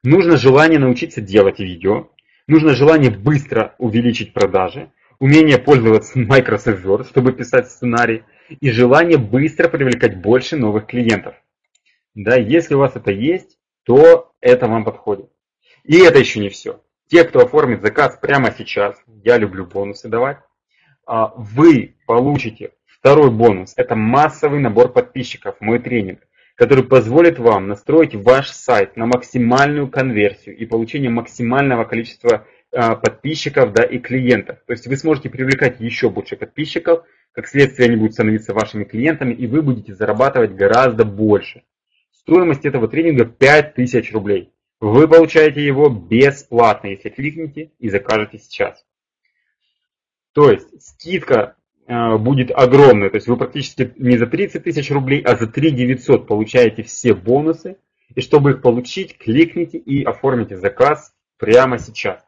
Нужно 0.02 0.36
желание 0.36 0.78
научиться 0.78 1.20
делать 1.20 1.58
видео, 1.58 2.10
нужно 2.46 2.74
желание 2.74 3.10
быстро 3.10 3.74
увеличить 3.78 4.32
продажи, 4.32 4.92
умение 5.18 5.58
пользоваться 5.58 6.18
Microsoft 6.18 6.84
Word, 6.84 7.08
чтобы 7.08 7.32
писать 7.32 7.70
сценарий, 7.70 8.24
и 8.48 8.70
желание 8.70 9.18
быстро 9.18 9.68
привлекать 9.68 10.20
больше 10.20 10.56
новых 10.56 10.86
клиентов. 10.86 11.34
Да, 12.14 12.36
если 12.36 12.74
у 12.74 12.78
вас 12.78 12.94
это 12.94 13.10
есть, 13.10 13.58
то 13.84 14.32
это 14.40 14.68
вам 14.68 14.84
подходит. 14.84 15.30
И 15.82 15.98
это 15.98 16.18
еще 16.18 16.40
не 16.40 16.48
все. 16.48 16.80
Те, 17.08 17.24
кто 17.24 17.40
оформит 17.40 17.82
заказ 17.82 18.18
прямо 18.20 18.52
сейчас, 18.56 18.96
я 19.22 19.36
люблю 19.36 19.66
бонусы 19.66 20.08
давать, 20.08 20.38
а, 21.06 21.32
вы 21.36 21.96
получите 22.06 22.72
второй 23.04 23.30
бонус. 23.30 23.74
Это 23.76 23.96
массовый 23.96 24.60
набор 24.60 24.90
подписчиков, 24.90 25.56
мой 25.60 25.78
тренинг, 25.78 26.20
который 26.54 26.84
позволит 26.84 27.38
вам 27.38 27.68
настроить 27.68 28.14
ваш 28.14 28.48
сайт 28.50 28.96
на 28.96 29.04
максимальную 29.04 29.88
конверсию 29.88 30.56
и 30.56 30.64
получение 30.64 31.10
максимального 31.10 31.84
количества 31.84 32.46
а, 32.72 32.96
подписчиков 32.96 33.74
да, 33.74 33.82
и 33.82 33.98
клиентов. 33.98 34.60
То 34.66 34.72
есть 34.72 34.86
вы 34.86 34.96
сможете 34.96 35.28
привлекать 35.28 35.80
еще 35.80 36.08
больше 36.08 36.36
подписчиков, 36.36 37.04
как 37.32 37.46
следствие 37.46 37.88
они 37.88 37.96
будут 37.96 38.14
становиться 38.14 38.54
вашими 38.54 38.84
клиентами, 38.84 39.34
и 39.34 39.46
вы 39.46 39.60
будете 39.60 39.94
зарабатывать 39.94 40.54
гораздо 40.54 41.04
больше. 41.04 41.62
Стоимость 42.10 42.64
этого 42.64 42.88
тренинга 42.88 43.26
5000 43.26 44.12
рублей. 44.14 44.50
Вы 44.80 45.06
получаете 45.08 45.62
его 45.62 45.90
бесплатно, 45.90 46.86
если 46.86 47.10
кликните 47.10 47.72
и 47.78 47.90
закажете 47.90 48.38
сейчас. 48.38 48.82
То 50.32 50.50
есть 50.50 50.82
скидка 50.82 51.56
будет 51.86 52.50
огромная. 52.50 53.10
То 53.10 53.16
есть 53.16 53.28
вы 53.28 53.36
практически 53.36 53.92
не 53.96 54.16
за 54.16 54.26
30 54.26 54.64
тысяч 54.64 54.90
рублей, 54.90 55.20
а 55.20 55.36
за 55.36 55.46
3 55.46 55.70
900 55.70 56.26
получаете 56.26 56.82
все 56.82 57.14
бонусы. 57.14 57.76
И 58.14 58.20
чтобы 58.20 58.52
их 58.52 58.62
получить, 58.62 59.18
кликните 59.18 59.78
и 59.78 60.04
оформите 60.04 60.56
заказ 60.56 61.12
прямо 61.38 61.78
сейчас. 61.78 62.24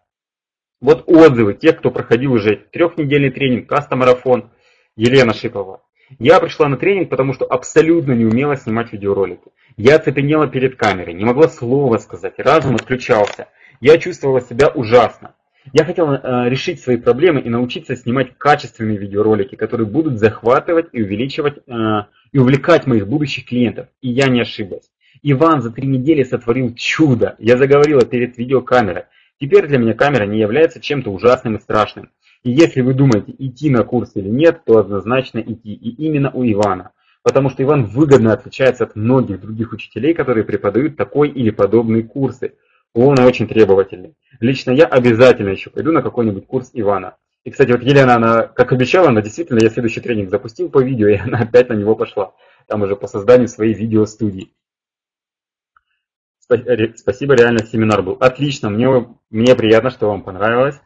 Вот 0.80 1.04
отзывы 1.06 1.54
тех, 1.54 1.78
кто 1.78 1.90
проходил 1.90 2.32
уже 2.32 2.56
трехнедельный 2.56 3.30
тренинг, 3.30 3.68
кастомарафон, 3.68 4.50
Елена 4.96 5.32
Шипова. 5.32 5.82
Я 6.18 6.40
пришла 6.40 6.68
на 6.68 6.76
тренинг, 6.76 7.08
потому 7.08 7.32
что 7.32 7.44
абсолютно 7.46 8.12
не 8.12 8.24
умела 8.24 8.56
снимать 8.56 8.92
видеоролики. 8.92 9.50
Я 9.76 9.98
цепенела 9.98 10.48
перед 10.48 10.76
камерой, 10.76 11.14
не 11.14 11.24
могла 11.24 11.48
слова 11.48 11.98
сказать, 11.98 12.38
разум 12.38 12.74
отключался. 12.74 13.48
Я 13.80 13.98
чувствовала 13.98 14.40
себя 14.40 14.68
ужасно. 14.68 15.34
Я 15.72 15.84
хотела 15.84 16.20
э, 16.22 16.48
решить 16.48 16.80
свои 16.80 16.96
проблемы 16.96 17.40
и 17.40 17.48
научиться 17.48 17.96
снимать 17.96 18.36
качественные 18.38 18.98
видеоролики, 18.98 19.56
которые 19.56 19.86
будут 19.86 20.18
захватывать 20.18 20.88
и 20.92 21.02
увеличивать 21.02 21.58
э, 21.66 22.04
и 22.32 22.38
увлекать 22.38 22.86
моих 22.86 23.08
будущих 23.08 23.46
клиентов. 23.46 23.88
И 24.00 24.10
я 24.10 24.28
не 24.28 24.40
ошиблась. 24.40 24.90
Иван 25.22 25.62
за 25.62 25.70
три 25.70 25.88
недели 25.88 26.22
сотворил 26.22 26.74
чудо. 26.74 27.34
Я 27.38 27.56
заговорила 27.56 28.04
перед 28.04 28.36
видеокамерой. 28.38 29.04
Теперь 29.40 29.66
для 29.66 29.78
меня 29.78 29.94
камера 29.94 30.24
не 30.24 30.38
является 30.38 30.80
чем-то 30.80 31.10
ужасным 31.10 31.56
и 31.56 31.60
страшным. 31.60 32.10
И 32.42 32.50
если 32.50 32.80
вы 32.80 32.94
думаете, 32.94 33.34
идти 33.38 33.70
на 33.70 33.82
курс 33.82 34.12
или 34.14 34.28
нет, 34.28 34.62
то 34.64 34.78
однозначно 34.78 35.40
идти. 35.40 35.74
И 35.74 36.06
именно 36.06 36.30
у 36.30 36.44
Ивана. 36.44 36.92
Потому 37.22 37.50
что 37.50 37.62
Иван 37.62 37.86
выгодно 37.86 38.32
отличается 38.32 38.84
от 38.84 38.94
многих 38.94 39.40
других 39.40 39.72
учителей, 39.72 40.14
которые 40.14 40.44
преподают 40.44 40.96
такой 40.96 41.28
или 41.28 41.50
подобные 41.50 42.04
курсы. 42.04 42.54
Он 42.96 43.20
очень 43.20 43.46
требовательный. 43.46 44.14
Лично 44.40 44.70
я 44.70 44.86
обязательно 44.86 45.50
еще 45.50 45.68
пойду 45.68 45.92
на 45.92 46.00
какой-нибудь 46.00 46.46
курс 46.46 46.70
Ивана. 46.72 47.18
И, 47.44 47.50
кстати, 47.50 47.70
вот 47.70 47.82
Елена, 47.82 48.14
она, 48.14 48.44
как 48.44 48.72
обещала, 48.72 49.10
она 49.10 49.20
действительно, 49.20 49.58
я 49.62 49.68
следующий 49.68 50.00
тренинг 50.00 50.30
запустил 50.30 50.70
по 50.70 50.82
видео, 50.82 51.06
и 51.08 51.16
она 51.16 51.40
опять 51.40 51.68
на 51.68 51.74
него 51.74 51.94
пошла. 51.94 52.32
Там 52.66 52.80
уже 52.80 52.96
по 52.96 53.06
созданию 53.06 53.48
своей 53.48 53.74
видеостудии. 53.74 54.50
Спасибо, 56.40 57.34
реально 57.34 57.66
семинар 57.66 58.02
был. 58.02 58.14
Отлично, 58.14 58.70
мне, 58.70 58.88
мне 59.28 59.54
приятно, 59.54 59.90
что 59.90 60.08
вам 60.08 60.22
понравилось. 60.22 60.80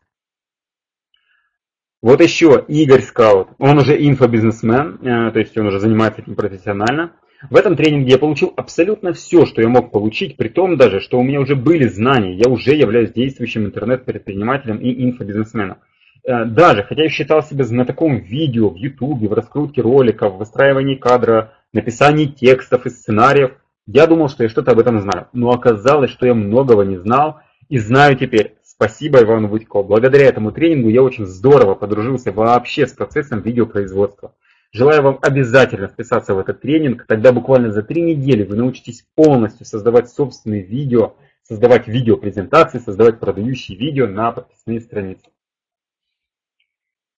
Вот 2.02 2.20
еще 2.20 2.64
Игорь 2.66 3.02
Скаут, 3.02 3.50
он 3.58 3.78
уже 3.78 3.94
инфобизнесмен, 4.04 4.96
э, 5.06 5.30
то 5.30 5.38
есть 5.38 5.56
он 5.56 5.68
уже 5.68 5.78
занимается 5.78 6.22
этим 6.22 6.34
профессионально. 6.34 7.12
В 7.48 7.56
этом 7.56 7.74
тренинге 7.74 8.12
я 8.12 8.18
получил 8.18 8.52
абсолютно 8.54 9.14
все, 9.14 9.46
что 9.46 9.62
я 9.62 9.68
мог 9.68 9.92
получить, 9.92 10.36
при 10.36 10.48
том 10.48 10.76
даже, 10.76 11.00
что 11.00 11.18
у 11.18 11.22
меня 11.22 11.40
уже 11.40 11.56
были 11.56 11.86
знания, 11.86 12.34
я 12.34 12.50
уже 12.50 12.74
являюсь 12.74 13.12
действующим 13.12 13.64
интернет-предпринимателем 13.64 14.76
и 14.76 15.04
инфобизнесменом. 15.04 15.78
Э, 16.22 16.44
даже, 16.44 16.82
хотя 16.82 17.04
я 17.04 17.08
считал 17.08 17.42
себя 17.42 17.64
знатоком 17.64 18.18
видео, 18.18 18.68
в 18.68 18.76
ютубе, 18.76 19.28
в 19.28 19.32
раскрутке 19.32 19.80
роликов, 19.80 20.34
в 20.34 20.38
выстраивании 20.38 20.96
кадра, 20.96 21.54
написании 21.72 22.26
текстов 22.26 22.84
и 22.84 22.90
сценариев, 22.90 23.52
я 23.86 24.06
думал, 24.06 24.28
что 24.28 24.42
я 24.42 24.50
что-то 24.50 24.72
об 24.72 24.78
этом 24.78 25.00
знаю. 25.00 25.28
Но 25.32 25.50
оказалось, 25.50 26.10
что 26.10 26.26
я 26.26 26.34
многого 26.34 26.82
не 26.82 26.98
знал 26.98 27.40
и 27.70 27.78
знаю 27.78 28.16
теперь. 28.16 28.56
Спасибо 28.62 29.22
Ивану 29.22 29.48
Будько. 29.48 29.82
Благодаря 29.82 30.26
этому 30.26 30.52
тренингу 30.52 30.90
я 30.90 31.02
очень 31.02 31.26
здорово 31.26 31.74
подружился 31.74 32.32
вообще 32.32 32.86
с 32.86 32.92
процессом 32.92 33.40
видеопроизводства. 33.40 34.34
Желаю 34.72 35.02
вам 35.02 35.18
обязательно 35.20 35.88
вписаться 35.88 36.34
в 36.34 36.38
этот 36.38 36.60
тренинг, 36.60 37.04
тогда 37.06 37.32
буквально 37.32 37.72
за 37.72 37.82
три 37.82 38.02
недели 38.02 38.44
вы 38.44 38.56
научитесь 38.56 39.04
полностью 39.16 39.66
создавать 39.66 40.08
собственные 40.10 40.62
видео, 40.62 41.16
создавать 41.42 41.88
видеопрезентации, 41.88 42.78
создавать 42.78 43.18
продающие 43.18 43.76
видео 43.76 44.06
на 44.06 44.30
подписные 44.30 44.80
страницы. 44.80 45.28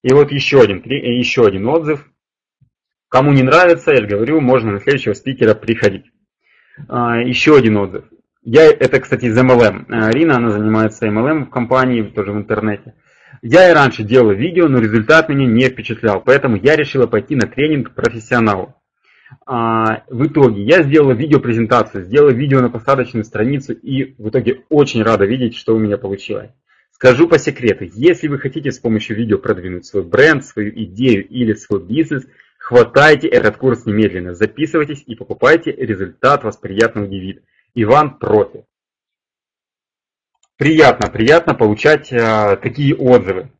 И 0.02 0.12
вот 0.14 0.32
еще 0.32 0.62
один, 0.62 0.82
еще 0.84 1.46
один 1.46 1.68
отзыв. 1.68 2.10
Кому 3.08 3.32
не 3.32 3.42
нравится, 3.42 3.90
я 3.92 3.98
же 3.98 4.06
говорю, 4.06 4.40
можно 4.40 4.72
на 4.72 4.80
следующего 4.80 5.12
спикера 5.12 5.54
приходить. 5.54 6.06
А, 6.88 7.18
еще 7.20 7.56
один 7.56 7.76
отзыв. 7.76 8.06
Я, 8.42 8.64
это, 8.64 8.98
кстати, 8.98 9.26
из 9.26 9.38
MLM. 9.38 9.86
Э, 9.88 10.10
Рина, 10.10 10.36
она 10.36 10.50
занимается 10.50 11.06
MLM 11.06 11.44
в 11.44 11.50
компании, 11.50 12.02
тоже 12.02 12.32
в 12.32 12.36
интернете. 12.36 12.94
Я 13.40 13.70
и 13.70 13.72
раньше 13.72 14.02
делал 14.02 14.32
видео, 14.32 14.68
но 14.68 14.78
результат 14.78 15.28
меня 15.28 15.46
не 15.46 15.68
впечатлял, 15.68 16.20
поэтому 16.20 16.56
я 16.56 16.76
решила 16.76 17.06
пойти 17.06 17.34
на 17.34 17.46
тренинг 17.46 17.94
профессионалу. 17.94 18.74
А, 19.46 20.04
в 20.08 20.26
итоге 20.26 20.62
я 20.62 20.82
сделала 20.82 21.12
видеопрезентацию, 21.12 22.04
сделала 22.04 22.30
видео 22.30 22.60
на 22.60 22.68
посадочную 22.68 23.24
страницу 23.24 23.72
и 23.72 24.14
в 24.18 24.28
итоге 24.28 24.64
очень 24.68 25.02
рада 25.02 25.24
видеть, 25.24 25.56
что 25.56 25.74
у 25.74 25.78
меня 25.78 25.96
получилось. 25.96 26.50
Скажу 26.92 27.26
по 27.26 27.38
секрету, 27.38 27.84
если 27.92 28.28
вы 28.28 28.38
хотите 28.38 28.70
с 28.70 28.78
помощью 28.78 29.16
видео 29.16 29.38
продвинуть 29.38 29.86
свой 29.86 30.04
бренд, 30.04 30.44
свою 30.44 30.70
идею 30.84 31.26
или 31.26 31.54
свой 31.54 31.82
бизнес, 31.82 32.24
хватайте 32.58 33.26
этот 33.26 33.56
курс 33.56 33.86
немедленно, 33.86 34.34
записывайтесь 34.34 35.02
и 35.06 35.16
покупайте, 35.16 35.72
результат 35.72 36.44
вас 36.44 36.56
приятно 36.56 37.04
удивит. 37.04 37.42
Иван 37.74 38.18
Профи. 38.18 38.66
Приятно, 40.62 41.10
приятно 41.10 41.54
получать 41.54 42.12
э, 42.12 42.56
такие 42.62 42.94
отзывы. 42.94 43.50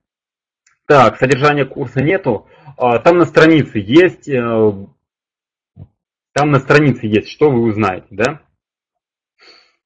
Так, 0.87 1.19
содержания 1.19 1.65
курса 1.65 2.01
нету. 2.01 2.47
Э, 2.79 3.01
там 3.01 3.19
на 3.19 3.25
странице 3.25 3.81
есть, 3.81 4.29
э, 4.29 4.73
там 6.33 6.51
на 6.53 6.61
странице 6.61 7.09
есть, 7.09 7.29
что 7.29 7.51
вы 7.51 7.63
узнаете, 7.63 8.07
да? 8.11 8.43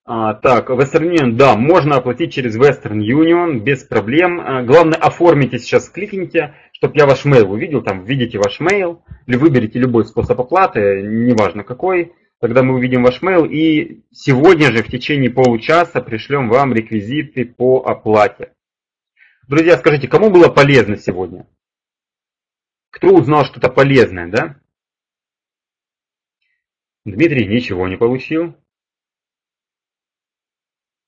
А, 0.05 0.35
так, 0.35 0.69
Western 0.69 1.11
Union, 1.11 1.31
да, 1.37 1.57
можно 1.57 1.97
оплатить 1.97 2.35
через 2.35 2.55
Western 2.55 2.99
Union 2.99 3.61
без 3.61 3.83
проблем. 3.83 4.39
А, 4.39 4.63
главное, 4.63 4.99
оформите 4.99 5.59
сейчас, 5.59 5.89
кликните, 5.89 6.55
чтобы 6.73 6.99
я 6.99 7.07
ваш 7.07 7.25
mail 7.25 7.47
увидел, 7.47 7.81
там, 7.81 8.05
введите 8.05 8.37
ваш 8.37 8.61
mail, 8.61 8.99
или 9.25 9.37
выберите 9.37 9.79
любой 9.79 10.05
способ 10.05 10.39
оплаты, 10.39 11.01
неважно 11.01 11.65
какой. 11.65 12.13
Тогда 12.39 12.63
мы 12.63 12.75
увидим 12.75 13.03
ваш 13.03 13.23
mail 13.23 13.49
и 13.49 14.05
сегодня 14.13 14.71
же 14.71 14.83
в 14.83 14.91
течение 14.91 15.31
получаса 15.31 16.03
пришлем 16.03 16.49
вам 16.49 16.75
реквизиты 16.75 17.47
по 17.47 17.83
оплате. 17.87 18.55
Друзья, 19.49 19.79
скажите, 19.79 20.07
кому 20.07 20.31
было 20.31 20.49
полезно 20.49 20.97
сегодня? 20.97 21.47
Кто 22.91 23.15
узнал 23.15 23.45
что-то 23.45 23.71
полезное, 23.71 24.29
да? 24.29 24.61
Дмитрий 27.05 27.47
ничего 27.47 27.89
не 27.89 27.97
получил. 27.97 28.55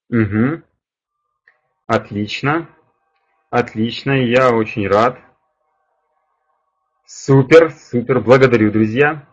Угу. 0.09 0.63
Отлично. 1.87 2.75
Отлично, 3.51 4.13
я 4.13 4.55
очень 4.55 4.87
рад. 4.87 5.19
Супер, 7.05 7.71
супер, 7.73 8.21
благодарю, 8.21 8.71
друзья. 8.71 9.28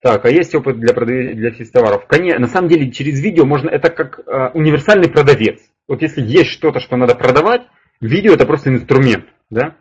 Так, 0.00 0.24
а 0.24 0.30
есть 0.30 0.54
опыт 0.54 0.80
для, 0.80 0.94
продав... 0.94 1.34
для 1.36 1.50
физтоваров? 1.50 2.06
Конечно, 2.06 2.40
на 2.40 2.48
самом 2.48 2.68
деле 2.68 2.90
через 2.90 3.20
видео 3.20 3.44
можно, 3.44 3.68
это 3.68 3.90
как 3.90 4.20
э, 4.26 4.50
универсальный 4.54 5.10
продавец. 5.10 5.60
Вот 5.86 6.00
если 6.00 6.22
есть 6.22 6.50
что-то, 6.50 6.80
что 6.80 6.96
надо 6.96 7.14
продавать, 7.14 7.62
видео 8.00 8.32
это 8.32 8.46
просто 8.46 8.70
инструмент, 8.70 9.26
да? 9.50 9.76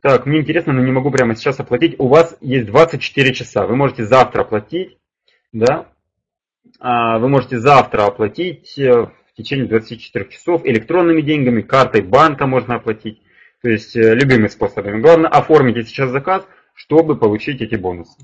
Так, 0.00 0.26
мне 0.26 0.40
интересно, 0.40 0.72
но 0.72 0.80
не 0.80 0.92
могу 0.92 1.10
прямо 1.10 1.34
сейчас 1.34 1.58
оплатить. 1.58 1.96
У 1.98 2.06
вас 2.06 2.36
есть 2.40 2.66
24 2.66 3.34
часа, 3.34 3.66
вы 3.66 3.74
можете 3.76 4.04
завтра 4.04 4.42
оплатить, 4.42 4.96
да? 5.52 5.88
А, 6.78 7.18
вы 7.18 7.28
можете 7.28 7.58
завтра 7.58 8.06
оплатить 8.06 8.78
э, 8.78 8.90
в 8.92 9.36
течение 9.36 9.66
24 9.66 10.28
часов 10.28 10.64
электронными 10.64 11.20
деньгами, 11.20 11.62
картой 11.62 12.02
банка 12.02 12.46
можно 12.46 12.76
оплатить, 12.76 13.20
то 13.60 13.68
есть 13.68 13.96
э, 13.96 14.14
любыми 14.14 14.46
способами. 14.46 15.00
Главное, 15.00 15.30
оформите 15.30 15.82
сейчас 15.82 16.10
заказ, 16.10 16.46
чтобы 16.74 17.16
получить 17.16 17.60
эти 17.60 17.74
бонусы. 17.74 18.16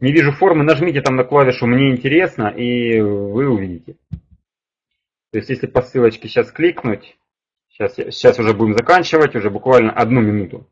Не 0.00 0.12
вижу 0.12 0.32
формы, 0.32 0.64
нажмите 0.64 1.02
там 1.02 1.16
на 1.16 1.24
клавишу 1.24 1.66
«Мне 1.66 1.90
интересно» 1.90 2.48
и 2.48 3.00
вы 3.00 3.48
увидите. 3.48 3.96
То 5.30 5.38
есть 5.38 5.50
если 5.50 5.66
по 5.66 5.82
ссылочке 5.82 6.26
сейчас 6.26 6.50
кликнуть, 6.50 7.18
сейчас, 7.68 7.94
сейчас 7.94 8.38
уже 8.38 8.54
будем 8.54 8.74
заканчивать, 8.74 9.36
уже 9.36 9.50
буквально 9.50 9.92
одну 9.92 10.22
минуту. 10.22 10.66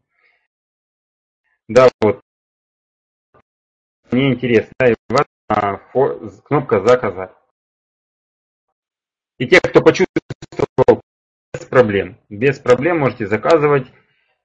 Да, 1.69 1.89
вот. 2.01 2.23
Мне 4.11 4.33
интересно, 4.33 4.73
и 4.87 4.95
вот 5.11 5.27
а, 5.49 5.77
кнопка 6.45 6.81
«Заказать». 6.81 7.33
И 9.37 9.47
те, 9.47 9.61
кто 9.61 9.83
почувствовал, 9.83 11.03
без 11.53 11.67
проблем, 11.67 12.19
без 12.31 12.59
проблем 12.59 13.01
можете 13.01 13.27
заказывать. 13.27 13.87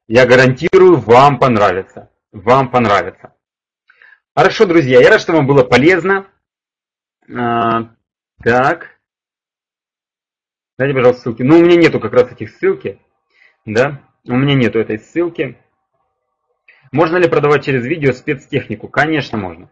Я 0.07 0.27
гарантирую, 0.27 0.97
вам 0.97 1.39
понравится. 1.39 2.11
Вам 2.33 2.69
понравится. 2.69 3.32
Хорошо, 4.35 4.65
друзья, 4.65 4.99
я 4.99 5.09
рад, 5.11 5.21
что 5.21 5.33
вам 5.33 5.45
было 5.45 5.63
полезно. 5.63 6.27
А, 7.31 7.93
так. 8.43 8.99
Дайте, 10.77 10.95
пожалуйста, 10.95 11.21
ссылки. 11.21 11.43
Ну, 11.43 11.59
у 11.59 11.61
меня 11.61 11.75
нету 11.75 11.99
как 11.99 12.13
раз 12.13 12.31
этих 12.31 12.49
ссылки. 12.49 12.99
Да, 13.65 14.01
у 14.25 14.35
меня 14.35 14.55
нету 14.55 14.79
этой 14.79 14.97
ссылки. 14.99 15.57
Можно 16.91 17.17
ли 17.17 17.29
продавать 17.29 17.63
через 17.63 17.85
видео 17.85 18.11
спецтехнику? 18.11 18.87
Конечно, 18.87 19.37
можно. 19.37 19.69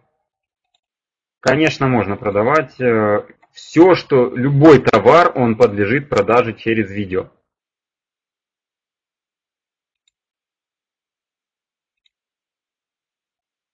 Конечно, 1.39 1.87
можно 1.87 2.15
продавать. 2.15 2.79
Э, 2.79 3.25
Все, 3.53 3.95
что 3.95 4.29
любой 4.35 4.79
товар, 4.79 5.31
он 5.35 5.57
подлежит 5.57 6.07
продаже 6.07 6.53
через 6.53 6.91
видео. 6.91 7.29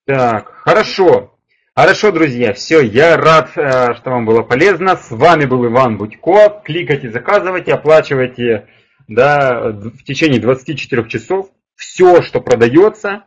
Так, 0.07 0.53
хорошо. 0.63 1.37
Хорошо, 1.75 2.13
друзья, 2.13 2.53
все, 2.53 2.79
я 2.79 3.17
рад, 3.17 3.51
э, 3.57 3.93
что 3.95 4.11
вам 4.11 4.25
было 4.25 4.41
полезно. 4.41 4.95
С 4.95 5.11
вами 5.11 5.43
был 5.43 5.65
Иван 5.65 5.97
Будько. 5.97 6.61
Кликайте, 6.63 7.11
заказывайте, 7.11 7.73
оплачивайте 7.73 8.67
да, 9.09 9.69
в 9.73 10.01
течение 10.05 10.39
24 10.39 11.09
часов. 11.09 11.49
Все, 11.75 12.21
что 12.21 12.39
продается, 12.39 13.25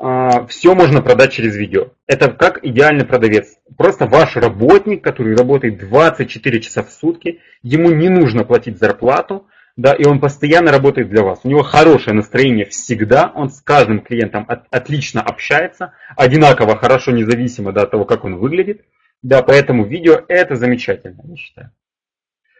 э, 0.00 0.46
все 0.48 0.76
можно 0.76 1.02
продать 1.02 1.32
через 1.32 1.56
видео. 1.56 1.88
Это 2.06 2.30
как 2.30 2.64
идеальный 2.64 3.04
продавец. 3.04 3.56
Просто 3.76 4.06
ваш 4.06 4.36
работник, 4.36 5.02
который 5.02 5.34
работает 5.34 5.78
24 5.78 6.60
часа 6.60 6.84
в 6.84 6.92
сутки, 6.92 7.40
ему 7.62 7.90
не 7.90 8.08
нужно 8.08 8.44
платить 8.44 8.78
зарплату, 8.78 9.48
да, 9.78 9.92
и 9.92 10.04
он 10.04 10.18
постоянно 10.18 10.72
работает 10.72 11.08
для 11.08 11.22
вас. 11.22 11.40
У 11.44 11.48
него 11.48 11.62
хорошее 11.62 12.16
настроение 12.16 12.66
всегда, 12.66 13.30
он 13.32 13.48
с 13.48 13.60
каждым 13.60 14.00
клиентом 14.00 14.44
от, 14.48 14.66
отлично 14.72 15.22
общается, 15.22 15.92
одинаково 16.16 16.76
хорошо, 16.76 17.12
независимо 17.12 17.72
да, 17.72 17.82
от 17.82 17.92
того, 17.92 18.04
как 18.04 18.24
он 18.24 18.38
выглядит. 18.38 18.84
Да, 19.22 19.40
поэтому 19.40 19.84
видео 19.84 20.20
это 20.26 20.56
замечательно, 20.56 21.22
я 21.24 21.36
считаю. 21.36 21.70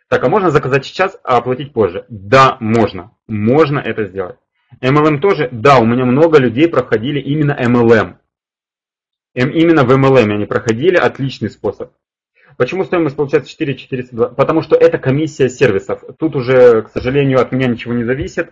Так, 0.09 0.23
а 0.23 0.28
можно 0.28 0.53
заказать 0.53 0.86
сейчас, 0.86 1.19
а 1.24 1.39
оплатить 1.39 1.73
позже? 1.73 2.07
Да, 2.09 2.57
можно. 2.61 3.11
Можно 3.27 3.81
это 3.81 4.05
сделать. 4.05 4.36
MLM 4.81 5.19
тоже? 5.19 5.49
Да, 5.51 5.81
у 5.81 5.86
меня 5.86 6.05
много 6.05 6.39
людей 6.39 6.69
проходили 6.69 7.19
именно 7.19 7.53
MLM. 7.53 8.15
Именно 9.35 9.82
в 9.82 9.90
MLM 9.90 10.35
они 10.35 10.47
проходили, 10.47 10.97
отличный 10.97 11.51
способ. 11.51 11.90
Почему 12.59 12.85
стоимость 12.85 13.14
получается 13.14 13.48
4 13.51 13.76
402? 13.76 14.28
Потому 14.30 14.62
что 14.62 14.74
это 14.74 14.98
комиссия 14.98 15.48
сервисов. 15.48 16.02
Тут 16.18 16.35
уже, 16.35 16.82
к 16.82 16.90
сожалению, 16.90 17.40
от 17.40 17.52
меня 17.52 17.68
ничего 17.68 17.94
не 17.94 18.02
зависит. 18.02 18.51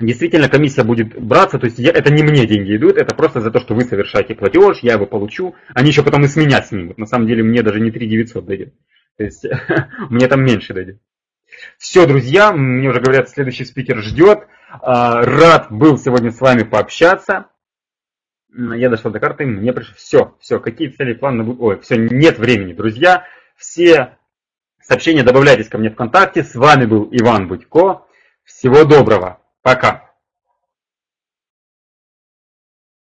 Действительно, 0.00 0.48
комиссия 0.48 0.84
будет 0.84 1.20
браться, 1.20 1.58
то 1.58 1.66
есть 1.66 1.78
я, 1.78 1.90
это 1.90 2.12
не 2.12 2.22
мне 2.22 2.46
деньги 2.46 2.76
идут, 2.76 2.96
это 2.96 3.14
просто 3.14 3.40
за 3.40 3.52
то, 3.52 3.60
что 3.60 3.74
вы 3.74 3.82
совершаете 3.82 4.34
платеж, 4.34 4.78
я 4.82 4.94
его 4.94 5.06
получу. 5.06 5.54
Они 5.72 5.88
еще 5.88 6.02
потом 6.02 6.24
и 6.24 6.28
с 6.28 6.36
меня 6.36 6.62
снимут. 6.62 6.96
На 6.96 7.06
самом 7.06 7.26
деле 7.26 7.42
мне 7.42 7.62
даже 7.62 7.80
не 7.80 7.90
3 7.90 8.06
900 8.06 8.44
дойдет. 8.44 8.74
То 9.16 9.24
есть 9.24 9.44
мне 10.10 10.28
там 10.28 10.44
меньше 10.44 10.74
дойдет. 10.74 10.98
Все, 11.78 12.06
друзья, 12.06 12.52
мне 12.52 12.88
уже 12.88 13.00
говорят, 13.00 13.28
следующий 13.28 13.64
спикер 13.64 13.98
ждет. 13.98 14.46
А, 14.80 15.22
рад 15.22 15.68
был 15.70 15.98
сегодня 15.98 16.30
с 16.30 16.40
вами 16.40 16.62
пообщаться 16.62 17.46
я 18.56 18.88
дошел 18.88 19.10
до 19.10 19.20
карты, 19.20 19.46
мне 19.46 19.72
пришло, 19.72 19.94
все, 19.96 20.34
все, 20.40 20.60
какие 20.60 20.88
цели, 20.88 21.14
планы, 21.14 21.56
ой, 21.58 21.80
все, 21.80 21.96
нет 21.96 22.38
времени, 22.38 22.72
друзья, 22.72 23.24
все 23.56 24.16
сообщения 24.80 25.22
добавляйтесь 25.22 25.68
ко 25.68 25.78
мне 25.78 25.90
ВКонтакте, 25.90 26.44
с 26.44 26.54
вами 26.54 26.86
был 26.86 27.08
Иван 27.10 27.48
Будько, 27.48 28.02
всего 28.44 28.84
доброго, 28.84 29.40
пока. 29.62 30.13